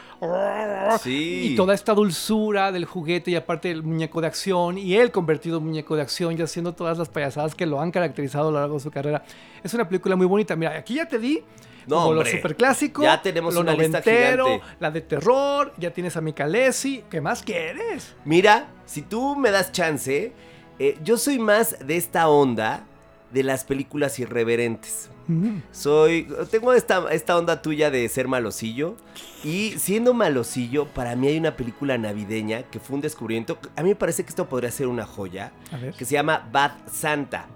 Sí. 1.02 1.50
y 1.52 1.56
toda 1.56 1.74
esta 1.74 1.94
dulzura 1.94 2.72
del 2.72 2.84
juguete 2.84 3.30
y 3.30 3.36
aparte 3.36 3.70
el 3.70 3.82
muñeco 3.82 4.20
de 4.20 4.26
acción 4.26 4.78
y 4.78 4.94
él 4.96 5.10
convertido 5.10 5.58
en 5.58 5.64
muñeco 5.64 5.94
de 5.96 6.02
acción 6.02 6.36
y 6.38 6.42
haciendo 6.42 6.74
todas 6.74 6.98
las 6.98 7.08
payasadas 7.08 7.54
que 7.54 7.66
lo 7.66 7.80
han 7.80 7.90
caracterizado 7.90 8.48
a 8.48 8.52
lo 8.52 8.58
largo 8.60 8.74
de 8.74 8.80
su 8.80 8.90
carrera. 8.90 9.22
Es 9.62 9.74
una 9.74 9.86
película 9.88 10.16
muy 10.16 10.26
bonita. 10.26 10.56
Mira, 10.56 10.72
aquí 10.76 10.94
ya 10.94 11.06
te 11.06 11.18
di 11.18 11.42
No, 11.86 11.96
como 11.96 12.12
lo 12.14 12.20
hombre. 12.20 12.36
superclásico, 12.36 13.02
Ya 13.02 13.20
tenemos 13.22 13.54
lo 13.54 13.60
una 13.60 13.74
lista 13.74 14.02
gigante. 14.02 14.60
la 14.80 14.90
de 14.90 15.00
terror, 15.00 15.72
ya 15.78 15.90
tienes 15.92 16.16
a 16.16 16.20
Micalesi, 16.20 17.04
¿qué 17.10 17.20
más 17.20 17.42
quieres? 17.42 18.14
Mira, 18.24 18.68
si 18.86 19.02
tú 19.02 19.36
me 19.36 19.50
das 19.50 19.72
chance, 19.72 20.32
eh, 20.78 20.98
yo 21.02 21.16
soy 21.16 21.38
más 21.38 21.76
de 21.86 21.96
esta 21.96 22.28
onda 22.28 22.84
de 23.32 23.42
las 23.42 23.64
películas 23.64 24.18
irreverentes. 24.18 25.10
Mm. 25.28 25.58
Soy. 25.70 26.26
Tengo 26.50 26.72
esta, 26.72 27.12
esta 27.12 27.38
onda 27.38 27.62
tuya 27.62 27.90
de 27.90 28.08
ser 28.08 28.26
malosillo. 28.26 28.96
Y 29.44 29.74
siendo 29.78 30.14
malosillo, 30.14 30.86
para 30.86 31.14
mí 31.14 31.28
hay 31.28 31.38
una 31.38 31.56
película 31.56 31.96
navideña 31.96 32.64
que 32.64 32.80
fue 32.80 32.96
un 32.96 33.02
descubrimiento. 33.02 33.58
A 33.76 33.82
mí 33.82 33.90
me 33.90 33.96
parece 33.96 34.24
que 34.24 34.30
esto 34.30 34.48
podría 34.48 34.70
ser 34.70 34.88
una 34.88 35.06
joya. 35.06 35.52
A 35.70 35.76
ver. 35.76 35.94
Que 35.94 36.04
se 36.04 36.14
llama 36.14 36.48
Bad 36.50 36.72
Santa. 36.90 37.46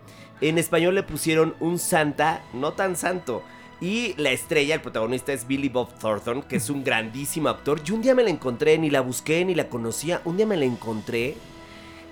En 0.40 0.58
español 0.58 0.94
le 0.94 1.02
pusieron 1.02 1.54
un 1.60 1.78
Santa 1.78 2.44
no 2.52 2.74
tan 2.74 2.96
santo. 2.96 3.42
Y 3.80 4.14
la 4.16 4.30
estrella, 4.30 4.76
el 4.76 4.80
protagonista 4.80 5.32
es 5.32 5.48
Billy 5.48 5.68
Bob 5.68 5.92
Thornton, 5.98 6.42
que 6.42 6.56
es 6.56 6.70
un 6.70 6.84
grandísimo 6.84 7.48
actor. 7.48 7.82
Yo 7.82 7.96
un 7.96 8.02
día 8.02 8.14
me 8.14 8.22
la 8.22 8.30
encontré, 8.30 8.78
ni 8.78 8.90
la 8.90 9.00
busqué, 9.00 9.44
ni 9.44 9.56
la 9.56 9.68
conocía. 9.68 10.20
Un 10.24 10.36
día 10.36 10.46
me 10.46 10.56
la 10.56 10.64
encontré. 10.64 11.34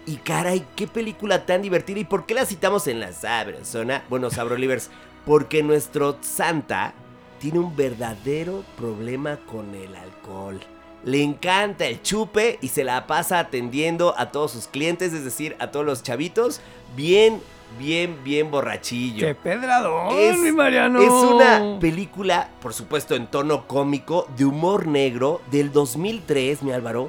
Y 0.05 0.17
caray, 0.17 0.65
qué 0.75 0.89
película 0.89 1.47
tan 1.47 1.63
divertida. 1.63 2.01
¿Y 2.01 2.05
por 2.05 2.27
qué 2.27 2.35
la 2.35 2.45
citamos 2.45 2.89
en 2.89 2.99
la 2.99 3.13
Sabrosona? 3.13 4.03
Bueno, 4.09 4.31
Sabrolivers, 4.31 4.91
porque 5.27 5.63
nuestro 5.63 6.17
Santa 6.21 6.95
tiene 7.39 7.59
un 7.59 7.75
verdadero 7.77 8.65
problema 8.77 9.39
con 9.51 9.75
el 9.75 9.95
alcohol. 9.97 10.61
Le 11.05 11.23
encanta 11.23 11.87
el 11.87 12.03
chupe 12.03 12.59
y 12.61 12.69
se 12.69 12.85
la 12.85 13.07
pasa 13.07 13.39
atendiendo 13.39 14.15
a 14.19 14.31
todos 14.31 14.53
sus 14.53 14.67
clientes, 14.69 15.13
es 15.15 15.25
decir, 15.25 15.57
a 15.59 15.71
todos 15.71 15.87
los 15.87 16.03
chavitos, 16.03 16.61
bien, 16.95 17.41
bien, 17.79 18.19
bien 18.23 18.51
borrachillo. 18.51 19.27
¡Qué 19.27 19.35
pedradón, 19.35 20.15
Es- 20.19 20.37
mi 20.37 20.53
Mariano! 20.53 21.01
Es 21.01 21.09
una 21.11 21.79
película, 21.81 22.51
por 22.61 22.75
supuesto, 22.75 23.15
en 23.15 23.29
tono 23.29 23.67
cómico, 23.67 24.29
de 24.37 24.45
humor 24.45 24.87
negro, 24.87 25.41
del 25.51 25.73
2003, 25.73 26.63
mi 26.63 26.73
Álvaro. 26.73 27.09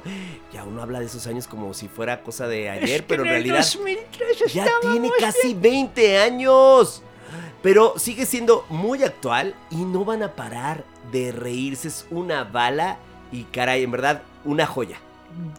Ya 0.54 0.64
uno 0.64 0.80
habla 0.80 1.00
de 1.00 1.06
esos 1.06 1.26
años 1.26 1.46
como 1.46 1.74
si 1.74 1.88
fuera 1.88 2.22
cosa 2.22 2.46
de 2.48 2.70
ayer, 2.70 2.84
Es 2.88 3.00
que 3.02 3.06
pero 3.08 3.24
en 3.24 3.28
realidad 3.28 3.56
2003 3.58 4.52
ya 4.54 4.66
tiene 4.80 5.10
casi 5.20 5.52
20 5.52 6.16
años. 6.16 7.02
Pero 7.62 7.94
sigue 7.96 8.26
siendo 8.26 8.64
muy 8.68 9.02
actual 9.04 9.54
y 9.70 9.76
no 9.76 10.04
van 10.04 10.22
a 10.22 10.32
parar 10.32 10.84
de 11.12 11.30
reírse. 11.30 11.88
Es 11.88 12.06
una 12.10 12.44
bala 12.44 12.98
y 13.30 13.44
caray, 13.44 13.84
en 13.84 13.90
verdad, 13.92 14.22
una 14.44 14.66
joya. 14.66 14.98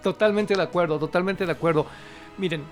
Totalmente 0.01 0.55
de 0.55 0.61
acuerdo, 0.61 0.99
totalmente 0.99 1.45
de 1.45 1.51
acuerdo. 1.51 1.85
Miren, 2.37 2.63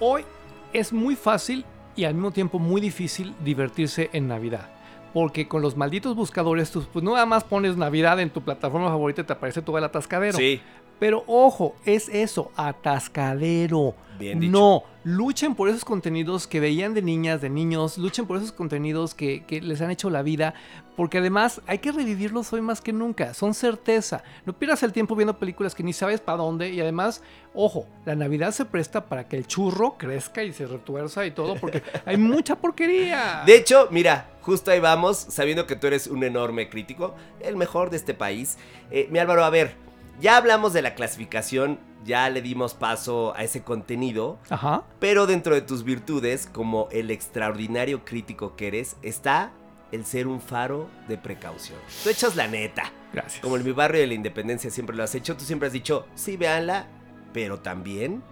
hoy 0.00 0.24
es 0.72 0.92
muy 0.92 1.16
fácil 1.16 1.64
y 1.96 2.04
al 2.04 2.14
mismo 2.14 2.32
tiempo 2.32 2.58
muy 2.58 2.80
difícil 2.80 3.34
divertirse 3.44 4.10
en 4.12 4.28
Navidad. 4.28 4.68
Porque 5.14 5.48
con 5.48 5.62
los 5.62 5.76
malditos 5.76 6.14
buscadores, 6.14 6.70
tú 6.70 6.84
pues 6.92 7.04
nada 7.04 7.26
más 7.26 7.44
pones 7.44 7.76
Navidad 7.76 8.20
en 8.20 8.30
tu 8.30 8.42
plataforma 8.42 8.88
favorita 8.88 9.22
y 9.22 9.24
te 9.24 9.32
aparece 9.32 9.62
todo 9.62 9.78
el 9.78 9.84
atascadero. 9.84 10.38
Sí. 10.38 10.60
Pero 11.00 11.24
ojo, 11.26 11.74
es 11.84 12.08
eso, 12.10 12.52
atascadero. 12.54 13.94
Bien 14.18 14.38
dicho. 14.38 14.52
No, 14.52 14.84
luchen 15.02 15.54
por 15.54 15.70
esos 15.70 15.82
contenidos 15.82 16.46
que 16.46 16.60
veían 16.60 16.92
de 16.92 17.00
niñas, 17.00 17.40
de 17.40 17.48
niños, 17.48 17.96
luchen 17.96 18.26
por 18.26 18.36
esos 18.36 18.52
contenidos 18.52 19.14
que, 19.14 19.44
que 19.46 19.62
les 19.62 19.80
han 19.80 19.90
hecho 19.90 20.10
la 20.10 20.20
vida, 20.20 20.52
porque 20.96 21.16
además 21.16 21.62
hay 21.66 21.78
que 21.78 21.90
revivirlos 21.90 22.52
hoy 22.52 22.60
más 22.60 22.82
que 22.82 22.92
nunca, 22.92 23.32
son 23.32 23.54
certeza. 23.54 24.22
No 24.44 24.52
pierdas 24.52 24.82
el 24.82 24.92
tiempo 24.92 25.16
viendo 25.16 25.38
películas 25.38 25.74
que 25.74 25.82
ni 25.82 25.94
sabes 25.94 26.20
para 26.20 26.36
dónde 26.36 26.68
y 26.68 26.82
además, 26.82 27.22
ojo, 27.54 27.86
la 28.04 28.14
Navidad 28.14 28.52
se 28.52 28.66
presta 28.66 29.06
para 29.06 29.26
que 29.26 29.38
el 29.38 29.46
churro 29.46 29.96
crezca 29.96 30.44
y 30.44 30.52
se 30.52 30.66
retuerza 30.66 31.24
y 31.24 31.30
todo, 31.30 31.56
porque 31.56 31.82
hay 32.04 32.18
mucha 32.18 32.56
porquería. 32.56 33.42
De 33.46 33.56
hecho, 33.56 33.88
mira, 33.90 34.28
justo 34.42 34.70
ahí 34.70 34.80
vamos, 34.80 35.16
sabiendo 35.16 35.66
que 35.66 35.76
tú 35.76 35.86
eres 35.86 36.08
un 36.08 36.22
enorme 36.24 36.68
crítico, 36.68 37.14
el 37.40 37.56
mejor 37.56 37.88
de 37.88 37.96
este 37.96 38.12
país. 38.12 38.58
Eh, 38.90 39.08
mi 39.10 39.18
Álvaro, 39.18 39.44
a 39.44 39.48
ver, 39.48 39.76
ya 40.20 40.36
hablamos 40.36 40.72
de 40.72 40.82
la 40.82 40.94
clasificación, 40.94 41.78
ya 42.04 42.28
le 42.30 42.42
dimos 42.42 42.74
paso 42.74 43.34
a 43.36 43.44
ese 43.44 43.62
contenido, 43.62 44.38
Ajá. 44.48 44.84
pero 44.98 45.26
dentro 45.26 45.54
de 45.54 45.62
tus 45.62 45.84
virtudes, 45.84 46.46
como 46.46 46.88
el 46.90 47.10
extraordinario 47.10 48.04
crítico 48.04 48.56
que 48.56 48.68
eres, 48.68 48.96
está 49.02 49.52
el 49.92 50.04
ser 50.04 50.26
un 50.26 50.40
faro 50.40 50.88
de 51.08 51.18
precaución. 51.18 51.78
Tú 52.04 52.10
echas 52.10 52.36
la 52.36 52.46
neta. 52.46 52.92
Gracias. 53.12 53.42
Como 53.42 53.56
en 53.56 53.64
mi 53.64 53.72
barrio 53.72 54.00
de 54.00 54.06
la 54.06 54.14
Independencia 54.14 54.70
siempre 54.70 54.96
lo 54.96 55.02
has 55.02 55.14
hecho, 55.14 55.36
tú 55.36 55.44
siempre 55.44 55.66
has 55.66 55.72
dicho, 55.72 56.06
sí, 56.14 56.36
véanla, 56.36 56.86
pero 57.32 57.58
también 57.58 58.22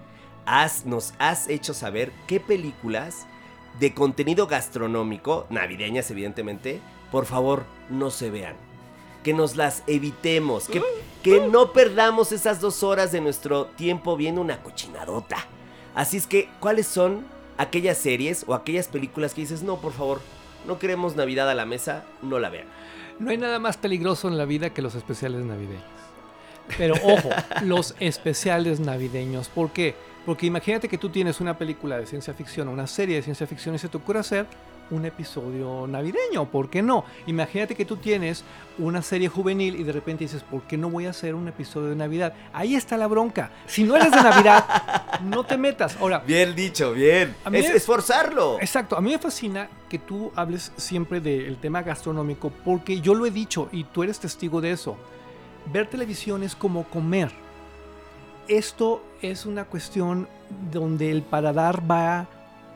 has, 0.47 0.87
nos 0.87 1.15
has 1.19 1.49
hecho 1.49 1.75
saber 1.75 2.13
qué 2.27 2.39
películas 2.39 3.27
de 3.81 3.93
contenido 3.93 4.47
gastronómico, 4.47 5.47
navideñas 5.51 6.11
evidentemente, 6.11 6.81
por 7.11 7.27
favor, 7.27 7.65
no 7.91 8.11
se 8.11 8.31
vean. 8.31 8.57
Que 9.29 9.35
nos 9.35 9.57
las 9.57 9.83
evitemos, 9.87 10.69
que, 10.69 10.83
que 11.23 11.47
no 11.49 11.75
perdamos 11.75 12.33
esas 12.33 12.63
dos 12.63 12.83
horas 12.83 13.13
de 13.13 13.21
nuestro 13.21 13.67
tiempo 13.67 14.17
viendo 14.17 14.41
una 14.41 14.63
cochinadota. 14.63 15.37
Así 15.95 16.17
es 16.17 16.27
que, 16.27 16.49
¿cuáles 16.61 16.87
son 16.87 17.27
aquellas 17.59 17.99
series 17.99 18.47
o 18.49 18.55
aquellas 18.55 18.89
películas 18.89 19.35
que 19.35 19.43
dices, 19.43 19.63
no, 19.63 19.83
por 19.83 19.93
favor, 19.93 20.23
no 20.67 20.79
queremos 20.79 21.15
Navidad 21.15 21.51
a 21.51 21.55
la 21.55 21.67
mesa, 21.67 22.05
no 22.23 22.39
la 22.39 22.49
vean? 22.49 22.69
No 23.19 23.29
hay 23.29 23.37
nada 23.37 23.59
más 23.59 23.77
peligroso 23.77 24.29
en 24.29 24.39
la 24.39 24.47
vida 24.47 24.71
que 24.71 24.81
los 24.81 24.95
especiales 24.95 25.45
navideños. 25.45 25.85
Pero 26.79 26.95
ojo, 26.95 27.29
los 27.63 27.97
especiales 28.01 28.81
navideños. 28.81 29.51
¿Por 29.51 29.73
qué? 29.73 29.95
Porque 30.25 30.47
imagínate 30.47 30.89
que 30.89 30.97
tú 30.97 31.11
tienes 31.11 31.39
una 31.43 31.59
película 31.59 31.99
de 31.99 32.07
ciencia 32.07 32.33
ficción 32.33 32.69
o 32.69 32.73
una 32.73 32.87
serie 32.87 33.17
de 33.17 33.23
ciencia 33.23 33.47
ficción 33.47 33.75
y 33.75 33.79
se 33.79 33.91
te 33.91 33.99
ocurre 33.99 34.21
hacer 34.21 34.47
un 34.91 35.05
episodio 35.05 35.87
navideño. 35.87 36.51
¿Por 36.51 36.71
qué 36.71 36.83
no? 36.83 37.05
Imagínate 37.27 37.75
que 37.75 37.85
tú 37.85 37.97
tienes 37.97 38.45
una 38.79 39.03
serie 39.03 39.29
juvenil 39.29 39.77
y 39.77 39.83
de 39.83 39.93
repente 39.93 40.25
dices, 40.25 40.43
¿por 40.43 40.63
qué 40.63 40.77
no 40.77 40.89
voy 40.91 41.07
a 41.07 41.11
hacer 41.11 41.35
un 41.35 41.49
episodio 41.49 41.89
de 41.89 41.97
Navidad? 41.97 42.33
Ahí 42.53 42.75
está 42.75 42.97
la 42.97 43.07
bronca. 43.07 43.51
Si 43.67 43.85
no 43.85 43.97
eres 43.97 44.11
de 44.11 44.23
Navidad, 44.23 44.65
no 45.25 45.45
te 45.45 45.57
metas. 45.59 45.97
Ahora, 46.01 46.21
Bien 46.27 46.55
dicho, 46.55 46.93
bien. 46.93 47.35
Es- 47.53 47.71
esforzarlo. 47.71 48.59
Exacto, 48.61 48.97
a 48.97 49.01
mí 49.01 49.11
me 49.11 49.19
fascina 49.19 49.69
que 49.89 49.99
tú 49.99 50.33
hables 50.37 50.73
siempre 50.77 51.21
del 51.21 51.57
tema 51.59 51.83
gastronómico 51.83 52.51
porque 52.65 53.01
yo 53.01 53.15
lo 53.15 53.27
he 53.27 53.31
dicho 53.31 53.69
y 53.73 53.85
tú 53.85 54.03
eres 54.03 54.19
testigo 54.21 54.61
de 54.61 54.73
eso. 54.73 54.97
Ver 55.73 55.87
televisión 55.89 56.43
es 56.43 56.55
como 56.55 56.85
comer. 56.85 57.31
Esto 58.47 59.03
es 59.21 59.45
una 59.45 59.65
cuestión 59.65 60.29
donde 60.73 61.11
el 61.11 61.23
paladar 61.23 61.83
va 61.91 62.27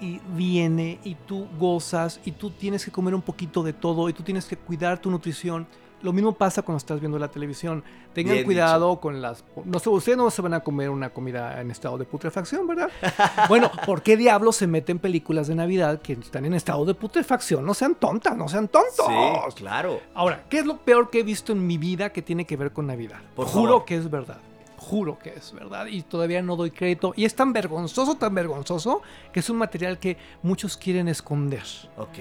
y 0.03 0.21
viene 0.37 0.99
y 1.05 1.15
tú 1.15 1.47
gozas 1.59 2.21
y 2.25 2.33
tú 2.33 2.51
tienes 2.51 2.85
que 2.85 2.91
comer 2.91 3.15
un 3.15 3.23
poquito 3.23 3.63
de 3.63 3.73
todo 3.73 4.09
y 4.09 4.13
tú 4.13 4.23
tienes 4.25 4.45
que 4.47 4.57
cuidar 4.57 4.99
tu 5.01 5.11
nutrición. 5.11 5.67
Lo 6.03 6.13
mismo 6.13 6.33
pasa 6.33 6.63
cuando 6.63 6.79
estás 6.79 6.99
viendo 6.99 7.17
la 7.17 7.29
televisión. 7.29 7.85
Tengan 8.13 8.35
Bien 8.35 8.45
cuidado 8.45 8.99
con 8.99 9.23
las... 9.23 9.45
No 9.65 9.79
sé, 9.79 9.89
ustedes 9.89 10.19
no 10.19 10.29
se 10.33 10.43
van 10.43 10.53
a 10.55 10.59
comer 10.61 10.91
una 10.91 11.11
comida 11.11 11.61
en 11.61 11.71
estado 11.71 11.97
de 11.97 12.05
putrefacción, 12.05 12.67
¿verdad? 12.67 12.91
Bueno, 13.49 13.71
¿por 13.87 14.03
qué 14.03 14.17
diablos 14.17 14.57
se 14.57 14.67
meten 14.67 14.99
películas 14.99 15.47
de 15.47 15.55
Navidad 15.55 16.03
que 16.03 16.15
están 16.15 16.45
en 16.45 16.55
estado 16.55 16.85
de 16.85 16.95
putrefacción? 16.95 17.65
No 17.65 17.73
sean 17.73 17.95
tontas, 17.95 18.37
no 18.37 18.49
sean 18.49 18.67
tontos. 18.67 19.07
Sí, 19.07 19.55
claro. 19.55 20.01
Ahora, 20.13 20.43
¿qué 20.51 20.59
es 20.59 20.67
lo 20.67 20.79
peor 20.79 21.09
que 21.09 21.21
he 21.21 21.23
visto 21.23 21.53
en 21.53 21.65
mi 21.65 21.79
vida 21.79 22.11
que 22.11 22.21
tiene 22.21 22.47
que 22.47 22.57
ver 22.57 22.73
con 22.73 22.89
Navidad? 22.89 23.21
Por 23.37 23.47
Juro 23.47 23.73
favor. 23.73 23.85
que 23.85 23.97
es 23.97 24.11
verdad. 24.11 24.39
Juro 24.83 25.17
que 25.17 25.31
es 25.31 25.53
verdad 25.53 25.87
y 25.87 26.03
todavía 26.03 26.43
no 26.43 26.57
doy 26.57 26.73
crédito. 26.73 27.15
Y 27.17 27.25
es 27.25 27.37
tan 27.37 27.53
vergonzoso, 27.53 28.17
tan 28.17 28.35
vergonzoso, 28.35 29.01
que 29.33 29.41
es 29.41 29.49
un 29.49 29.57
material 29.57 29.99
que 29.99 30.17
muchos 30.43 30.77
quieren 30.77 31.07
esconder. 31.07 31.63
Ok. 31.97 32.19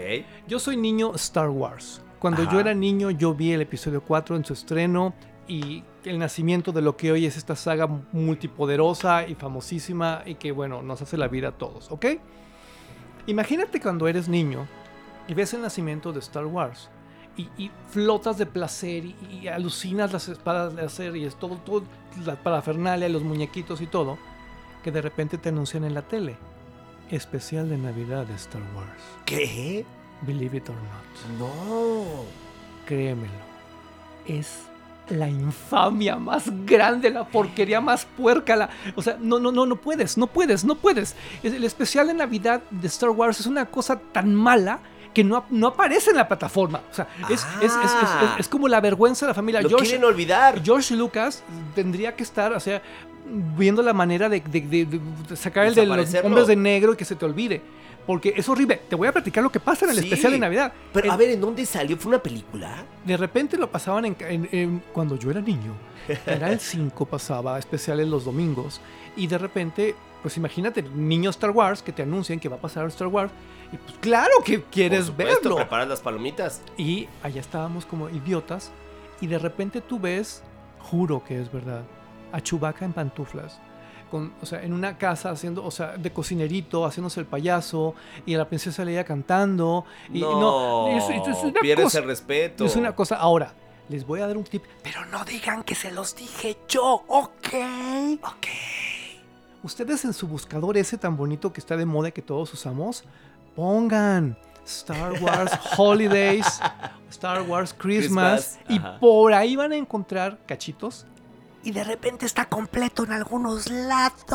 Yo 0.48 0.60
soy 0.60 0.78
niño 0.78 1.14
Star 1.16 1.50
Wars. 1.50 2.04
Cuando 2.20 2.44
Ajá. 2.44 2.52
yo 2.54 2.60
era 2.60 2.76
niño, 2.76 3.10
yo 3.10 3.34
vi 3.34 3.52
el 3.52 3.62
episodio 3.62 4.04
4 4.04 4.36
en 4.36 4.46
su 4.46 4.54
estreno 4.54 5.16
y 5.48 5.84
el 6.06 6.20
nacimiento 6.20 6.72
de 6.72 6.84
lo 6.84 6.96
que 6.96 7.12
hoy 7.12 7.26
es 7.26 7.36
esta 7.36 7.56
saga 7.56 7.88
multipoderosa 8.12 9.28
y 9.28 9.34
famosísima 9.34 10.22
y 10.26 10.36
que, 10.36 10.52
bueno, 10.52 10.84
nos 10.84 11.02
hace 11.02 11.18
la 11.18 11.28
vida 11.28 11.50
a 11.50 11.52
todos, 11.52 11.92
¿ok? 11.92 12.06
Imagínate 13.26 13.82
cuando 13.82 14.08
eres 14.08 14.30
niño 14.30 14.68
y 15.28 15.34
ves 15.34 15.54
el 15.56 15.62
nacimiento 15.62 16.14
de 16.14 16.20
Star 16.20 16.46
Wars 16.46 16.90
y, 17.38 17.48
y 17.58 17.72
flotas 17.92 18.38
de 18.38 18.46
placer 18.46 19.06
y, 19.06 19.16
y 19.42 19.48
alucinas 19.48 20.12
las 20.14 20.28
espadas 20.28 20.76
de 20.76 20.82
láser 20.84 21.16
y 21.16 21.26
es 21.26 21.36
todo, 21.36 21.56
todo, 21.58 21.84
la 22.26 22.36
parafernalia, 22.36 23.08
los 23.10 23.24
muñequitos 23.24 23.82
y 23.82 23.88
todo, 23.88 24.18
que 24.84 24.92
de 24.92 25.02
repente 25.02 25.38
te 25.38 25.50
anuncian 25.50 25.84
en 25.84 25.94
la 25.94 26.02
tele. 26.02 26.36
Especial 27.10 27.70
de 27.70 27.78
Navidad 27.78 28.26
de 28.26 28.36
Star 28.36 28.62
Wars. 28.76 28.90
¿Qué? 29.26 29.86
Believe 30.22 30.58
it 30.58 30.70
or 30.70 30.76
not. 30.76 31.40
No. 31.40 32.24
Créemelo. 32.86 33.32
Es 34.26 34.64
la 35.10 35.28
infamia 35.28 36.16
más 36.16 36.46
grande, 36.66 37.10
la 37.10 37.28
porquería 37.28 37.82
más 37.82 38.06
puerca. 38.06 38.56
La, 38.56 38.70
o 38.96 39.02
sea, 39.02 39.18
no, 39.20 39.40
no, 39.40 39.52
no, 39.52 39.66
no 39.66 39.76
puedes, 39.76 40.18
no 40.18 40.28
puedes, 40.28 40.64
no 40.64 40.76
puedes. 40.76 41.16
Es- 41.44 41.54
El 41.54 41.64
especial 41.66 42.08
de 42.08 42.14
Navidad 42.14 42.62
de 42.70 42.88
Star 42.88 43.10
Wars 43.10 43.40
es 43.42 43.46
una 43.46 43.66
cosa 43.66 44.00
tan 44.14 44.34
mala 44.34 44.80
que 45.14 45.24
no, 45.24 45.44
no 45.50 45.68
aparece 45.68 46.12
en 46.12 46.18
la 46.18 46.28
plataforma. 46.28 46.82
O 46.90 46.94
sea, 46.94 47.08
es, 47.30 47.42
es- 47.62 47.64
es- 47.64 47.72
es- 47.74 47.74
Ah. 47.84 48.36
es 48.40 48.48
como 48.48 48.68
la 48.68 48.80
vergüenza 48.82 49.26
de 49.26 49.32
la 49.32 49.34
familia. 49.34 49.62
Lo 49.62 49.70
George, 49.70 49.86
quieren 49.88 50.04
olvidar. 50.06 50.62
George 50.64 50.96
Lucas 50.96 51.44
tendría 51.76 52.16
que 52.16 52.24
estar, 52.24 52.54
o 52.54 52.60
sea, 52.60 52.82
viendo 53.58 53.82
la 53.82 53.94
manera 53.94 54.30
de, 54.30 54.40
de- 54.42 54.62
de- 54.62 54.86
de 55.30 55.36
sacar 55.36 55.66
el 55.68 55.76
de 55.76 55.86
los 55.86 56.14
hombres 56.24 56.48
de 56.48 56.56
negro 56.56 56.94
y 56.94 56.96
que 56.96 57.06
se 57.06 57.16
te 57.16 57.26
olvide. 57.26 57.62
Porque 58.06 58.34
es 58.36 58.50
horrible. 58.50 58.82
Te 58.90 58.96
voy 58.96 59.08
a 59.08 59.12
platicar 59.12 59.44
lo 59.44 59.52
que 59.52 59.60
pasa 59.60 59.86
en 59.86 59.92
el 59.92 59.98
Sí. 60.00 60.06
especial 60.06 60.32
de 60.34 60.40
Navidad. 60.40 60.74
Pero 60.92 61.06
El- 61.06 61.12
a 61.12 61.18
ver, 61.18 61.30
¿en 61.30 61.40
dónde 61.42 61.66
salió? 61.68 61.96
¿Fue 61.98 62.10
una 62.10 62.22
película? 62.24 62.84
de 63.06 63.16
repente 63.18 63.58
lo 63.58 63.70
pasaban 63.70 64.06
en, 64.06 64.16
en- 64.22 64.50
en- 64.52 64.84
cuando 64.92 65.16
yo 65.18 65.30
era 65.30 65.40
niño. 65.42 65.74
Era 66.26 66.52
el 66.52 66.60
5, 66.60 67.06
pasaba 67.06 67.60
especiales 67.60 68.08
los 68.08 68.26
domingos. 68.26 68.82
Y 69.16 69.28
de 69.28 69.38
repente, 69.38 69.96
pues 70.22 70.38
imagínate, 70.38 70.84
niño 70.84 71.30
Star 71.32 71.52
Wars 71.52 71.82
que 71.82 71.92
te 71.92 72.04
anuncian 72.04 72.40
que 72.40 72.50
va 72.50 72.58
a 72.58 72.62
pasar 72.62 72.86
Star 72.88 73.08
Wars. 73.08 73.32
Y 73.74 73.78
pues 73.78 73.96
claro 74.00 74.32
que 74.44 74.64
quieres 74.64 75.06
Por 75.06 75.08
supuesto, 75.18 75.42
verlo. 75.44 75.56
preparas 75.56 75.88
las 75.88 76.02
palomitas. 76.02 76.62
Y 76.78 77.08
allá 77.24 77.40
estábamos 77.42 77.86
como 77.86 78.10
idiotas. 78.10 78.72
Y 79.22 79.28
de 79.28 79.38
repente 79.40 79.82
tú 79.82 80.00
ves, 80.00 80.44
juro 80.80 81.24
que 81.24 81.40
es 81.42 81.52
verdad, 81.52 81.84
a 82.32 82.42
Chewbacca 82.42 82.86
en 82.86 82.94
pantuflas. 82.94 83.60
Con, 84.10 84.34
o 84.42 84.46
sea, 84.46 84.62
en 84.62 84.74
una 84.74 84.98
casa 84.98 85.30
haciendo, 85.32 85.64
o 85.64 85.72
sea, 85.72 85.96
de 85.96 86.12
cocinerito, 86.12 86.86
haciéndose 86.86 87.22
el 87.22 87.26
payaso. 87.28 87.96
Y 88.26 88.36
a 88.36 88.40
la 88.40 88.48
princesa 88.50 88.84
Leia 88.84 89.06
cantando. 89.06 89.86
Y 90.12 90.20
no, 90.20 90.90
es, 90.90 91.06
es- 91.10 91.28
es 91.38 91.44
una 91.44 91.62
pierdes 91.62 91.86
cosa- 91.86 92.00
el 92.00 92.06
respeto. 92.06 92.66
es 92.66 92.76
una 92.76 92.94
cosa. 92.94 93.16
Ahora, 93.16 93.54
les 93.88 94.06
voy 94.06 94.20
a 94.20 94.28
dar 94.28 94.36
un 94.38 94.44
tip, 94.44 94.64
pero 94.84 95.06
no 95.06 95.24
digan 95.24 95.64
que 95.64 95.76
se 95.76 95.92
los 95.92 96.14
dije 96.16 96.58
yo, 96.68 97.04
¿ok? 97.08 97.48
Ok. 98.24 98.48
Ustedes 99.64 100.06
en 100.06 100.14
su 100.14 100.28
buscador 100.28 100.78
ese 100.78 100.98
tan 100.98 101.16
bonito 101.16 101.54
que 101.54 101.60
está 101.60 101.78
de 101.78 101.86
moda 101.86 102.10
y 102.10 102.12
que 102.12 102.22
todos 102.22 102.52
usamos, 102.54 103.04
pongan 103.56 104.38
Star 104.66 105.22
Wars 105.22 105.52
Holidays, 105.78 106.60
Star 107.10 107.44
Wars 107.44 107.74
Christmas, 107.78 108.58
Christmas, 108.58 108.70
y 108.70 108.78
ajá. 108.78 109.00
por 109.00 109.34
ahí 109.34 109.56
van 109.56 109.72
a 109.72 109.76
encontrar 109.76 110.40
cachitos. 110.48 111.06
Y 111.64 111.72
de 111.72 111.84
repente 111.84 112.26
está 112.26 112.46
completo 112.46 113.04
en 113.04 113.12
algunos 113.12 113.70
lados. 113.70 114.26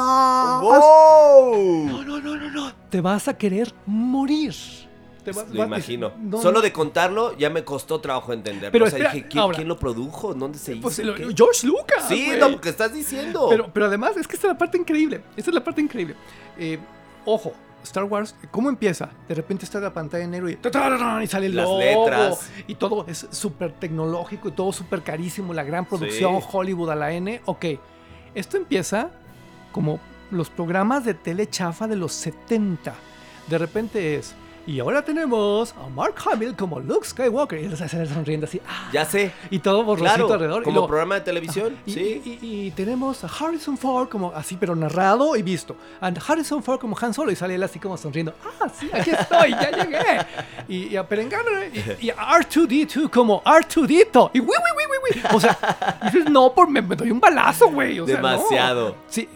¡Wow! 0.62 1.86
No, 1.86 2.04
no, 2.04 2.20
no, 2.20 2.36
no, 2.36 2.50
no. 2.50 2.72
Te 2.88 3.00
vas 3.00 3.26
a 3.26 3.36
querer 3.36 3.74
morir. 3.84 4.54
Te 5.26 5.32
vas- 5.32 5.48
Lo 5.50 5.58
vas- 5.58 5.66
imagino. 5.66 6.12
no, 6.18 6.40
Solo 6.40 6.60
de 6.62 6.72
contarlo 6.72 7.36
ya 7.36 7.50
me 7.50 7.64
costó 7.64 8.00
trabajo 8.00 8.32
entenderlo. 8.32 8.70
Pero 8.72 8.84
o 8.84 8.88
sea, 8.88 8.98
espera, 8.98 9.12
dije, 9.12 9.28
¿quién, 9.28 9.42
ahora- 9.42 9.56
quién 9.56 9.68
lo 9.68 9.78
produjo? 9.78 10.32
¿Dónde 10.34 10.58
se 10.58 10.72
hizo? 10.74 10.82
Pues, 10.82 10.98
lo- 11.00 11.14
¿Qué? 11.14 11.26
George 11.36 11.66
Lucas. 11.66 12.06
Sí, 12.08 12.26
güey. 12.26 12.38
no, 12.38 12.50
porque 12.52 12.68
estás 12.68 12.92
diciendo. 12.94 13.46
Pero, 13.50 13.70
pero 13.72 13.86
además, 13.86 14.16
es 14.16 14.26
que 14.26 14.36
esta 14.36 14.46
es 14.46 14.52
la 14.54 14.58
parte 14.58 14.78
increíble. 14.78 15.22
Esta 15.36 15.50
es 15.50 15.54
la 15.54 15.64
parte 15.64 15.80
increíble. 15.80 16.14
Eh, 16.58 16.78
ojo, 17.24 17.52
Star 17.82 18.04
Wars, 18.04 18.34
¿cómo 18.50 18.68
empieza? 18.68 19.10
De 19.28 19.34
repente 19.34 19.64
está 19.64 19.78
la 19.80 19.92
pantalla 19.92 20.24
en 20.24 20.30
negro 20.32 20.48
y, 20.50 20.54
y 21.22 21.26
sale 21.28 21.46
el 21.46 21.54
Las 21.56 21.64
logo, 21.66 21.78
letras. 21.78 22.50
Y 22.66 22.74
todo 22.76 23.04
es 23.08 23.26
súper 23.30 23.72
tecnológico 23.72 24.48
y 24.48 24.52
todo 24.52 24.72
súper 24.72 25.02
carísimo. 25.02 25.52
La 25.54 25.62
gran 25.64 25.84
producción, 25.86 26.40
Sí. 26.40 26.48
Hollywood 26.52 26.90
a 26.90 26.94
la 26.96 27.12
N. 27.12 27.40
Ok, 27.44 27.64
esto 28.34 28.56
empieza 28.56 29.10
como 29.72 30.00
los 30.32 30.50
programas 30.50 31.04
de 31.04 31.14
tele 31.14 31.48
chafa 31.48 31.86
de 31.86 31.94
los 31.96 32.12
70. 32.12 32.94
De 33.46 33.58
repente 33.58 34.16
es... 34.16 34.34
Y 34.66 34.80
ahora 34.80 35.02
tenemos 35.02 35.72
a 35.76 35.88
Mark 35.88 36.14
Hamill 36.28 36.56
como 36.56 36.80
Luke 36.80 37.06
Skywalker. 37.06 37.60
Y 37.60 37.66
él 37.66 37.76
se 37.76 37.88
sale 37.88 38.06
sonriendo 38.06 38.46
así. 38.46 38.60
¡ah! 38.68 38.90
ya 38.92 39.04
sé. 39.04 39.30
Y 39.50 39.60
todo 39.60 39.84
borrosito 39.84 40.14
Claro, 40.26 40.32
alrededor. 40.32 40.62
y 40.62 40.64
como 40.64 40.74
luego- 40.74 40.88
programa 40.88 41.14
de 41.14 41.20
televisión. 41.20 41.76
y, 41.86 41.92
sí. 41.92 42.22
y- 42.24 42.38
y- 42.46 42.66
y 42.66 42.70
tenemos 42.72 43.22
a 43.22 43.28
Harrison 43.28 43.78
Ford 43.78 44.08
como 44.08 44.32
así, 44.32 44.56
pero 44.58 44.74
narrado 44.74 45.36
y 45.36 45.42
visto. 45.42 45.76
And 46.00 46.18
Harrison 46.26 46.62
Ford 46.64 46.80
como 46.80 46.96
Han 47.00 47.14
Solo 47.14 47.30
y 47.30 47.36
sale 47.36 47.54
él 47.54 47.62
así 47.62 47.78
como 47.78 47.96
sonriendo. 47.96 48.34
Ah, 48.60 48.68
sí, 48.68 48.90
aquí 48.92 49.10
estoy, 49.10 49.50
ya 49.50 49.70
llegué. 49.70 50.26
Y, 50.66 50.86
y 50.88 50.96
a 50.96 51.06
Perengano 51.06 51.48
y, 51.72 52.06
y 52.06 52.10
a 52.10 52.16
R2D2 52.16 53.08
como 53.10 53.42
R2D2. 53.44 54.30
Y 54.34 54.40
wi, 54.40 54.46
wi, 54.46 54.52
wi, 54.76 54.84
wi, 55.14 55.20
wi. 55.20 55.36
O 55.36 55.40
sea, 55.40 55.56
no, 56.28 56.52
por, 56.52 56.68
me, 56.68 56.82
me 56.82 56.96
doy 56.96 57.10
un 57.12 57.20
balazo, 57.20 57.70
güey. 57.70 58.00
O 58.00 58.06
sea, 58.06 58.16
no. 58.20 58.28
Demasiado. 58.30 58.96
Sí, 59.08 59.28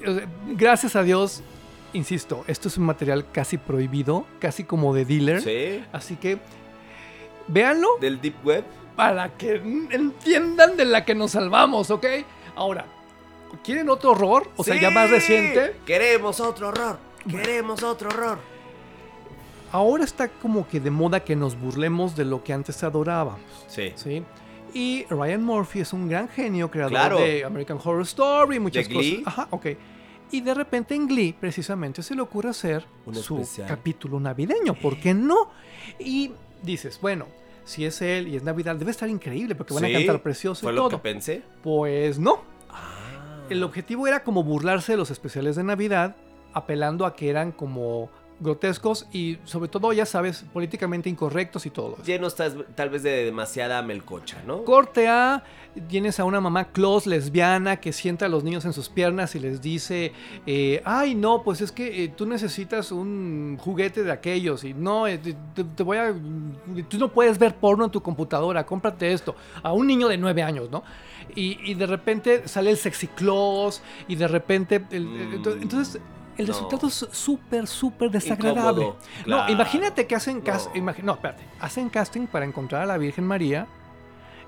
gracias 0.48 0.96
a 0.96 1.02
Dios, 1.04 1.42
insisto, 1.92 2.44
esto 2.46 2.68
es 2.68 2.76
un 2.78 2.84
material 2.84 3.26
casi 3.32 3.58
prohibido, 3.58 4.26
casi 4.38 4.64
como 4.64 4.94
de 4.94 5.04
dealer. 5.04 5.42
Sí. 5.42 5.84
Así 5.92 6.16
que, 6.16 6.38
véanlo 7.48 7.88
Del 8.00 8.20
Deep 8.20 8.44
Web. 8.44 8.64
para 8.96 9.30
que 9.36 9.54
entiendan 9.90 10.76
de 10.76 10.84
la 10.84 11.04
que 11.04 11.14
nos 11.14 11.32
salvamos, 11.32 11.90
¿ok? 11.90 12.06
Ahora, 12.56 12.84
¿quieren 13.64 13.88
otro 13.88 14.10
horror? 14.12 14.48
O 14.56 14.64
sea, 14.64 14.80
ya 14.80 14.90
más 14.90 15.10
reciente. 15.10 15.76
Queremos 15.86 16.40
otro 16.40 16.68
horror. 16.68 16.98
Queremos 17.28 17.82
otro 17.82 18.08
horror. 18.10 18.38
Ahora 19.72 20.04
está 20.04 20.28
como 20.28 20.66
que 20.68 20.80
de 20.80 20.90
moda 20.90 21.20
que 21.20 21.36
nos 21.36 21.58
burlemos 21.58 22.16
de 22.16 22.24
lo 22.24 22.42
que 22.42 22.52
antes 22.52 22.82
adorábamos, 22.82 23.40
Sí. 23.68 23.92
¿sí? 23.94 24.24
Y 24.74 25.04
Ryan 25.10 25.42
Murphy 25.44 25.80
es 25.80 25.92
un 25.92 26.08
gran 26.08 26.28
genio 26.28 26.70
creador 26.70 26.90
Claro. 26.92 27.18
de 27.18 27.44
American 27.44 27.78
Horror 27.82 28.02
Story 28.02 28.58
muchas 28.58 28.88
De 28.88 28.94
cosas. 28.94 29.12
Ajá, 29.26 29.48
ok. 29.50 29.66
Y 30.32 30.40
de 30.42 30.54
repente 30.54 30.94
en 30.94 31.08
Glee, 31.08 31.34
precisamente, 31.38 32.02
se 32.02 32.14
le 32.14 32.22
ocurre 32.22 32.50
hacer 32.50 32.84
Un 33.06 33.14
su 33.16 33.38
especial. 33.38 33.68
capítulo 33.68 34.20
navideño. 34.20 34.74
¿Por 34.74 34.98
qué 35.00 35.12
no? 35.12 35.50
Y 35.98 36.32
dices, 36.62 37.00
bueno, 37.00 37.26
si 37.64 37.84
es 37.84 38.00
él 38.02 38.28
y 38.28 38.36
es 38.36 38.42
Navidad, 38.42 38.76
debe 38.76 38.90
estar 38.92 39.08
increíble 39.08 39.54
porque 39.54 39.74
van 39.74 39.84
a 39.86 39.92
cantar 39.92 40.22
precioso 40.22 40.62
Fue 40.62 40.72
y 40.72 40.76
lo 40.76 40.82
todo. 40.82 40.98
que 40.98 41.02
pensé. 41.02 41.42
Pues 41.62 42.18
no. 42.18 42.42
Ah. 42.68 43.44
El 43.50 43.62
objetivo 43.64 44.06
era 44.06 44.22
como 44.22 44.44
burlarse 44.44 44.92
de 44.92 44.98
los 44.98 45.10
especiales 45.10 45.56
de 45.56 45.64
Navidad, 45.64 46.16
apelando 46.52 47.06
a 47.06 47.14
que 47.16 47.28
eran 47.28 47.50
como 47.52 48.08
grotescos 48.40 49.06
y 49.12 49.38
sobre 49.44 49.68
todo, 49.68 49.92
ya 49.92 50.06
sabes, 50.06 50.44
políticamente 50.52 51.08
incorrectos 51.08 51.66
y 51.66 51.70
todo. 51.70 51.96
Llenos 52.04 52.34
tal, 52.34 52.90
vez 52.90 53.02
de 53.02 53.24
demasiada 53.26 53.82
melcocha, 53.82 54.42
¿no? 54.46 54.64
Corte 54.64 55.08
A, 55.08 55.44
tienes 55.88 56.18
a 56.18 56.24
una 56.24 56.40
mamá 56.40 56.64
close 56.72 57.08
lesbiana 57.08 57.76
que 57.76 57.92
sienta 57.92 58.26
a 58.26 58.28
los 58.28 58.42
niños 58.42 58.64
en 58.64 58.72
sus 58.72 58.88
piernas 58.88 59.34
y 59.34 59.40
les 59.40 59.60
dice, 59.60 60.12
eh, 60.46 60.82
ay 60.84 61.14
no, 61.14 61.42
pues 61.42 61.60
es 61.60 61.70
que 61.70 62.04
eh, 62.04 62.08
tú 62.08 62.26
necesitas 62.26 62.90
un 62.92 63.56
juguete 63.60 64.02
de 64.02 64.10
aquellos 64.10 64.64
y 64.64 64.72
no, 64.74 65.06
eh, 65.06 65.18
te, 65.76 65.82
voy 65.82 65.98
a, 65.98 66.14
tú 66.88 66.98
no 66.98 67.08
puedes 67.08 67.38
ver 67.38 67.54
porno 67.56 67.84
en 67.84 67.90
tu 67.90 68.02
computadora, 68.02 68.64
cómprate 68.64 69.12
esto, 69.12 69.36
a 69.62 69.72
un 69.72 69.86
niño 69.86 70.08
de 70.08 70.16
nueve 70.18 70.42
años, 70.42 70.70
¿no? 70.70 70.82
Y, 71.36 71.58
y 71.70 71.74
de 71.74 71.86
repente 71.86 72.48
sale 72.48 72.70
el 72.70 72.76
sexy 72.76 73.06
close 73.06 73.82
y 74.08 74.16
de 74.16 74.26
repente, 74.26 74.84
el- 74.90 75.04
Mm, 75.06 75.34
entonces... 75.62 76.00
El 76.40 76.46
no. 76.46 76.52
resultado 76.52 76.88
es 76.88 77.06
súper, 77.12 77.66
súper 77.66 78.10
desagradable. 78.10 78.82
Incómodo, 78.84 78.96
No, 79.26 79.48
imagínate 79.48 80.06
que 80.06 80.14
hacen 80.14 80.42
cast- 80.42 80.68
No. 80.74 80.80
imagi- 80.80 81.02
no, 81.02 81.12
espérate. 81.14 81.42
Hacen 81.60 81.88
casting 81.88 82.26
para 82.26 82.44
encontrar 82.44 82.82
a 82.82 82.86
la 82.86 82.98
Virgen 82.98 83.26
María. 83.26 83.66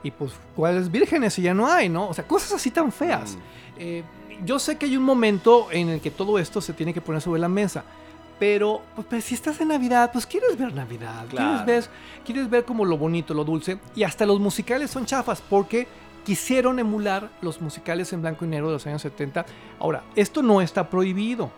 Y 0.02 0.10
pues, 0.10 0.32
¿cuáles 0.56 0.90
vírgenes 0.90 1.34
si 1.34 1.42
ya 1.42 1.54
no 1.54 1.66
hay, 1.70 1.88
no? 1.88 2.08
O 2.08 2.14
sea, 2.14 2.26
cosas 2.26 2.52
así 2.52 2.70
tan 2.70 2.90
feas. 2.90 3.36
Mm. 3.36 3.38
Eh, 3.78 4.04
yo 4.44 4.58
sé 4.58 4.76
que 4.76 4.86
hay 4.86 4.96
un 4.96 5.04
momento 5.04 5.68
en 5.70 5.88
el 5.90 6.00
que 6.00 6.10
todo 6.10 6.38
esto 6.38 6.60
se 6.60 6.72
tiene 6.72 6.92
que 6.92 7.00
poner 7.00 7.20
sobre 7.22 7.40
la 7.40 7.48
mesa. 7.48 7.84
Pero, 8.40 8.82
pues, 8.96 9.06
pues, 9.08 9.24
si 9.24 9.34
estás 9.36 9.60
en 9.60 9.68
Navidad, 9.68 10.10
pues 10.12 10.26
quieres 10.26 10.58
ver 10.58 10.74
Navidad. 10.74 11.26
Claro. 11.28 11.64
Quieres, 11.64 11.66
ver, 11.86 11.94
quieres 12.24 12.50
ver 12.50 12.64
como 12.64 12.84
lo 12.84 12.98
bonito, 12.98 13.32
lo 13.34 13.44
dulce. 13.44 13.78
Y 13.94 14.02
hasta 14.02 14.26
los 14.26 14.40
musicales 14.40 14.90
son 14.90 15.06
chafas 15.06 15.40
porque 15.48 15.86
quisieron 16.24 16.78
emular 16.80 17.30
los 17.40 17.60
musicales 17.60 18.12
en 18.12 18.22
blanco 18.22 18.44
y 18.44 18.48
negro 18.48 18.66
de 18.68 18.72
los 18.74 18.86
años 18.88 19.02
70. 19.02 19.46
Ahora, 19.78 20.02
esto 20.16 20.42
no 20.42 20.60
está 20.60 20.88
prohibido. 20.90 21.50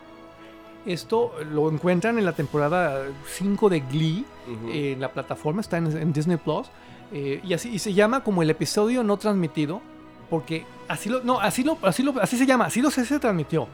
Esto 0.86 1.32
lo 1.52 1.70
encuentran 1.70 2.18
en 2.18 2.24
la 2.24 2.32
temporada 2.32 3.02
5 3.26 3.68
de 3.70 3.80
Glee, 3.80 4.24
en 4.70 5.00
la 5.00 5.10
plataforma, 5.10 5.60
está 5.62 5.78
en, 5.78 5.86
en 5.96 6.12
Disney 6.12 6.36
Plus. 6.36 6.66
eh, 7.12 7.40
y 7.42 7.54
así 7.54 7.70
y 7.70 7.78
se 7.78 7.94
llama 7.94 8.22
como 8.22 8.42
el 8.42 8.50
episodio 8.50 9.02
no 9.02 9.16
transmitido, 9.16 9.80
porque 10.28 10.66
así 10.88 11.08
lo, 11.08 11.22
no, 11.22 11.40
así 11.40 11.62
lo, 11.64 11.78
así 11.82 12.02
lo, 12.02 12.14
así 12.20 12.36
se 12.36 12.44
llama, 12.46 12.66
así 12.66 12.82
lo 12.82 12.90
se, 12.90 13.04
se 13.06 13.18
transmitió. 13.18 13.66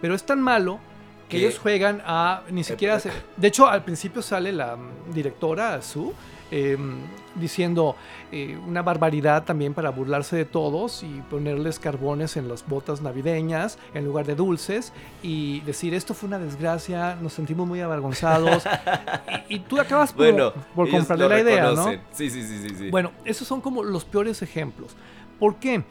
Pero 0.00 0.14
es 0.14 0.24
tan 0.24 0.40
malo 0.40 0.78
que 1.28 1.38
ellos 1.38 1.58
juegan 1.58 2.02
a 2.04 2.42
ni 2.50 2.62
siquiera 2.64 3.00
se- 3.00 3.10
de 3.36 3.48
hecho 3.48 3.66
al 3.66 3.84
principio 3.84 4.20
sale 4.20 4.52
la 4.52 4.76
directora 5.14 5.80
Sue 5.80 6.12
eh, 6.54 6.76
diciendo 7.34 7.96
eh, 8.30 8.58
una 8.68 8.82
barbaridad 8.82 9.44
también 9.44 9.72
para 9.72 9.88
burlarse 9.90 10.36
de 10.36 10.44
todos 10.44 11.02
y 11.02 11.22
ponerles 11.30 11.78
carbones 11.78 12.36
en 12.36 12.46
las 12.46 12.68
botas 12.68 13.00
navideñas 13.00 13.78
en 13.94 14.04
lugar 14.04 14.26
de 14.26 14.34
dulces 14.34 14.92
y 15.22 15.60
decir 15.60 15.94
esto 15.94 16.12
fue 16.12 16.28
una 16.28 16.38
desgracia 16.38 17.16
nos 17.22 17.32
sentimos 17.32 17.66
muy 17.66 17.80
avergonzados 17.80 18.64
y, 19.48 19.56
y 19.56 19.58
tú 19.60 19.80
acabas 19.80 20.12
por, 20.12 20.26
Bueno, 20.26 20.52
por 20.74 20.90
comprarle 20.90 21.28
la 21.28 21.40
idea 21.40 21.72
¿no? 21.72 21.90
sí, 22.12 22.28
sí, 22.28 22.42
sí, 22.42 22.68
sí. 22.68 22.90
Bueno, 22.90 23.12
esos 23.24 23.48
son 23.48 23.62
como 23.62 23.82
los 23.82 24.04
peores 24.04 24.42
ejemplos. 24.42 24.94
¿Por 25.38 25.56
qué? 25.56 25.82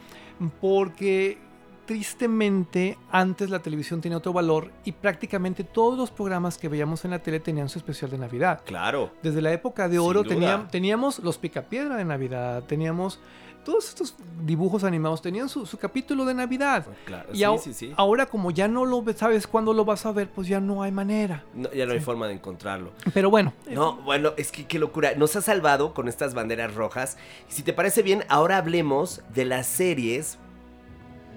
Porque 0.60 1.38
tristemente 1.86 2.98
antes 3.10 3.50
la 3.50 3.60
televisión 3.60 4.00
tenía 4.00 4.18
otro 4.18 4.32
valor 4.32 4.70
y 4.84 4.92
prácticamente 4.92 5.64
todos 5.64 5.98
los 5.98 6.10
programas 6.10 6.58
que 6.58 6.68
veíamos 6.68 7.04
en 7.04 7.12
la 7.12 7.18
tele 7.20 7.40
tenían 7.40 7.68
su 7.68 7.78
especial 7.78 8.10
de 8.10 8.18
Navidad. 8.18 8.60
Claro. 8.64 9.10
Desde 9.22 9.40
la 9.40 9.52
época 9.52 9.88
de 9.88 9.98
oro 9.98 10.22
duda. 10.22 10.34
teníam- 10.34 10.68
teníamos 10.70 11.18
los 11.20 11.38
Picapiedra 11.38 11.96
de 11.96 12.04
Navidad, 12.04 12.64
teníamos 12.64 13.20
todos 13.64 13.88
estos 13.88 14.16
dibujos 14.44 14.82
animados, 14.82 15.22
tenían 15.22 15.48
su, 15.48 15.64
su 15.66 15.78
capítulo 15.78 16.24
de 16.24 16.34
Navidad. 16.34 16.84
Claro, 17.04 17.28
Y 17.32 17.38
sí, 17.38 17.72
sí, 17.72 17.74
sí. 17.74 17.92
ahora 17.96 18.26
como 18.26 18.50
ya 18.50 18.66
no 18.66 18.84
lo 18.84 19.02
ves- 19.02 19.18
sabes 19.18 19.46
cuándo 19.46 19.72
lo 19.72 19.84
vas 19.84 20.04
a 20.04 20.10
ver, 20.10 20.28
pues 20.30 20.48
ya 20.48 20.58
no 20.60 20.82
hay 20.82 20.90
manera. 20.90 21.44
No, 21.54 21.72
ya 21.72 21.86
no 21.86 21.92
hay 21.92 22.00
forma 22.00 22.26
de 22.26 22.34
encontrarlo. 22.34 22.90
Pero 23.14 23.30
bueno, 23.30 23.52
No, 23.70 23.96
bueno, 23.98 24.32
es 24.36 24.50
que 24.50 24.66
qué 24.66 24.80
locura. 24.80 25.12
Nos 25.16 25.36
ha 25.36 25.42
salvado 25.42 25.94
con 25.94 26.08
estas 26.08 26.34
banderas 26.34 26.74
rojas. 26.74 27.16
Si 27.48 27.62
te 27.62 27.72
parece 27.72 28.02
bien, 28.02 28.24
ahora 28.28 28.56
hablemos 28.56 29.22
de 29.32 29.44
las 29.44 29.68
series 29.68 30.38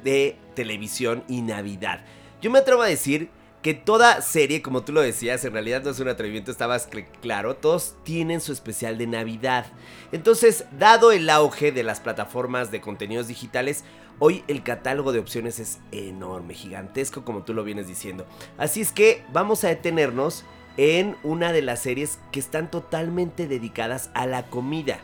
de 0.06 0.38
televisión 0.56 1.26
y 1.28 1.42
Navidad. 1.42 2.06
Yo 2.42 2.50
me 2.50 2.60
atrevo 2.60 2.84
a 2.84 2.88
decir 2.88 3.30
que 3.62 3.74
toda 3.74 4.22
serie, 4.22 4.62
como 4.62 4.84
tú 4.84 4.94
lo 4.94 5.02
decías, 5.02 5.44
en 5.44 5.54
realidad 5.54 5.82
no 5.84 5.90
es 5.90 6.00
un 6.00 6.08
atrevimiento, 6.08 6.52
estabas 6.52 6.88
cl- 6.90 7.08
claro, 7.20 7.56
todos 7.56 7.96
tienen 8.04 8.40
su 8.40 8.54
especial 8.54 9.00
de 9.00 9.08
Navidad. 9.08 9.66
Entonces, 10.12 10.66
dado 10.78 11.12
el 11.12 11.28
auge 11.32 11.72
de 11.72 11.82
las 11.82 12.00
plataformas 12.00 12.70
de 12.70 12.80
contenidos 12.80 13.28
digitales, 13.28 13.84
hoy 14.20 14.44
el 14.48 14.62
catálogo 14.62 15.12
de 15.12 15.20
opciones 15.20 15.60
es 15.60 15.80
enorme, 15.92 16.54
gigantesco, 16.54 17.26
como 17.26 17.44
tú 17.44 17.56
lo 17.56 17.64
vienes 17.64 17.88
diciendo. 17.88 18.28
Así 18.60 18.82
es 18.82 18.92
que 18.92 19.24
vamos 19.34 19.64
a 19.64 19.70
detenernos 19.70 20.46
en 20.78 21.16
una 21.24 21.52
de 21.52 21.64
las 21.64 21.80
series 21.80 22.20
que 22.32 22.40
están 22.40 22.70
totalmente 22.70 23.48
dedicadas 23.48 24.12
a 24.14 24.28
la 24.28 24.44
comida, 24.44 25.00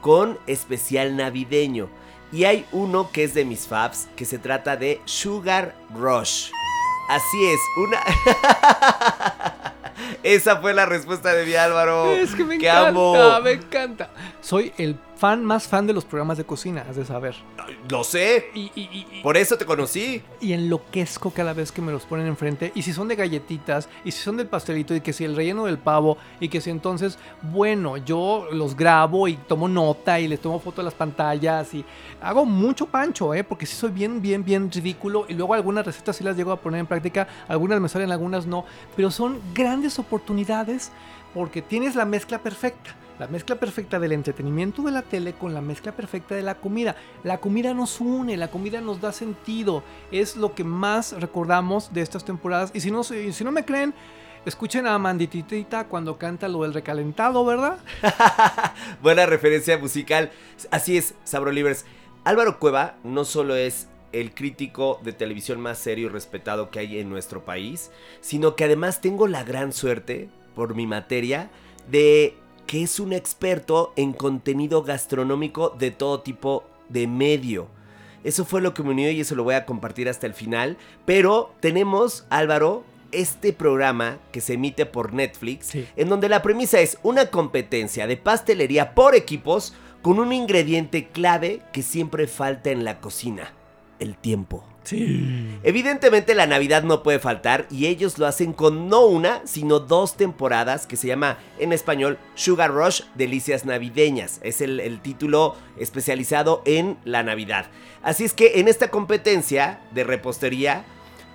con 0.00 0.38
especial 0.46 1.16
navideño. 1.16 1.90
Y 2.34 2.44
hay 2.46 2.66
uno 2.72 3.10
que 3.12 3.22
es 3.22 3.32
de 3.32 3.44
mis 3.44 3.68
faves, 3.68 4.08
que 4.16 4.24
se 4.24 4.38
trata 4.38 4.76
de 4.76 5.00
Sugar 5.04 5.72
Rush. 5.94 6.50
Así 7.08 7.44
es, 7.46 7.60
una... 7.76 8.00
Esa 10.24 10.56
fue 10.56 10.74
la 10.74 10.84
respuesta 10.84 11.32
de 11.32 11.46
mi 11.46 11.54
Álvaro. 11.54 12.10
es 12.10 12.34
que 12.34 12.42
me 12.44 12.58
que 12.58 12.66
encanta, 12.66 12.88
amo. 12.88 13.40
me 13.40 13.52
encanta. 13.52 14.10
Soy 14.40 14.72
el 14.78 14.96
fan 15.24 15.42
más 15.42 15.66
fan 15.66 15.86
de 15.86 15.94
los 15.94 16.04
programas 16.04 16.36
de 16.36 16.44
cocina, 16.44 16.84
has 16.86 16.96
de 16.96 17.04
saber. 17.06 17.34
Lo 17.88 18.04
sé, 18.04 18.50
Y, 18.52 18.70
y- 18.74 19.06
y- 19.10 19.22
por 19.22 19.38
eso 19.38 19.56
te 19.56 19.64
conocí. 19.64 20.20
y 20.38 20.52
enloquezco 20.52 21.30
cada 21.30 21.54
vez 21.54 21.72
que 21.72 21.80
me 21.80 21.92
los 21.92 22.04
ponen 22.04 22.26
enfrente. 22.26 22.72
Y 22.74 22.82
si 22.82 22.92
son 22.92 23.08
de 23.08 23.16
galletitas, 23.16 23.88
y 24.04 24.10
si 24.10 24.20
son 24.22 24.36
del 24.36 24.48
pastelito, 24.48 24.94
y 24.94 25.00
que 25.00 25.14
si 25.14 25.24
el 25.24 25.34
relleno 25.34 25.64
del 25.64 25.78
pavo, 25.78 26.18
y 26.40 26.50
que 26.50 26.60
si 26.60 26.68
entonces, 26.68 27.18
bueno, 27.40 27.96
yo 27.96 28.48
los 28.52 28.76
grabo 28.76 29.26
y 29.26 29.36
tomo 29.38 29.66
nota 29.66 30.20
y 30.20 30.28
les 30.28 30.40
tomo 30.40 30.60
foto 30.60 30.82
de 30.82 30.84
las 30.84 30.94
pantallas 30.94 31.72
y 31.72 31.82
hago 32.20 32.44
mucho 32.44 32.84
pancho, 32.84 33.32
¿eh? 33.32 33.44
Porque 33.44 33.64
sí 33.64 33.74
soy 33.76 33.92
bien, 33.92 34.20
bien, 34.20 34.44
bien 34.44 34.70
ridículo. 34.70 35.24
Y 35.26 35.32
luego 35.32 35.54
algunas 35.54 35.86
recetas 35.86 36.16
sí 36.16 36.22
las 36.24 36.36
llego 36.36 36.52
a 36.52 36.60
poner 36.60 36.80
en 36.80 36.86
práctica, 36.86 37.26
algunas 37.48 37.80
me 37.80 37.88
salen, 37.88 38.12
algunas 38.12 38.44
no. 38.46 38.66
Pero 38.94 39.10
son 39.10 39.40
grandes 39.54 39.98
oportunidades 39.98 40.92
porque 41.32 41.62
tienes 41.62 41.94
la 41.96 42.04
mezcla 42.04 42.40
perfecta. 42.40 42.94
La 43.18 43.28
mezcla 43.28 43.54
perfecta 43.54 44.00
del 44.00 44.10
entretenimiento 44.10 44.82
de 44.82 44.90
la 44.90 45.02
tele 45.02 45.34
con 45.34 45.54
la 45.54 45.60
mezcla 45.60 45.92
perfecta 45.92 46.34
de 46.34 46.42
la 46.42 46.56
comida. 46.56 46.96
La 47.22 47.38
comida 47.38 47.72
nos 47.72 48.00
une, 48.00 48.36
la 48.36 48.50
comida 48.50 48.80
nos 48.80 49.00
da 49.00 49.12
sentido. 49.12 49.84
Es 50.10 50.36
lo 50.36 50.54
que 50.54 50.64
más 50.64 51.12
recordamos 51.20 51.92
de 51.92 52.00
estas 52.00 52.24
temporadas. 52.24 52.72
Y 52.74 52.80
si 52.80 52.90
no, 52.90 53.04
si, 53.04 53.44
no 53.44 53.52
me 53.52 53.64
creen, 53.64 53.94
escuchen 54.44 54.88
a 54.88 54.98
Mandititita 54.98 55.86
cuando 55.86 56.18
canta 56.18 56.48
lo 56.48 56.62
del 56.62 56.74
recalentado, 56.74 57.44
¿verdad? 57.44 57.78
Buena 59.02 59.26
referencia 59.26 59.78
musical. 59.78 60.32
Así 60.72 60.96
es, 60.96 61.14
Sabrolivers. 61.22 61.84
Álvaro 62.24 62.58
Cueva 62.58 62.96
no 63.04 63.24
solo 63.24 63.54
es 63.54 63.86
el 64.10 64.34
crítico 64.34 64.98
de 65.04 65.12
televisión 65.12 65.60
más 65.60 65.78
serio 65.78 66.06
y 66.06 66.10
respetado 66.10 66.70
que 66.70 66.80
hay 66.80 66.98
en 66.98 67.10
nuestro 67.10 67.44
país, 67.44 67.92
sino 68.20 68.56
que 68.56 68.64
además 68.64 69.00
tengo 69.00 69.28
la 69.28 69.44
gran 69.44 69.72
suerte, 69.72 70.28
por 70.56 70.74
mi 70.74 70.86
materia, 70.86 71.50
de 71.88 72.36
que 72.74 72.82
es 72.82 72.98
un 72.98 73.12
experto 73.12 73.92
en 73.94 74.12
contenido 74.12 74.82
gastronómico 74.82 75.70
de 75.78 75.92
todo 75.92 76.22
tipo 76.22 76.64
de 76.88 77.06
medio. 77.06 77.68
Eso 78.24 78.44
fue 78.44 78.60
lo 78.60 78.74
que 78.74 78.82
me 78.82 78.90
unió 78.90 79.12
y 79.12 79.20
eso 79.20 79.36
lo 79.36 79.44
voy 79.44 79.54
a 79.54 79.64
compartir 79.64 80.08
hasta 80.08 80.26
el 80.26 80.34
final. 80.34 80.76
Pero 81.04 81.54
tenemos, 81.60 82.26
Álvaro, 82.30 82.82
este 83.12 83.52
programa 83.52 84.18
que 84.32 84.40
se 84.40 84.54
emite 84.54 84.86
por 84.86 85.12
Netflix, 85.12 85.66
Sí. 85.68 85.86
en 85.94 86.08
donde 86.08 86.28
la 86.28 86.42
premisa 86.42 86.80
es 86.80 86.98
una 87.04 87.26
competencia 87.26 88.08
de 88.08 88.16
pastelería 88.16 88.92
por 88.96 89.14
equipos 89.14 89.72
con 90.02 90.18
un 90.18 90.32
ingrediente 90.32 91.06
clave 91.06 91.62
que 91.72 91.82
siempre 91.84 92.26
falta 92.26 92.70
en 92.72 92.82
la 92.82 92.98
cocina, 93.00 93.52
el 94.00 94.16
tiempo. 94.16 94.64
Sí. 94.84 95.58
Evidentemente 95.62 96.34
la 96.34 96.46
Navidad 96.46 96.82
no 96.82 97.02
puede 97.02 97.18
faltar 97.18 97.66
y 97.70 97.86
ellos 97.86 98.18
lo 98.18 98.26
hacen 98.26 98.52
con 98.52 98.88
no 98.88 99.06
una, 99.06 99.40
sino 99.44 99.80
dos 99.80 100.16
temporadas 100.16 100.86
que 100.86 100.96
se 100.96 101.08
llama 101.08 101.38
en 101.58 101.72
español 101.72 102.18
Sugar 102.34 102.70
Rush 102.70 103.02
Delicias 103.14 103.64
Navideñas. 103.64 104.40
Es 104.42 104.60
el 104.60 105.00
título 105.00 105.56
especializado 105.78 106.62
en 106.66 106.98
la 107.04 107.22
Navidad. 107.22 107.66
Así 108.02 108.24
es 108.24 108.34
que 108.34 108.60
en 108.60 108.68
esta 108.68 108.90
competencia 108.90 109.80
de 109.92 110.04
repostería, 110.04 110.84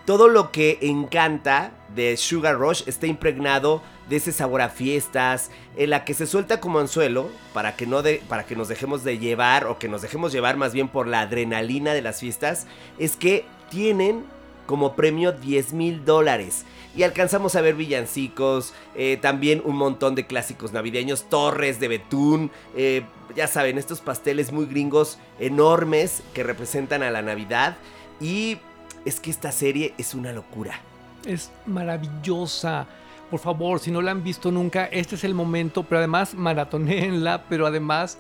todo 0.06 0.28
lo 0.28 0.52
que 0.52 0.78
encanta 0.82 1.72
de 1.96 2.18
Sugar 2.18 2.56
Rush 2.56 2.84
está 2.86 3.08
impregnado 3.08 3.82
de 4.10 4.16
ese 4.18 4.32
sabor 4.32 4.62
a 4.62 4.70
fiestas, 4.70 5.52
en 5.78 5.92
la 5.92 6.04
que 6.04 6.14
se 6.14 6.26
suelta 6.28 6.60
como 6.60 6.80
anzuelo 6.80 7.30
para 7.54 7.76
que, 7.76 7.86
no 7.86 8.02
de- 8.02 8.22
para 8.28 8.46
que 8.46 8.56
nos 8.56 8.68
dejemos 8.68 9.04
de 9.04 9.20
llevar 9.20 9.68
o 9.68 9.78
que 9.78 9.88
nos 9.88 10.02
dejemos 10.02 10.32
llevar 10.32 10.58
más 10.58 10.74
bien 10.74 10.88
por 10.88 11.08
la 11.08 11.22
adrenalina 11.22 11.94
de 11.94 12.02
las 12.02 12.20
fiestas, 12.20 12.66
es 12.98 13.16
que 13.16 13.46
tienen 13.70 14.24
como 14.66 14.96
premio 14.96 15.32
10 15.32 15.74
mil 15.74 16.06
dólares. 16.06 16.64
Y 16.96 17.04
alcanzamos 17.04 17.56
a 17.56 17.62
ver 17.62 17.76
villancicos, 17.76 18.74
eh, 18.96 19.18
también 19.22 19.62
un 19.64 19.76
montón 19.78 20.16
de 20.16 20.26
clásicos 20.28 20.74
navideños, 20.74 21.24
torres 21.30 21.80
de 21.80 21.88
betún, 21.88 22.52
eh, 22.76 23.04
ya 23.36 23.48
saben, 23.48 23.78
estos 23.78 24.02
pasteles 24.02 24.52
muy 24.52 24.66
gringos 24.66 25.20
enormes 25.40 26.24
que 26.34 26.44
representan 26.44 27.04
a 27.04 27.12
la 27.12 27.22
Navidad. 27.22 27.78
Y 28.20 28.58
es 29.06 29.20
que 29.20 29.30
esta 29.30 29.52
serie 29.52 29.94
es 30.00 30.14
una 30.16 30.34
locura. 30.34 30.82
Es 31.26 31.52
maravillosa. 31.68 32.88
Por 33.30 33.40
favor, 33.40 33.80
si 33.80 33.92
no 33.92 34.02
la 34.02 34.12
han 34.12 34.24
visto 34.24 34.52
nunca, 34.52 34.86
este 34.86 35.16
es 35.16 35.24
el 35.24 35.34
momento. 35.34 35.84
Pero 35.84 36.00
además, 36.00 36.34
maratonéenla. 36.34 37.46
Pero 37.48 37.68
además, 37.68 38.18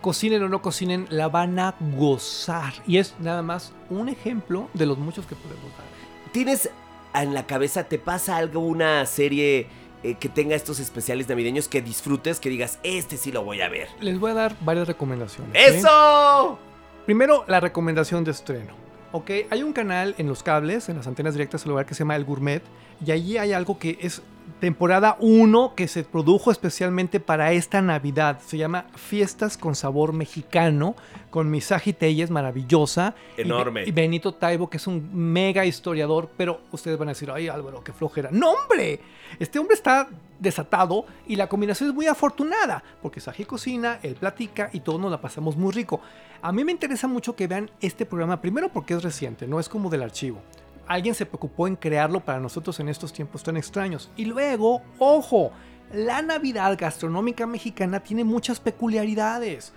cocinen 0.00 0.42
o 0.42 0.48
no 0.48 0.62
cocinen, 0.62 1.06
la 1.10 1.28
van 1.28 1.58
a 1.58 1.74
gozar. 1.96 2.74
Y 2.86 2.98
es 2.98 3.14
nada 3.18 3.42
más 3.42 3.72
un 3.90 4.08
ejemplo 4.08 4.68
de 4.74 4.86
los 4.86 4.98
muchos 4.98 5.26
que 5.26 5.34
podemos 5.34 5.70
dar. 5.72 5.86
¿Tienes 6.32 6.70
en 7.14 7.34
la 7.34 7.46
cabeza, 7.46 7.84
te 7.84 7.98
pasa 7.98 8.36
algo, 8.36 8.60
una 8.60 9.04
serie 9.06 9.68
eh, 10.02 10.14
que 10.16 10.28
tenga 10.28 10.54
estos 10.54 10.80
especiales 10.80 11.28
navideños 11.28 11.68
que 11.68 11.80
disfrutes, 11.80 12.40
que 12.40 12.50
digas, 12.50 12.78
este 12.82 13.16
sí 13.16 13.32
lo 13.32 13.42
voy 13.42 13.62
a 13.62 13.68
ver? 13.68 13.88
Les 14.00 14.18
voy 14.18 14.32
a 14.32 14.34
dar 14.34 14.56
varias 14.60 14.86
recomendaciones. 14.86 15.52
¡Eso! 15.54 16.58
Primero, 17.06 17.44
la 17.48 17.60
recomendación 17.60 18.24
de 18.24 18.32
estreno. 18.32 18.74
Ok, 19.12 19.30
hay 19.50 19.62
un 19.62 19.72
canal 19.72 20.14
en 20.18 20.28
los 20.28 20.42
cables, 20.42 20.88
en 20.88 20.96
las 20.96 21.06
antenas 21.06 21.34
directas 21.34 21.62
al 21.62 21.70
lugar 21.70 21.86
que 21.86 21.94
se 21.94 22.00
llama 22.00 22.16
El 22.16 22.24
Gourmet, 22.24 22.62
y 23.04 23.12
allí 23.12 23.38
hay 23.38 23.52
algo 23.52 23.78
que 23.78 23.98
es 24.00 24.20
temporada 24.60 25.16
1 25.20 25.74
que 25.74 25.88
se 25.88 26.04
produjo 26.04 26.50
especialmente 26.50 27.20
para 27.20 27.52
esta 27.52 27.82
Navidad. 27.82 28.40
Se 28.44 28.58
llama 28.58 28.86
Fiestas 28.94 29.56
con 29.56 29.74
Sabor 29.74 30.12
Mexicano, 30.12 30.96
con 31.30 31.50
Misaji 31.50 31.92
Telles, 31.92 32.30
maravillosa. 32.30 33.14
Enorme. 33.36 33.84
Y, 33.84 33.92
Benito 33.92 34.32
Taibo, 34.32 34.70
que 34.70 34.78
es 34.78 34.86
un 34.86 35.10
mega 35.12 35.64
historiador, 35.64 36.30
pero 36.36 36.60
ustedes 36.72 36.98
van 36.98 37.08
a 37.08 37.12
decir, 37.12 37.30
ay 37.30 37.48
Álvaro, 37.48 37.82
qué 37.84 37.92
flojera. 37.92 38.30
¡No, 38.32 38.50
hombre! 38.50 39.00
Este 39.38 39.58
hombre 39.58 39.74
está 39.74 40.08
desatado 40.38 41.06
y 41.26 41.36
la 41.36 41.48
combinación 41.48 41.90
es 41.90 41.94
muy 41.94 42.06
afortunada, 42.06 42.82
porque 43.02 43.20
Saji 43.20 43.44
cocina, 43.44 43.98
él 44.02 44.14
platica 44.14 44.70
y 44.72 44.80
todos 44.80 45.00
nos 45.00 45.10
la 45.10 45.20
pasamos 45.20 45.56
muy 45.56 45.72
rico. 45.72 46.00
A 46.42 46.52
mí 46.52 46.64
me 46.64 46.72
interesa 46.72 47.08
mucho 47.08 47.34
que 47.34 47.46
vean 47.46 47.70
este 47.80 48.06
programa, 48.06 48.40
primero 48.40 48.68
porque 48.68 48.94
es 48.94 49.02
reciente, 49.02 49.46
no 49.46 49.58
es 49.58 49.68
como 49.68 49.90
del 49.90 50.02
archivo. 50.02 50.40
Alguien 50.88 51.14
se 51.14 51.26
preocupó 51.26 51.66
en 51.66 51.76
crearlo 51.76 52.20
para 52.20 52.40
nosotros 52.40 52.78
en 52.80 52.88
estos 52.88 53.12
tiempos 53.12 53.42
tan 53.42 53.56
extraños. 53.56 54.10
Y 54.16 54.24
luego, 54.26 54.82
ojo, 54.98 55.52
la 55.92 56.22
Navidad 56.22 56.76
gastronómica 56.78 57.46
mexicana 57.46 58.00
tiene 58.00 58.24
muchas 58.24 58.60
peculiaridades. 58.60 59.72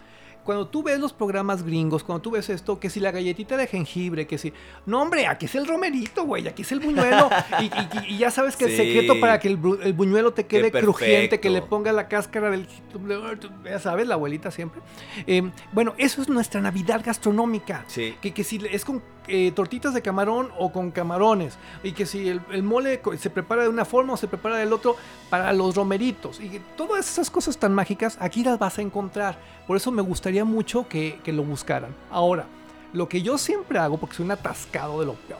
cuando 0.45 0.67
tú 0.67 0.81
ves 0.81 0.99
los 0.99 1.13
programas 1.13 1.61
gringos, 1.63 2.03
cuando 2.03 2.21
tú 2.23 2.31
ves 2.31 2.49
esto, 2.49 2.79
que 2.79 2.89
si 2.89 2.99
la 2.99 3.11
galletita 3.11 3.55
de 3.57 3.67
jengibre, 3.67 4.25
que 4.25 4.37
si. 4.39 4.51
No, 4.87 4.99
hombre, 5.01 5.27
aquí 5.27 5.45
es 5.45 5.53
el 5.53 5.67
romerito, 5.67 6.23
güey, 6.23 6.47
aquí 6.47 6.63
es 6.63 6.71
el 6.71 6.79
buñuelo. 6.79 7.29
y, 7.59 7.65
y- 7.65 8.13
y 8.15 8.17
ya 8.17 8.31
sabes 8.31 8.55
que 8.55 8.65
el 8.65 8.75
secreto 8.75 9.19
para 9.19 9.39
que 9.39 9.47
el, 9.49 9.57
buñuelo 9.57 10.33
te 10.33 10.47
quede 10.47 10.71
crujiente, 10.71 11.39
que 11.39 11.49
le 11.51 11.61
ponga 11.61 11.91
la 11.91 12.07
cáscara 12.07 12.49
del. 12.49 12.67
Ya 13.65 13.79
sabes, 13.79 14.07
la 14.07 14.15
abuelita 14.15 14.49
siempre. 14.49 14.81
Eh, 15.27 15.51
bueno, 15.71 15.93
eso 15.97 16.21
es 16.21 16.29
nuestra 16.29 16.61
Navidad 16.61 17.01
gastronómica. 17.05 17.83
Sí. 17.87 18.15
Que, 18.21 18.33
que 18.33 18.43
si 18.43 18.59
es 18.71 18.85
con 18.85 19.03
eh, 19.29 19.51
tortitas 19.53 19.93
de 19.93 20.01
camarón 20.01 20.49
o 20.57 20.71
con 20.71 20.91
camarones. 20.91 21.57
Y 21.83 21.91
que 21.93 22.05
si 22.05 22.27
el, 22.29 22.41
el 22.51 22.63
mole 22.63 23.01
se 23.17 23.29
prepara 23.29 23.63
de 23.63 23.69
una 23.69 23.85
forma 23.85 24.13
o 24.13 24.17
se 24.17 24.27
prepara 24.27 24.57
del 24.57 24.73
otro 24.73 24.95
para 25.29 25.53
los 25.53 25.75
romeritos. 25.75 26.39
Y 26.39 26.49
que 26.49 26.59
todas 26.75 27.09
esas 27.09 27.29
cosas 27.29 27.57
tan 27.57 27.73
mágicas 27.73 28.17
aquí 28.19 28.43
las 28.43 28.59
vas 28.59 28.77
a 28.79 28.81
encontrar. 28.81 29.37
Por 29.67 29.77
eso 29.77 29.91
me 29.91 30.01
gustaría 30.01 30.43
mucho 30.45 30.87
que, 30.87 31.19
que 31.23 31.31
lo 31.31 31.43
buscaran. 31.43 31.95
Ahora, 32.11 32.45
lo 32.91 33.07
que 33.07 33.21
yo 33.21 33.37
siempre 33.37 33.77
hago, 33.79 33.97
porque 33.97 34.15
soy 34.15 34.25
un 34.25 34.31
atascado 34.31 34.99
de 34.99 35.05
lo 35.05 35.13
peor. 35.13 35.39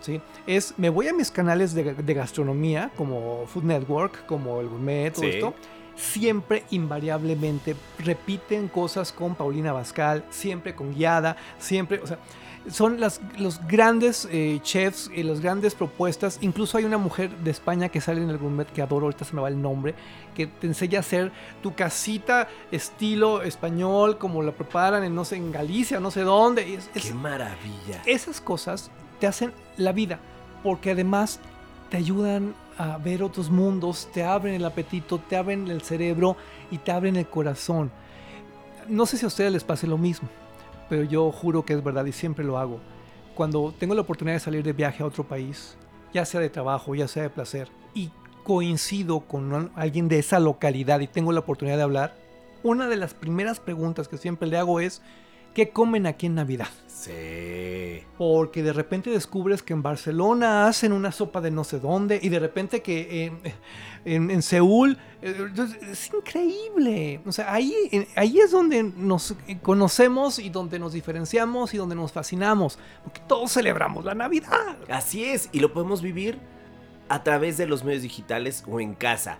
¿sí? 0.00 0.20
Es, 0.46 0.74
me 0.78 0.88
voy 0.88 1.08
a 1.08 1.12
mis 1.12 1.30
canales 1.30 1.74
de, 1.74 1.92
de 1.94 2.14
gastronomía, 2.14 2.90
como 2.96 3.44
Food 3.46 3.64
Network, 3.64 4.24
como 4.26 4.60
el 4.60 4.68
Gourmet, 4.68 5.12
todo 5.12 5.24
Sí. 5.24 5.30
esto. 5.32 5.54
Siempre, 5.96 6.62
invariablemente, 6.70 7.74
repiten 7.98 8.68
cosas 8.68 9.10
con 9.12 9.34
Paulina 9.34 9.72
Bascal, 9.72 10.24
siempre 10.30 10.74
con 10.76 10.94
Guiada, 10.94 11.36
siempre, 11.58 12.00
o 12.00 12.06
sea, 12.06 12.18
son 12.70 13.00
las, 13.00 13.20
los 13.38 13.60
grandes 13.66 14.28
eh, 14.30 14.58
chefs 14.62 15.10
y 15.14 15.22
las 15.22 15.40
grandes 15.40 15.74
propuestas. 15.74 16.38
Incluso 16.42 16.76
hay 16.78 16.84
una 16.84 16.98
mujer 16.98 17.30
de 17.38 17.50
España 17.50 17.88
que 17.88 18.00
sale 18.00 18.22
en 18.22 18.30
el 18.30 18.38
gourmet 18.38 18.66
que 18.70 18.82
adoro, 18.82 19.06
ahorita 19.06 19.24
se 19.24 19.34
me 19.34 19.40
va 19.42 19.48
el 19.48 19.60
nombre, 19.60 19.94
que 20.34 20.46
te 20.46 20.66
enseña 20.66 20.98
a 20.98 21.00
hacer 21.00 21.32
tu 21.62 21.74
casita 21.74 22.48
estilo 22.70 23.42
español, 23.42 24.18
como 24.18 24.42
la 24.42 24.52
preparan 24.52 25.04
en, 25.04 25.14
no 25.14 25.24
sé, 25.24 25.36
en 25.36 25.50
Galicia, 25.52 26.00
no 26.00 26.10
sé 26.10 26.20
dónde. 26.22 26.74
es- 26.74 26.88
¡Qué 27.02 27.14
maravilla! 27.14 28.02
esas 28.06 28.40
cosas 28.40 28.90
te 29.20 29.26
hacen 29.26 29.52
la 29.76 29.92
vida, 29.92 30.18
porque 30.62 30.90
además 30.92 31.40
te 31.90 31.96
ayudan 31.96 32.54
a 32.76 32.98
ver 32.98 33.22
otros 33.22 33.50
mundos, 33.50 34.08
te 34.12 34.22
abren 34.22 34.54
el 34.54 34.64
apetito, 34.64 35.18
te 35.18 35.36
abren 35.36 35.68
el 35.68 35.82
cerebro 35.82 36.36
y 36.70 36.78
te 36.78 36.92
abren 36.92 37.16
el 37.16 37.26
corazón. 37.26 37.90
No 38.88 39.04
sé 39.06 39.16
si 39.16 39.24
a 39.24 39.28
ustedes 39.28 39.50
les 39.52 39.64
pase 39.64 39.86
lo 39.86 39.98
mismo, 39.98 40.28
pero 40.88 41.02
yo 41.04 41.30
juro 41.30 41.64
que 41.64 41.74
es 41.74 41.82
verdad 41.82 42.04
y 42.04 42.12
siempre 42.12 42.44
lo 42.44 42.58
hago. 42.58 42.80
Cuando 43.34 43.72
tengo 43.78 43.94
la 43.94 44.00
oportunidad 44.00 44.36
de 44.36 44.40
salir 44.40 44.62
de 44.62 44.72
viaje 44.72 45.02
a 45.02 45.06
otro 45.06 45.24
país, 45.24 45.76
ya 46.12 46.24
sea 46.24 46.40
de 46.40 46.50
trabajo, 46.50 46.94
ya 46.94 47.08
sea 47.08 47.24
de 47.24 47.30
placer, 47.30 47.68
y 47.94 48.10
coincido 48.44 49.20
con 49.20 49.70
alguien 49.76 50.08
de 50.08 50.18
esa 50.18 50.40
localidad 50.40 51.00
y 51.00 51.06
tengo 51.06 51.32
la 51.32 51.40
oportunidad 51.40 51.76
de 51.76 51.82
hablar, 51.82 52.14
una 52.62 52.88
de 52.88 52.96
las 52.96 53.14
primeras 53.14 53.60
preguntas 53.60 54.08
que 54.08 54.16
siempre 54.16 54.48
le 54.48 54.58
hago 54.58 54.80
es, 54.80 55.02
¿qué 55.58 55.70
comen 55.70 56.06
aquí 56.06 56.26
en 56.26 56.36
Navidad? 56.36 56.68
Sí. 56.86 58.04
Porque 58.16 58.62
de 58.62 58.72
repente 58.72 59.10
descubres 59.10 59.60
que 59.60 59.72
en 59.72 59.82
Barcelona 59.82 60.68
hacen 60.68 60.92
una 60.92 61.10
sopa 61.10 61.40
de 61.40 61.50
no 61.50 61.64
sé 61.64 61.80
dónde 61.80 62.20
y 62.22 62.28
de 62.28 62.38
repente 62.38 62.80
que 62.80 63.32
en, 64.04 64.30
en 64.30 64.42
Seúl 64.42 64.96
eh, 65.20 65.48
es 65.90 66.12
increíble. 66.14 67.20
O 67.26 67.32
sea, 67.32 67.52
ahí, 67.52 67.74
eh, 67.90 68.06
ahí 68.14 68.38
es 68.38 68.52
donde 68.52 68.84
nos 68.84 69.34
conocemos 69.60 70.38
y 70.38 70.48
donde 70.48 70.78
nos 70.78 70.92
diferenciamos 70.92 71.74
y 71.74 71.78
donde 71.78 71.96
nos 71.96 72.12
fascinamos. 72.12 72.78
Porque 73.02 73.20
todos 73.26 73.50
celebramos 73.50 74.04
la 74.04 74.14
Navidad. 74.14 74.76
Así 74.88 75.24
es, 75.24 75.48
y 75.50 75.58
lo 75.58 75.72
podemos 75.72 76.02
vivir 76.02 76.38
a 77.08 77.24
través 77.24 77.56
de 77.56 77.66
los 77.66 77.82
medios 77.82 78.02
digitales 78.02 78.62
o 78.68 78.78
en 78.78 78.94
casa. 78.94 79.38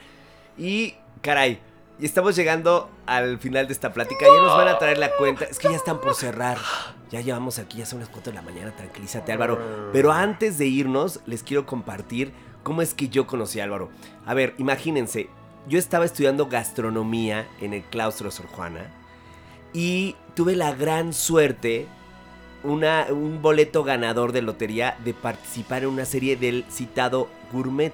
Y, 0.56 0.96
caray, 1.20 1.60
y 2.01 2.07
estamos 2.07 2.36
llegando 2.36 2.88
al 3.07 3.38
final 3.38 3.66
de 3.66 3.72
esta 3.72 3.92
plática. 3.92 4.24
Ya 4.24 4.42
nos 4.42 4.57
van 4.57 4.68
a 4.68 4.78
traer 4.78 4.99
la 4.99 5.11
cuenta. 5.16 5.44
Es 5.46 5.59
que 5.59 5.68
ya 5.68 5.76
están 5.76 6.01
por 6.01 6.14
cerrar. 6.14 6.59
Ya 7.11 7.20
llevamos 7.20 7.59
aquí, 7.59 7.78
ya 7.78 7.86
son 7.86 8.01
las 8.01 8.09
4 8.09 8.32
de 8.32 8.36
la 8.36 8.42
mañana. 8.42 8.70
Tranquilízate, 8.76 9.32
Álvaro. 9.32 9.90
Pero 9.92 10.12
antes 10.12 10.59
de 10.59 10.66
irnos, 10.66 11.20
les 11.26 11.42
quiero 11.42 11.66
compartir 11.66 12.32
cómo 12.62 12.82
es 12.82 12.94
que 12.94 13.09
yo 13.09 13.26
conocí 13.26 13.59
a 13.59 13.64
Álvaro. 13.64 13.90
A 14.26 14.34
ver, 14.34 14.55
imagínense. 14.59 15.28
Yo 15.66 15.78
estaba 15.78 16.05
estudiando 16.05 16.46
gastronomía 16.46 17.49
en 17.61 17.74
el 17.74 17.82
claustro 17.82 18.30
Sor 18.30 18.46
Juana. 18.46 18.92
Y 19.72 20.14
tuve 20.34 20.55
la 20.55 20.72
gran 20.74 21.12
suerte 21.12 21.86
una, 22.62 23.07
un 23.11 23.42
boleto 23.42 23.82
ganador 23.84 24.32
de 24.32 24.42
lotería 24.42 24.96
de 25.05 25.14
participar 25.14 25.82
en 25.82 25.90
una 25.90 26.05
serie 26.05 26.36
del 26.36 26.64
citado 26.70 27.28
Gourmet. 27.53 27.92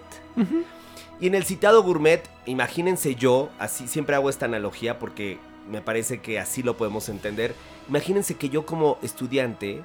Y 1.25 1.29
en 1.29 1.35
el 1.35 1.45
citado 1.45 1.83
Gourmet, 1.83 2.29
imagínense 2.45 3.15
yo, 3.15 3.49
así 3.59 3.89
siempre 3.89 4.15
hago 4.15 4.29
esta 4.29 4.45
analogía 4.45 4.99
porque 4.99 5.39
me 5.71 5.81
parece 5.81 6.21
que 6.21 6.39
así 6.39 6.63
lo 6.63 6.77
podemos 6.77 7.09
entender. 7.09 7.55
Imagínense 7.89 8.35
que 8.35 8.51
yo 8.51 8.67
como 8.67 8.99
estudiante, 9.01 9.81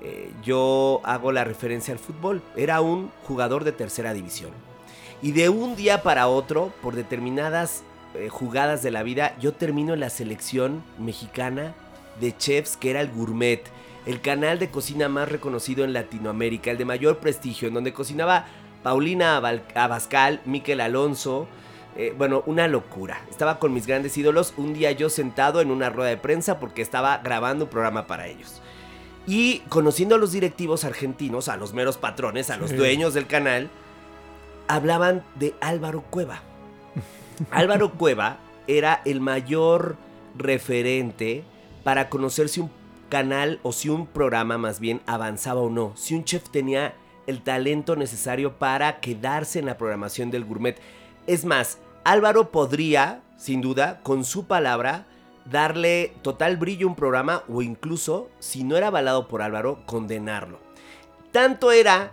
eh, 0.00 0.32
yo 0.42 1.00
hago 1.04 1.30
la 1.30 1.44
referencia 1.44 1.94
al 1.94 2.00
fútbol. 2.00 2.42
Era 2.56 2.80
un 2.80 3.12
jugador 3.28 3.62
de 3.62 3.70
tercera 3.70 4.12
división. 4.12 4.50
Y 5.22 5.30
de 5.30 5.50
un 5.50 5.76
día 5.76 6.02
para 6.02 6.26
otro, 6.26 6.72
por 6.82 6.96
determinadas 6.96 7.84
eh, 8.16 8.28
jugadas 8.28 8.82
de 8.82 8.90
la 8.90 9.04
vida, 9.04 9.36
yo 9.38 9.52
termino 9.52 9.94
en 9.94 10.00
la 10.00 10.10
selección 10.10 10.82
mexicana 10.98 11.76
de 12.20 12.36
chefs 12.36 12.76
que 12.76 12.90
era 12.90 13.02
el 13.02 13.12
Gourmet, 13.12 13.62
el 14.04 14.20
canal 14.20 14.58
de 14.58 14.70
cocina 14.70 15.08
más 15.08 15.28
reconocido 15.28 15.84
en 15.84 15.92
Latinoamérica, 15.92 16.72
el 16.72 16.78
de 16.78 16.84
mayor 16.86 17.18
prestigio, 17.18 17.68
en 17.68 17.74
donde 17.74 17.92
cocinaba 17.92 18.46
Paulina 18.82 19.36
Abascal, 19.74 20.40
Miquel 20.44 20.80
Alonso. 20.80 21.46
eh, 21.94 22.14
bueno, 22.16 22.42
una 22.46 22.68
locura. 22.68 23.20
Estaba 23.28 23.58
con 23.58 23.74
mis 23.74 23.86
grandes 23.86 24.16
ídolos. 24.16 24.54
Un 24.56 24.72
día 24.72 24.92
yo 24.92 25.10
sentado 25.10 25.60
en 25.60 25.70
una 25.70 25.90
rueda 25.90 26.08
de 26.08 26.16
prensa 26.16 26.58
porque 26.58 26.80
estaba 26.80 27.18
grabando 27.18 27.66
un 27.66 27.70
programa 27.70 28.06
para 28.06 28.28
ellos. 28.28 28.62
Y 29.26 29.58
conociendo 29.68 30.14
a 30.14 30.18
los 30.18 30.32
directivos 30.32 30.84
argentinos, 30.84 31.48
a 31.50 31.56
los 31.58 31.74
meros 31.74 31.98
patrones, 31.98 32.48
a 32.48 32.56
los 32.56 32.70
Sí. 32.70 32.76
dueños 32.76 33.12
del 33.12 33.26
canal, 33.26 33.68
hablaban 34.68 35.22
de 35.34 35.54
Álvaro 35.60 36.02
Cueva. 36.08 36.40
Álvaro 37.50 37.92
Cueva 37.92 38.38
era 38.66 39.02
el 39.04 39.20
mayor 39.20 39.96
referente 40.36 41.44
para 41.84 42.08
conocer 42.08 42.48
si 42.48 42.60
un 42.60 42.70
canal 43.10 43.60
o 43.62 43.72
si 43.72 43.90
un 43.90 44.06
programa 44.06 44.56
más 44.56 44.80
bien 44.80 45.02
avanzaba 45.06 45.60
o 45.60 45.68
no, 45.68 45.92
si 45.96 46.14
un 46.14 46.24
chef 46.24 46.48
tenía 46.48 46.94
el 47.26 47.42
talento 47.42 47.96
necesario 47.96 48.58
para 48.58 49.00
quedarse 49.00 49.58
en 49.58 49.66
la 49.66 49.78
programación 49.78 50.30
del 50.30 50.44
gourmet. 50.44 50.78
Es 51.26 51.44
más, 51.44 51.78
Álvaro 52.04 52.50
podría, 52.50 53.22
sin 53.36 53.60
duda, 53.60 54.00
con 54.02 54.24
su 54.24 54.46
palabra, 54.46 55.06
darle 55.44 56.12
total 56.22 56.56
brillo 56.56 56.86
a 56.86 56.90
un 56.90 56.96
programa 56.96 57.42
o 57.48 57.62
incluso, 57.62 58.30
si 58.38 58.64
no 58.64 58.76
era 58.76 58.88
avalado 58.88 59.28
por 59.28 59.42
Álvaro, 59.42 59.82
condenarlo. 59.86 60.58
Tanto 61.30 61.72
era, 61.72 62.12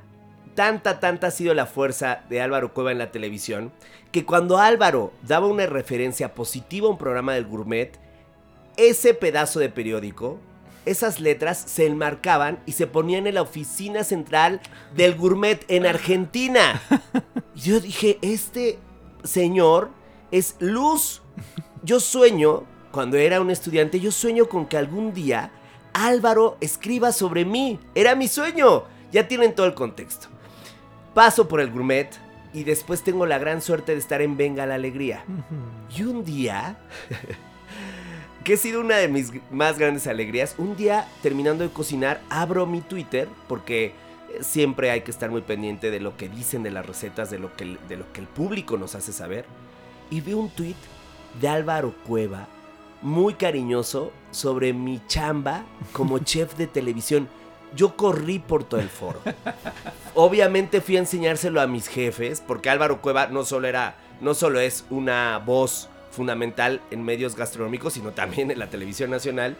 tanta, 0.55 0.99
tanta 0.99 1.27
ha 1.27 1.31
sido 1.31 1.53
la 1.53 1.65
fuerza 1.65 2.23
de 2.29 2.41
Álvaro 2.41 2.73
Cueva 2.73 2.91
en 2.91 2.97
la 2.97 3.11
televisión, 3.11 3.71
que 4.11 4.25
cuando 4.25 4.57
Álvaro 4.57 5.11
daba 5.21 5.47
una 5.47 5.65
referencia 5.65 6.33
positiva 6.33 6.87
a 6.87 6.91
un 6.91 6.97
programa 6.97 7.33
del 7.33 7.45
gourmet, 7.45 7.99
ese 8.77 9.13
pedazo 9.13 9.59
de 9.59 9.69
periódico, 9.69 10.39
esas 10.89 11.19
letras 11.19 11.63
se 11.65 11.85
enmarcaban 11.85 12.59
y 12.65 12.73
se 12.73 12.87
ponían 12.87 13.27
en 13.27 13.35
la 13.35 13.41
oficina 13.41 14.03
central 14.03 14.61
del 14.95 15.15
gourmet 15.15 15.63
en 15.67 15.85
Argentina. 15.85 16.81
Yo 17.55 17.79
dije, 17.79 18.17
este 18.21 18.79
señor 19.23 19.89
es 20.31 20.55
luz. 20.59 21.21
Yo 21.83 21.99
sueño, 21.99 22.63
cuando 22.91 23.17
era 23.17 23.41
un 23.41 23.51
estudiante, 23.51 23.99
yo 23.99 24.11
sueño 24.11 24.49
con 24.49 24.65
que 24.65 24.77
algún 24.77 25.13
día 25.13 25.51
Álvaro 25.93 26.57
escriba 26.59 27.11
sobre 27.11 27.45
mí. 27.45 27.79
Era 27.95 28.15
mi 28.15 28.27
sueño. 28.27 28.83
Ya 29.11 29.27
tienen 29.27 29.55
todo 29.55 29.65
el 29.65 29.73
contexto. 29.73 30.27
Paso 31.13 31.47
por 31.47 31.61
el 31.61 31.71
gourmet 31.71 32.09
y 32.53 32.63
después 32.63 33.03
tengo 33.03 33.25
la 33.25 33.37
gran 33.37 33.61
suerte 33.61 33.93
de 33.93 33.99
estar 33.99 34.21
en 34.21 34.37
Venga 34.37 34.65
la 34.65 34.75
Alegría. 34.75 35.23
Y 35.95 36.03
un 36.03 36.23
día, 36.23 36.77
que 38.43 38.53
ha 38.53 38.57
sido 38.57 38.81
una 38.81 38.97
de 38.97 39.07
mis 39.07 39.31
más 39.51 39.77
grandes 39.77 40.07
alegrías, 40.07 40.55
un 40.57 40.75
día 40.75 41.07
terminando 41.21 41.63
de 41.63 41.69
cocinar, 41.71 42.21
abro 42.29 42.65
mi 42.65 42.81
Twitter 42.81 43.27
porque 43.47 43.85
eh, 43.85 43.93
siempre 44.41 44.91
hay 44.91 45.01
que 45.01 45.11
estar 45.11 45.29
muy 45.29 45.41
pendiente 45.41 45.91
de 45.91 45.99
lo 45.99 46.15
que 46.17 46.29
dicen 46.29 46.63
de 46.63 46.71
las 46.71 46.85
recetas, 46.85 47.29
de 47.29 47.39
lo 47.39 47.55
que, 47.55 47.63
el- 47.65 47.79
de 47.87 47.97
lo 47.97 48.11
que 48.13 48.21
el 48.21 48.27
público 48.27 48.77
nos 48.77 48.95
hace 48.95 49.11
saber. 49.13 49.45
Y 50.09 50.21
veo 50.21 50.37
un 50.37 50.49
tweet 50.49 50.75
de 51.39 51.47
Álvaro 51.47 51.93
Cueva, 52.07 52.47
muy 53.01 53.33
cariñoso, 53.35 54.11
sobre 54.31 54.73
mi 54.73 55.01
chamba 55.07 55.63
como 55.93 56.17
chef 56.19 56.55
de 56.55 56.67
televisión. 56.67 57.27
Yo 57.75 57.95
corrí 57.95 58.39
por 58.39 58.63
todo 58.63 58.79
el 58.79 58.89
foro. 58.89 59.21
Obviamente 60.15 60.81
fui 60.81 60.95
a 60.97 60.99
enseñárselo 61.01 61.61
a 61.61 61.67
mis 61.67 61.87
jefes, 61.87 62.41
porque 62.45 62.69
Álvaro 62.69 63.01
Cueva 63.01 63.27
no 63.27 63.45
solo 63.45 63.67
era, 63.67 63.95
no 64.21 64.33
solo 64.33 64.59
es 64.59 64.85
una 64.89 65.37
voz 65.37 65.87
fundamental 66.19 66.81
en 66.91 67.01
medios 67.03 67.35
gastronómicos, 67.37 67.93
sino 67.93 68.11
también 68.11 68.51
en 68.51 68.59
la 68.59 68.69
televisión 68.69 69.09
nacional. 69.09 69.55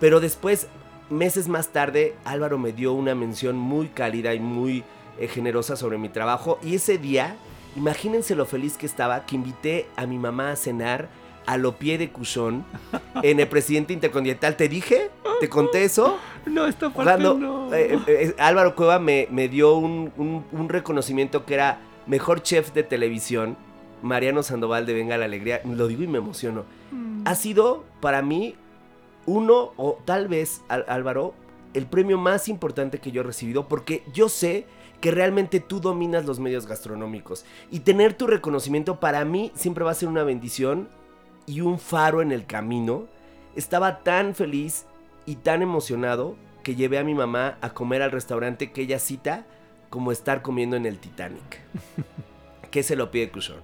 Pero 0.00 0.20
después, 0.20 0.66
meses 1.08 1.48
más 1.48 1.68
tarde, 1.68 2.14
Álvaro 2.26 2.58
me 2.58 2.72
dio 2.72 2.92
una 2.92 3.14
mención 3.14 3.56
muy 3.56 3.88
cálida 3.88 4.34
y 4.34 4.38
muy 4.40 4.84
eh, 5.18 5.28
generosa 5.28 5.76
sobre 5.76 5.96
mi 5.96 6.10
trabajo. 6.10 6.58
Y 6.62 6.74
ese 6.74 6.98
día, 6.98 7.36
imagínense 7.74 8.34
lo 8.36 8.44
feliz 8.44 8.76
que 8.76 8.84
estaba, 8.84 9.24
que 9.24 9.34
invité 9.36 9.86
a 9.96 10.04
mi 10.06 10.18
mamá 10.18 10.50
a 10.52 10.56
cenar 10.56 11.08
a 11.46 11.56
lo 11.56 11.76
pie 11.76 11.96
de 11.96 12.10
Cuchón. 12.10 12.64
en 13.22 13.40
el 13.40 13.48
presidente 13.48 13.94
intercontinental. 13.94 14.56
¿Te 14.56 14.68
dije? 14.68 15.10
¿Te 15.40 15.48
conté 15.48 15.84
eso? 15.84 16.18
No, 16.44 16.66
esta 16.66 16.90
parte 16.90 17.00
Jugando, 17.00 17.34
no. 17.38 17.74
eh, 17.74 17.98
eh, 18.06 18.34
Álvaro 18.38 18.74
Cueva 18.74 18.98
me, 18.98 19.26
me 19.30 19.48
dio 19.48 19.74
un, 19.76 20.12
un- 20.18 20.44
un 20.52 20.68
reconocimiento 20.68 21.46
que 21.46 21.54
era 21.54 21.78
mejor 22.06 22.42
chef 22.42 22.72
de 22.74 22.82
televisión. 22.82 23.56
Mariano 24.04 24.42
Sandoval 24.42 24.86
de 24.86 24.94
Venga 24.94 25.16
la 25.16 25.24
Alegría. 25.24 25.62
Lo 25.64 25.88
digo 25.88 26.02
y 26.02 26.06
me 26.06 26.18
emociono. 26.18 26.64
Mm. 26.92 27.26
Ha 27.26 27.34
sido 27.34 27.84
para 28.00 28.22
mí 28.22 28.54
uno, 29.26 29.72
o 29.76 29.98
tal 30.04 30.28
vez, 30.28 30.62
Álvaro, 30.68 31.34
el 31.72 31.86
premio 31.86 32.18
más 32.18 32.48
importante 32.48 32.98
que 32.98 33.10
yo 33.10 33.22
he 33.22 33.24
recibido 33.24 33.66
porque 33.66 34.04
yo 34.12 34.28
sé 34.28 34.66
que 35.00 35.10
realmente 35.10 35.58
tú 35.58 35.80
dominas 35.80 36.26
los 36.26 36.38
medios 36.38 36.66
gastronómicos. 36.66 37.44
Y 37.70 37.80
tener 37.80 38.14
tu 38.14 38.26
reconocimiento 38.26 39.00
para 39.00 39.24
mí 39.24 39.50
siempre 39.54 39.84
va 39.84 39.90
a 39.90 39.94
ser 39.94 40.08
una 40.08 40.22
bendición 40.22 40.88
y 41.46 41.62
un 41.62 41.78
faro 41.78 42.20
en 42.20 42.30
el 42.30 42.46
camino. 42.46 43.06
Estaba 43.56 44.02
tan 44.02 44.34
feliz 44.34 44.84
y 45.24 45.36
tan 45.36 45.62
emocionado 45.62 46.36
que 46.62 46.76
llevé 46.76 46.98
a 46.98 47.04
mi 47.04 47.14
mamá 47.14 47.56
a 47.62 47.70
comer 47.70 48.02
al 48.02 48.12
restaurante 48.12 48.70
que 48.70 48.82
ella 48.82 48.98
cita 48.98 49.46
como 49.88 50.12
estar 50.12 50.42
comiendo 50.42 50.76
en 50.76 50.86
el 50.86 50.98
Titanic. 50.98 51.60
que 52.74 52.82
se 52.82 52.96
lo 52.96 53.12
pide 53.12 53.30
Cushon. 53.30 53.62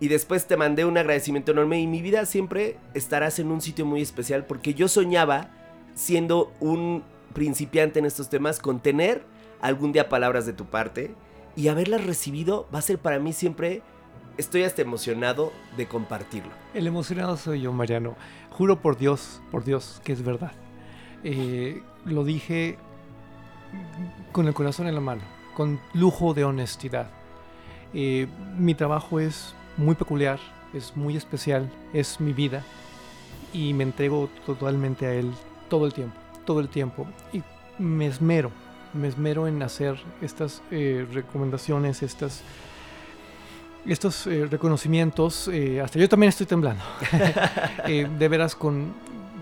Y 0.00 0.08
después 0.08 0.48
te 0.48 0.56
mandé 0.56 0.84
un 0.84 0.98
agradecimiento 0.98 1.52
enorme 1.52 1.78
y 1.78 1.86
mi 1.86 2.02
vida 2.02 2.26
siempre 2.26 2.76
estarás 2.92 3.38
en 3.38 3.52
un 3.52 3.60
sitio 3.60 3.86
muy 3.86 4.02
especial 4.02 4.46
porque 4.46 4.74
yo 4.74 4.88
soñaba 4.88 5.50
siendo 5.94 6.52
un 6.58 7.04
principiante 7.34 8.00
en 8.00 8.04
estos 8.04 8.28
temas 8.28 8.58
con 8.58 8.80
tener 8.80 9.22
algún 9.60 9.92
día 9.92 10.08
palabras 10.08 10.44
de 10.44 10.54
tu 10.54 10.64
parte 10.64 11.14
y 11.54 11.68
haberlas 11.68 12.04
recibido 12.04 12.66
va 12.74 12.80
a 12.80 12.82
ser 12.82 12.98
para 12.98 13.20
mí 13.20 13.32
siempre 13.32 13.82
estoy 14.38 14.64
hasta 14.64 14.82
emocionado 14.82 15.52
de 15.76 15.86
compartirlo. 15.86 16.50
El 16.74 16.88
emocionado 16.88 17.36
soy 17.36 17.60
yo, 17.60 17.72
Mariano. 17.72 18.16
Juro 18.50 18.80
por 18.80 18.98
Dios, 18.98 19.40
por 19.52 19.62
Dios, 19.62 20.00
que 20.02 20.12
es 20.12 20.24
verdad. 20.24 20.50
Eh, 21.22 21.80
lo 22.04 22.24
dije 22.24 22.76
con 24.32 24.48
el 24.48 24.54
corazón 24.54 24.88
en 24.88 24.96
la 24.96 25.00
mano, 25.00 25.22
con 25.54 25.78
lujo 25.94 26.34
de 26.34 26.42
honestidad. 26.42 27.17
Eh, 27.94 28.26
mi 28.56 28.74
trabajo 28.74 29.20
es 29.20 29.54
muy 29.76 29.94
peculiar, 29.94 30.38
es 30.74 30.96
muy 30.96 31.16
especial, 31.16 31.70
es 31.92 32.20
mi 32.20 32.32
vida 32.32 32.62
y 33.52 33.72
me 33.72 33.84
entrego 33.84 34.28
totalmente 34.44 35.06
a 35.06 35.14
él 35.14 35.32
todo 35.68 35.86
el 35.86 35.94
tiempo, 35.94 36.16
todo 36.44 36.60
el 36.60 36.68
tiempo. 36.68 37.06
Y 37.32 37.42
me 37.78 38.06
esmero, 38.06 38.50
me 38.92 39.08
esmero 39.08 39.46
en 39.46 39.62
hacer 39.62 39.98
estas 40.20 40.62
eh, 40.70 41.06
recomendaciones, 41.12 42.02
estas 42.02 42.42
estos 43.86 44.26
eh, 44.26 44.46
reconocimientos, 44.50 45.48
eh, 45.48 45.80
hasta 45.80 45.98
yo 45.98 46.08
también 46.08 46.28
estoy 46.28 46.44
temblando, 46.44 46.82
de 47.86 48.28
veras 48.28 48.54
con, 48.54 48.92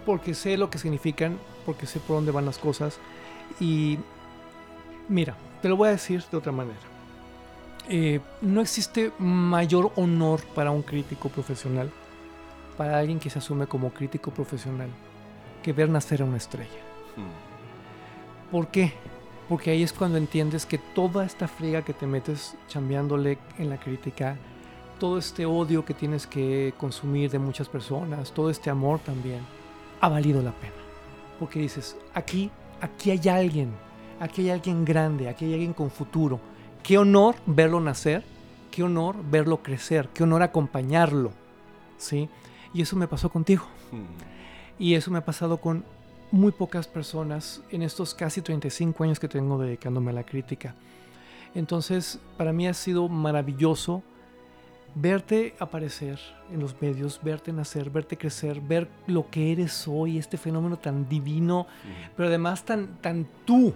porque 0.05 0.35
sé 0.35 0.57
lo 0.57 0.71
que 0.71 0.79
significan, 0.79 1.37
porque 1.65 1.87
sé 1.87 1.99
por 1.99 2.17
dónde 2.17 2.31
van 2.31 2.45
las 2.45 2.59
cosas 2.59 2.99
y 3.59 3.99
mira, 5.09 5.37
te 5.63 5.69
lo 5.69 5.77
voy 5.77 5.89
a 5.89 5.93
decir 5.93 6.23
de 6.31 6.37
otra 6.37 6.53
manera. 6.53 6.96
Eh, 7.89 8.21
no 8.41 8.61
existe 8.61 9.13
mayor 9.19 9.93
honor 9.95 10.41
para 10.55 10.73
un 10.73 10.83
crítico 10.83 11.29
profesional, 11.29 11.91
para 12.77 12.99
alguien 12.99 13.21
que 13.21 13.31
se 13.31 13.39
asume 13.39 13.67
como 13.67 13.91
crítico 13.91 14.33
profesional, 14.33 14.89
que 15.63 15.73
ver 15.73 15.89
nacer 15.89 16.23
a 16.23 16.25
una 16.25 16.37
estrella. 16.37 16.81
¿Por 18.51 18.69
qué? 18.69 18.93
Porque 19.49 19.71
ahí 19.71 19.83
es 19.83 19.93
cuando 19.93 20.19
entiendes 20.19 20.67
que 20.67 20.79
toda 20.79 21.25
esta 21.25 21.47
friega 21.47 21.83
que 21.83 21.93
te 21.93 22.07
metes 22.07 22.57
chambeándole 22.69 23.39
en 23.59 23.71
la 23.71 23.79
crítica, 23.79 24.37
todo 24.99 25.19
este 25.19 25.47
odio 25.47 25.85
que 25.85 25.95
tienes 25.95 26.27
que 26.27 26.75
consumir 26.79 27.31
de 27.31 27.39
muchas 27.39 27.69
personas, 27.69 28.33
todo 28.33 28.51
este 28.51 28.71
amor 28.71 28.99
también, 29.01 29.41
ha 30.01 30.09
valido 30.09 30.43
la 30.43 30.53
pena. 30.53 30.75
Porque 31.39 31.61
dices, 31.61 31.97
aquí, 32.15 32.51
aquí 32.81 33.13
hay 33.13 33.29
alguien, 33.29 33.73
aquí 34.19 34.43
hay 34.43 34.51
alguien 34.51 34.85
grande, 34.85 35.29
aquí 35.29 35.45
hay 35.45 35.53
alguien 35.53 35.73
con 35.73 35.91
futuro. 35.91 36.41
Qué 36.87 36.99
honor 36.99 37.35
verlo 37.47 37.81
nacer, 37.81 38.23
qué 38.71 38.85
honor 38.85 39.17
verlo 39.29 39.61
crecer, 39.61 40.09
qué 40.15 40.23
honor 40.23 40.45
acompañarlo. 40.45 41.33
¿Sí? 41.99 42.29
Y 42.73 42.81
eso 42.81 42.95
me 42.95 43.09
pasó 43.09 43.29
contigo. 43.29 43.65
Y 44.79 44.95
eso 44.95 45.11
me 45.11 45.19
ha 45.19 45.25
pasado 45.25 45.57
con 45.57 45.85
muy 46.31 46.53
pocas 46.53 46.87
personas 46.87 47.61
en 47.73 47.83
estos 47.83 48.15
casi 48.15 48.41
35 48.41 49.03
años 49.03 49.19
que 49.19 49.27
tengo 49.27 49.59
dedicándome 49.59 50.13
a 50.13 50.15
la 50.15 50.23
crítica. 50.23 50.77
Entonces, 51.57 52.21
para 52.37 52.53
mí 52.53 52.69
ha 52.69 52.75
sido 52.75 53.09
maravilloso 53.09 54.05
verte 54.95 55.57
aparecer 55.59 56.21
en 56.53 56.61
los 56.61 56.81
medios, 56.81 57.19
verte 57.21 57.53
nacer, 57.53 57.91
verte 57.91 58.17
crecer, 58.17 58.61
ver 58.61 58.89
lo 59.09 59.29
que 59.29 59.51
eres 59.51 59.89
hoy, 59.89 60.19
este 60.19 60.37
fenómeno 60.37 60.77
tan 60.77 61.09
divino, 61.09 61.67
pero 62.17 62.29
además 62.29 62.65
tan, 62.65 62.99
tan 63.01 63.27
tú, 63.45 63.75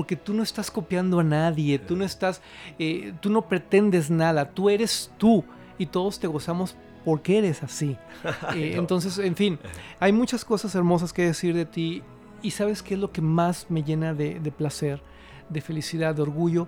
porque 0.00 0.16
tú 0.16 0.32
no 0.32 0.42
estás 0.42 0.70
copiando 0.70 1.20
a 1.20 1.22
nadie, 1.22 1.78
tú 1.78 1.94
no 1.94 2.06
estás, 2.06 2.40
eh, 2.78 3.12
tú 3.20 3.28
no 3.28 3.42
pretendes 3.42 4.10
nada, 4.10 4.48
tú 4.48 4.70
eres 4.70 5.12
tú 5.18 5.44
y 5.76 5.84
todos 5.84 6.18
te 6.18 6.26
gozamos 6.26 6.74
porque 7.04 7.36
eres 7.36 7.62
así. 7.62 7.98
Eh, 8.54 8.76
entonces, 8.78 9.18
en 9.18 9.36
fin, 9.36 9.58
hay 9.98 10.12
muchas 10.12 10.42
cosas 10.42 10.74
hermosas 10.74 11.12
que 11.12 11.26
decir 11.26 11.54
de 11.54 11.66
ti 11.66 12.02
y 12.40 12.52
sabes 12.52 12.82
qué 12.82 12.94
es 12.94 13.00
lo 13.00 13.12
que 13.12 13.20
más 13.20 13.66
me 13.68 13.82
llena 13.82 14.14
de, 14.14 14.40
de 14.40 14.50
placer, 14.50 15.02
de 15.50 15.60
felicidad, 15.60 16.14
de 16.14 16.22
orgullo, 16.22 16.66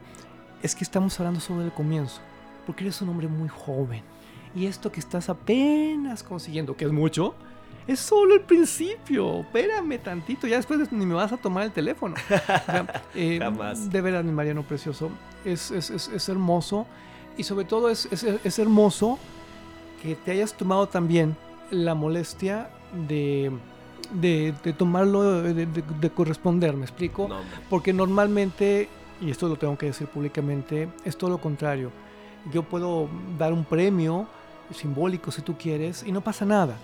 es 0.62 0.74
que 0.74 0.85
estamos 0.85 1.18
hablando 1.18 1.41
solo 1.41 1.61
del 1.61 1.72
comienzo, 1.72 2.20
porque 2.66 2.85
eres 2.85 3.01
un 3.01 3.09
hombre 3.09 3.28
muy 3.28 3.49
joven 3.49 4.03
y 4.55 4.66
esto 4.66 4.93
que 4.93 5.01
estás 5.01 5.30
apenas 5.30 6.22
consiguiendo, 6.22 6.76
que 6.76 6.85
es 6.85 6.93
mucho, 6.93 7.35
es 7.87 8.01
solo 8.01 8.35
el 8.35 8.41
principio. 8.43 9.41
Espérame 9.41 9.99
tantito, 9.99 10.47
ya 10.47 10.57
después 10.57 10.91
ni 10.93 11.07
me 11.07 11.14
vas 11.14 11.33
a 11.33 11.37
tomar 11.37 11.64
el 11.64 11.72
teléfono. 11.72 12.14
O 12.14 12.28
sea, 12.28 13.03
eh, 13.14 13.39
Jamás. 13.41 13.91
De 13.91 14.01
veras, 14.01 14.24
mi 14.24 14.33
Mariano 14.33 14.62
Precioso, 14.62 15.11
es, 15.45 15.70
es- 15.70 15.91
es- 15.91 16.09
es 16.09 16.28
hermoso 16.28 16.87
y 17.37 17.43
sobre 17.45 17.64
todo 17.64 17.89
es, 17.91 18.07
es- 18.12 18.24
es 18.24 18.59
hermoso 18.59 19.18
que 20.03 20.14
te 20.16 20.33
hayas 20.33 20.55
tomado 20.55 20.89
también 20.89 21.37
la 21.70 21.95
molestia 21.95 22.70
de, 23.09 23.51
de, 24.12 24.53
de 24.62 24.72
tomarlo, 24.72 25.43
de, 25.43 25.55
de- 25.55 25.66
de 25.66 26.11
corresponder, 26.11 26.74
¿me 26.76 26.85
explico? 26.85 27.28
No. 27.28 27.41
Porque 27.70 27.93
normalmente, 27.93 28.89
y 29.20 29.30
esto 29.30 29.49
lo 29.49 29.57
tengo 29.57 29.78
que 29.78 29.87
decir 29.87 30.07
públicamente, 30.09 30.89
es 31.05 31.16
todo 31.16 31.30
lo 31.30 31.39
contrario. 31.39 31.91
Yo 32.53 32.62
puedo 32.64 33.09
dar 33.39 33.53
un 33.53 33.64
premio 33.64 34.26
simbólico 34.74 35.30
si 35.30 35.43
tú 35.43 35.57
quieres 35.57 36.03
y 36.07 36.12
no 36.12 36.20
pasa 36.20 36.45
nada. 36.45 36.76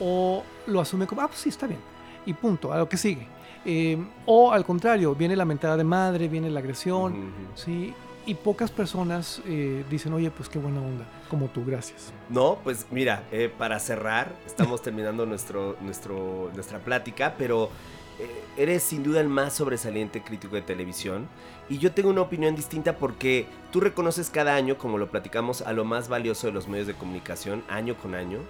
O 0.00 0.42
lo 0.66 0.80
asume 0.80 1.06
como, 1.06 1.22
ah, 1.22 1.28
pues 1.28 1.40
sí, 1.40 1.48
está 1.48 1.66
bien. 1.66 1.80
Y 2.26 2.32
punto, 2.34 2.72
a 2.72 2.78
lo 2.78 2.88
que 2.88 2.96
sigue. 2.96 3.26
Eh, 3.64 3.98
o 4.26 4.52
al 4.52 4.64
contrario, 4.64 5.14
viene 5.14 5.34
la 5.36 5.44
mentada 5.44 5.76
de 5.76 5.84
madre, 5.84 6.28
viene 6.28 6.50
la 6.50 6.60
agresión, 6.60 7.12
Ujú. 7.12 7.32
¿sí? 7.54 7.94
Y 8.26 8.34
pocas 8.34 8.70
personas 8.70 9.40
eh, 9.46 9.84
dicen, 9.90 10.12
oye, 10.12 10.30
pues 10.30 10.48
qué 10.48 10.58
buena 10.58 10.80
onda, 10.80 11.06
como 11.30 11.46
tú, 11.46 11.64
gracias. 11.64 12.12
No, 12.28 12.58
pues 12.62 12.86
mira, 12.90 13.24
eh, 13.32 13.50
para 13.56 13.78
cerrar, 13.78 14.34
estamos 14.46 14.82
terminando 14.82 15.24
nuestro, 15.24 15.76
nuestro, 15.80 16.50
nuestra 16.54 16.78
plática, 16.78 17.34
pero 17.38 17.70
eh, 18.18 18.44
eres 18.58 18.82
sin 18.82 19.02
duda 19.02 19.20
el 19.22 19.28
más 19.28 19.54
sobresaliente 19.54 20.22
crítico 20.22 20.56
de 20.56 20.62
televisión. 20.62 21.26
Y 21.70 21.78
yo 21.78 21.92
tengo 21.92 22.10
una 22.10 22.20
opinión 22.20 22.54
distinta 22.54 22.96
porque 22.98 23.46
tú 23.72 23.80
reconoces 23.80 24.28
cada 24.28 24.54
año, 24.54 24.76
como 24.76 24.98
lo 24.98 25.10
platicamos, 25.10 25.62
a 25.62 25.72
lo 25.72 25.86
más 25.86 26.10
valioso 26.10 26.48
de 26.48 26.52
los 26.52 26.68
medios 26.68 26.86
de 26.86 26.94
comunicación, 26.94 27.62
año 27.68 27.96
con 27.96 28.14
año. 28.14 28.40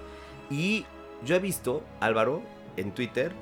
Y 0.51 0.87
yo 1.25 1.37
he 1.37 1.39
visto, 1.39 1.83
Álvaro, 2.01 2.43
en 2.77 2.93
Twitter, 2.93 3.33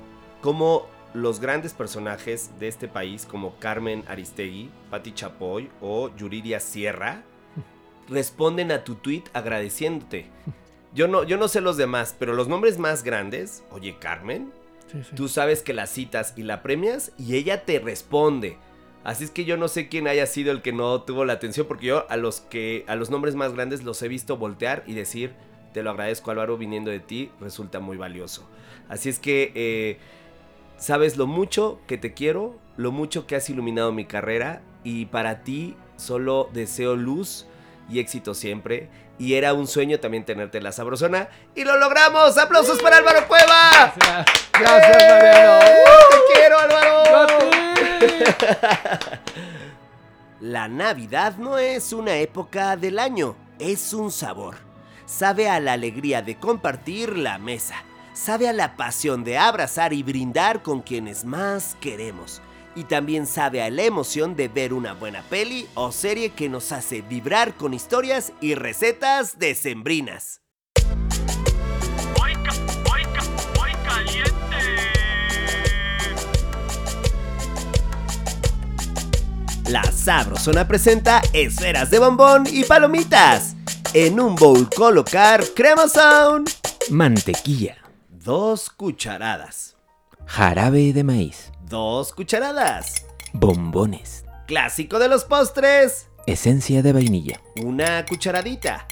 cómo 0.41 0.87
los 1.13 1.39
grandes 1.39 1.73
personajes 1.73 2.51
de 2.59 2.67
este 2.67 2.87
país, 2.87 3.25
como 3.25 3.55
Carmen 3.59 4.03
Aristegui, 4.07 4.69
Patti 4.89 5.13
Chapoy 5.13 5.69
o 5.81 6.09
Yuridia 6.15 6.59
Sierra, 6.59 7.23
responden 8.09 8.71
a 8.71 8.83
tu 8.83 8.95
tweet 8.95 9.23
agradeciéndote. 9.33 10.25
Yo 10.93 11.07
no, 11.07 11.23
yo 11.23 11.37
no 11.37 11.47
sé 11.47 11.61
los 11.61 11.77
demás, 11.77 12.15
pero 12.17 12.33
los 12.33 12.47
nombres 12.47 12.77
más 12.79 13.03
grandes, 13.03 13.63
oye 13.71 13.97
Carmen, 13.99 14.51
Sí, 14.91 15.03
sí. 15.03 15.15
tú 15.15 15.27
sabes 15.27 15.61
que 15.63 15.73
la 15.73 15.85
citas 15.85 16.33
y 16.37 16.43
la 16.43 16.63
premias 16.63 17.11
y 17.17 17.35
ella 17.35 17.65
te 17.65 17.77
responde. 17.79 18.57
Así 19.03 19.25
es 19.25 19.31
que 19.31 19.43
yo 19.45 19.57
no 19.57 19.67
sé 19.67 19.89
quién 19.89 20.07
haya 20.07 20.25
sido 20.25 20.51
el 20.53 20.61
que 20.61 20.71
no 20.71 21.01
tuvo 21.01 21.25
la 21.25 21.33
atención, 21.33 21.67
porque 21.67 21.87
yo 21.87 22.09
a 22.09 22.15
los 22.17 22.39
que 22.41 22.85
a 22.87 22.95
los 22.95 23.09
nombres 23.09 23.35
más 23.35 23.53
grandes 23.53 23.83
los 23.83 24.01
he 24.01 24.07
visto 24.07 24.37
voltear 24.37 24.83
y 24.87 24.93
decir, 24.93 25.33
te 25.73 25.83
lo 25.83 25.91
agradezco 25.91 26.31
Álvaro, 26.31 26.57
viniendo 26.57 26.91
de 26.91 26.99
ti, 26.99 27.31
resulta 27.39 27.79
muy 27.79 27.97
valioso. 27.97 28.47
Así 28.89 29.09
es 29.09 29.19
que 29.19 29.51
eh, 29.55 29.99
sabes 30.77 31.17
lo 31.17 31.27
mucho 31.27 31.79
que 31.87 31.97
te 31.97 32.13
quiero, 32.13 32.55
lo 32.77 32.91
mucho 32.91 33.27
que 33.27 33.35
has 33.35 33.49
iluminado 33.49 33.91
mi 33.91 34.05
carrera 34.05 34.61
y 34.83 35.05
para 35.07 35.43
ti 35.43 35.75
solo 35.97 36.49
deseo 36.53 36.95
luz 36.95 37.45
y 37.89 37.99
éxito 37.99 38.33
siempre. 38.33 38.89
Y 39.19 39.33
era 39.33 39.53
un 39.53 39.67
sueño 39.67 39.99
también 39.99 40.25
tenerte 40.25 40.59
en 40.59 40.63
la 40.63 40.71
sabrosona. 40.71 41.29
¡Y 41.55 41.63
lo 41.63 41.77
logramos! 41.77 42.37
¡Aplausos 42.37 42.79
para 42.81 42.97
Álvaro 42.97 43.27
Cueva! 43.27 43.93
Gracias, 43.97 44.25
gracias, 44.59 45.09
Mariano. 45.09 45.59
¡Te 46.11 46.17
quiero, 46.33 46.59
Álvaro! 46.59 46.97
La 50.39 50.67
Navidad 50.67 51.35
no 51.37 51.57
es 51.57 51.93
una 51.93 52.17
época 52.17 52.77
del 52.77 52.99
año, 52.99 53.35
es 53.57 53.91
un 53.93 54.11
sabor. 54.11 54.66
Sabe 55.07 55.49
a 55.49 55.61
la 55.61 55.71
alegría 55.71 56.21
de 56.21 56.35
compartir 56.35 57.17
la 57.17 57.37
mesa. 57.37 57.75
sabe 58.13 58.49
a 58.49 58.53
la 58.53 58.75
pasión 58.75 59.23
de 59.23 59.37
abrazar 59.37 59.93
y 59.93 60.01
brindar 60.01 60.63
con 60.63 60.81
quienes 60.81 61.23
más 61.23 61.77
queremos. 61.79 62.41
Y 62.75 62.85
también 62.85 63.27
sabe 63.27 63.61
a 63.61 63.69
la 63.69 63.83
emoción 63.83 64.35
de 64.35 64.47
ver 64.47 64.73
una 64.73 64.93
buena 64.93 65.21
peli 65.21 65.67
o 65.75 65.91
serie 65.91 66.31
que 66.31 66.49
nos 66.49 66.71
hace 66.71 67.01
vibrar 67.03 67.53
con 67.53 67.75
historias 67.75 68.33
y 68.41 68.55
recetas 68.55 69.37
decembrinas. 69.37 70.41
La 79.69 79.83
Sabrosona 79.83 80.67
presenta 80.67 81.21
esferas 81.33 81.91
de 81.91 81.99
bombón 81.99 82.45
y 82.51 82.63
palomitas. 82.63 83.56
En 83.93 84.19
un 84.19 84.35
bowl 84.35 84.69
colocar 84.75 85.43
crema 85.55 85.87
sound, 85.87 86.49
Mantequilla. 86.89 87.77
dos 88.09 88.69
cucharadas, 88.69 89.75
Jarabe 90.25 90.93
de 90.93 91.03
maíz. 91.03 91.51
dos 91.67 92.13
cucharadas. 92.13 93.05
Bombones. 93.33 94.25
Clásico 94.47 94.99
de 94.99 95.07
los 95.09 95.25
postres, 95.25 96.07
Esencia 96.25 96.81
de 96.81 96.93
vainilla. 96.93 97.39
una 97.63 98.05
cucharadita. 98.05 98.85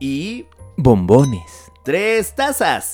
Y 0.00 0.46
Bombones. 0.76 1.70
tres 1.84 2.34
tazas. 2.34 2.92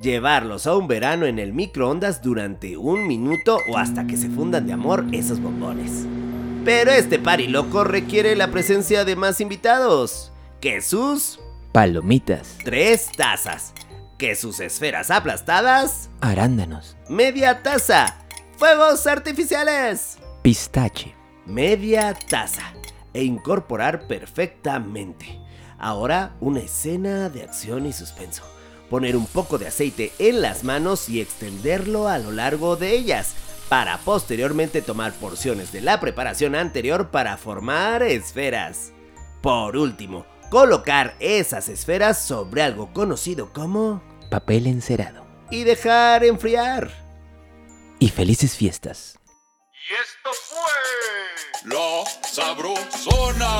Llevarlos 0.00 0.66
a 0.66 0.76
un 0.76 0.88
verano 0.88 1.24
en 1.26 1.38
el 1.38 1.52
microondas 1.54 2.20
durante 2.20 2.76
un 2.76 3.06
minuto 3.06 3.58
o 3.70 3.78
hasta 3.78 4.06
que 4.06 4.16
se 4.16 4.28
fundan 4.28 4.66
de 4.66 4.74
amor 4.74 5.04
esos 5.12 5.40
bombones. 5.40 6.04
Pero 6.64 6.90
este 6.90 7.18
party 7.18 7.46
loco 7.46 7.82
requiere 7.84 8.36
la 8.36 8.48
presencia 8.50 9.04
de 9.06 9.16
más 9.16 9.40
invitados. 9.40 10.32
Que 10.66 10.82
sus 10.82 11.38
Palomitas. 11.70 12.58
tres 12.64 13.08
tazas. 13.16 13.72
Que 14.18 14.34
sus 14.34 14.58
esferas 14.58 15.12
aplastadas, 15.12 16.10
Arándanos. 16.20 16.96
media 17.08 17.62
taza. 17.62 18.16
Fuegos 18.56 19.06
artificiales, 19.06 20.18
Pistache. 20.42 21.14
media 21.46 22.14
taza. 22.28 22.72
E 23.14 23.22
incorporar 23.22 24.08
perfectamente. 24.08 25.38
Ahora 25.78 26.34
una 26.40 26.58
escena 26.58 27.28
de 27.28 27.44
acción 27.44 27.86
y 27.86 27.92
suspenso. 27.92 28.42
Poner 28.90 29.14
un 29.16 29.26
poco 29.26 29.58
de 29.58 29.68
aceite 29.68 30.10
en 30.18 30.42
las 30.42 30.64
manos 30.64 31.08
y 31.08 31.20
extenderlo 31.20 32.08
a 32.08 32.18
lo 32.18 32.32
largo 32.32 32.74
de 32.74 32.90
ellas, 32.96 33.36
para 33.68 33.98
posteriormente 33.98 34.82
tomar 34.82 35.12
porciones 35.12 35.70
de 35.70 35.82
la 35.82 36.00
preparación 36.00 36.56
anterior 36.56 37.12
para 37.12 37.36
formar 37.36 38.02
esferas. 38.02 38.90
Por 39.42 39.76
último, 39.76 40.26
colocar 40.50 41.14
esas 41.20 41.68
esferas 41.68 42.20
sobre 42.22 42.62
algo 42.62 42.92
conocido 42.92 43.52
como... 43.52 44.02
Papel 44.30 44.66
encerado. 44.66 45.24
y 45.50 45.64
dejar 45.64 46.24
enfriar. 46.24 46.90
Y 47.98 48.08
felices 48.08 48.56
fiestas. 48.56 49.18
Y 49.88 49.94
esto 49.94 50.30
fue 50.48 51.70
La 51.70 52.04
Sabrosona. 52.28 53.52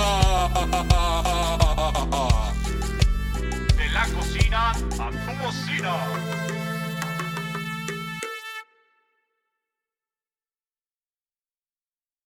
de 3.77 3.89
la 3.91 4.07
cocina 4.09 4.71
a 4.71 5.11
tu 5.11 5.45
bocina. 5.45 6.56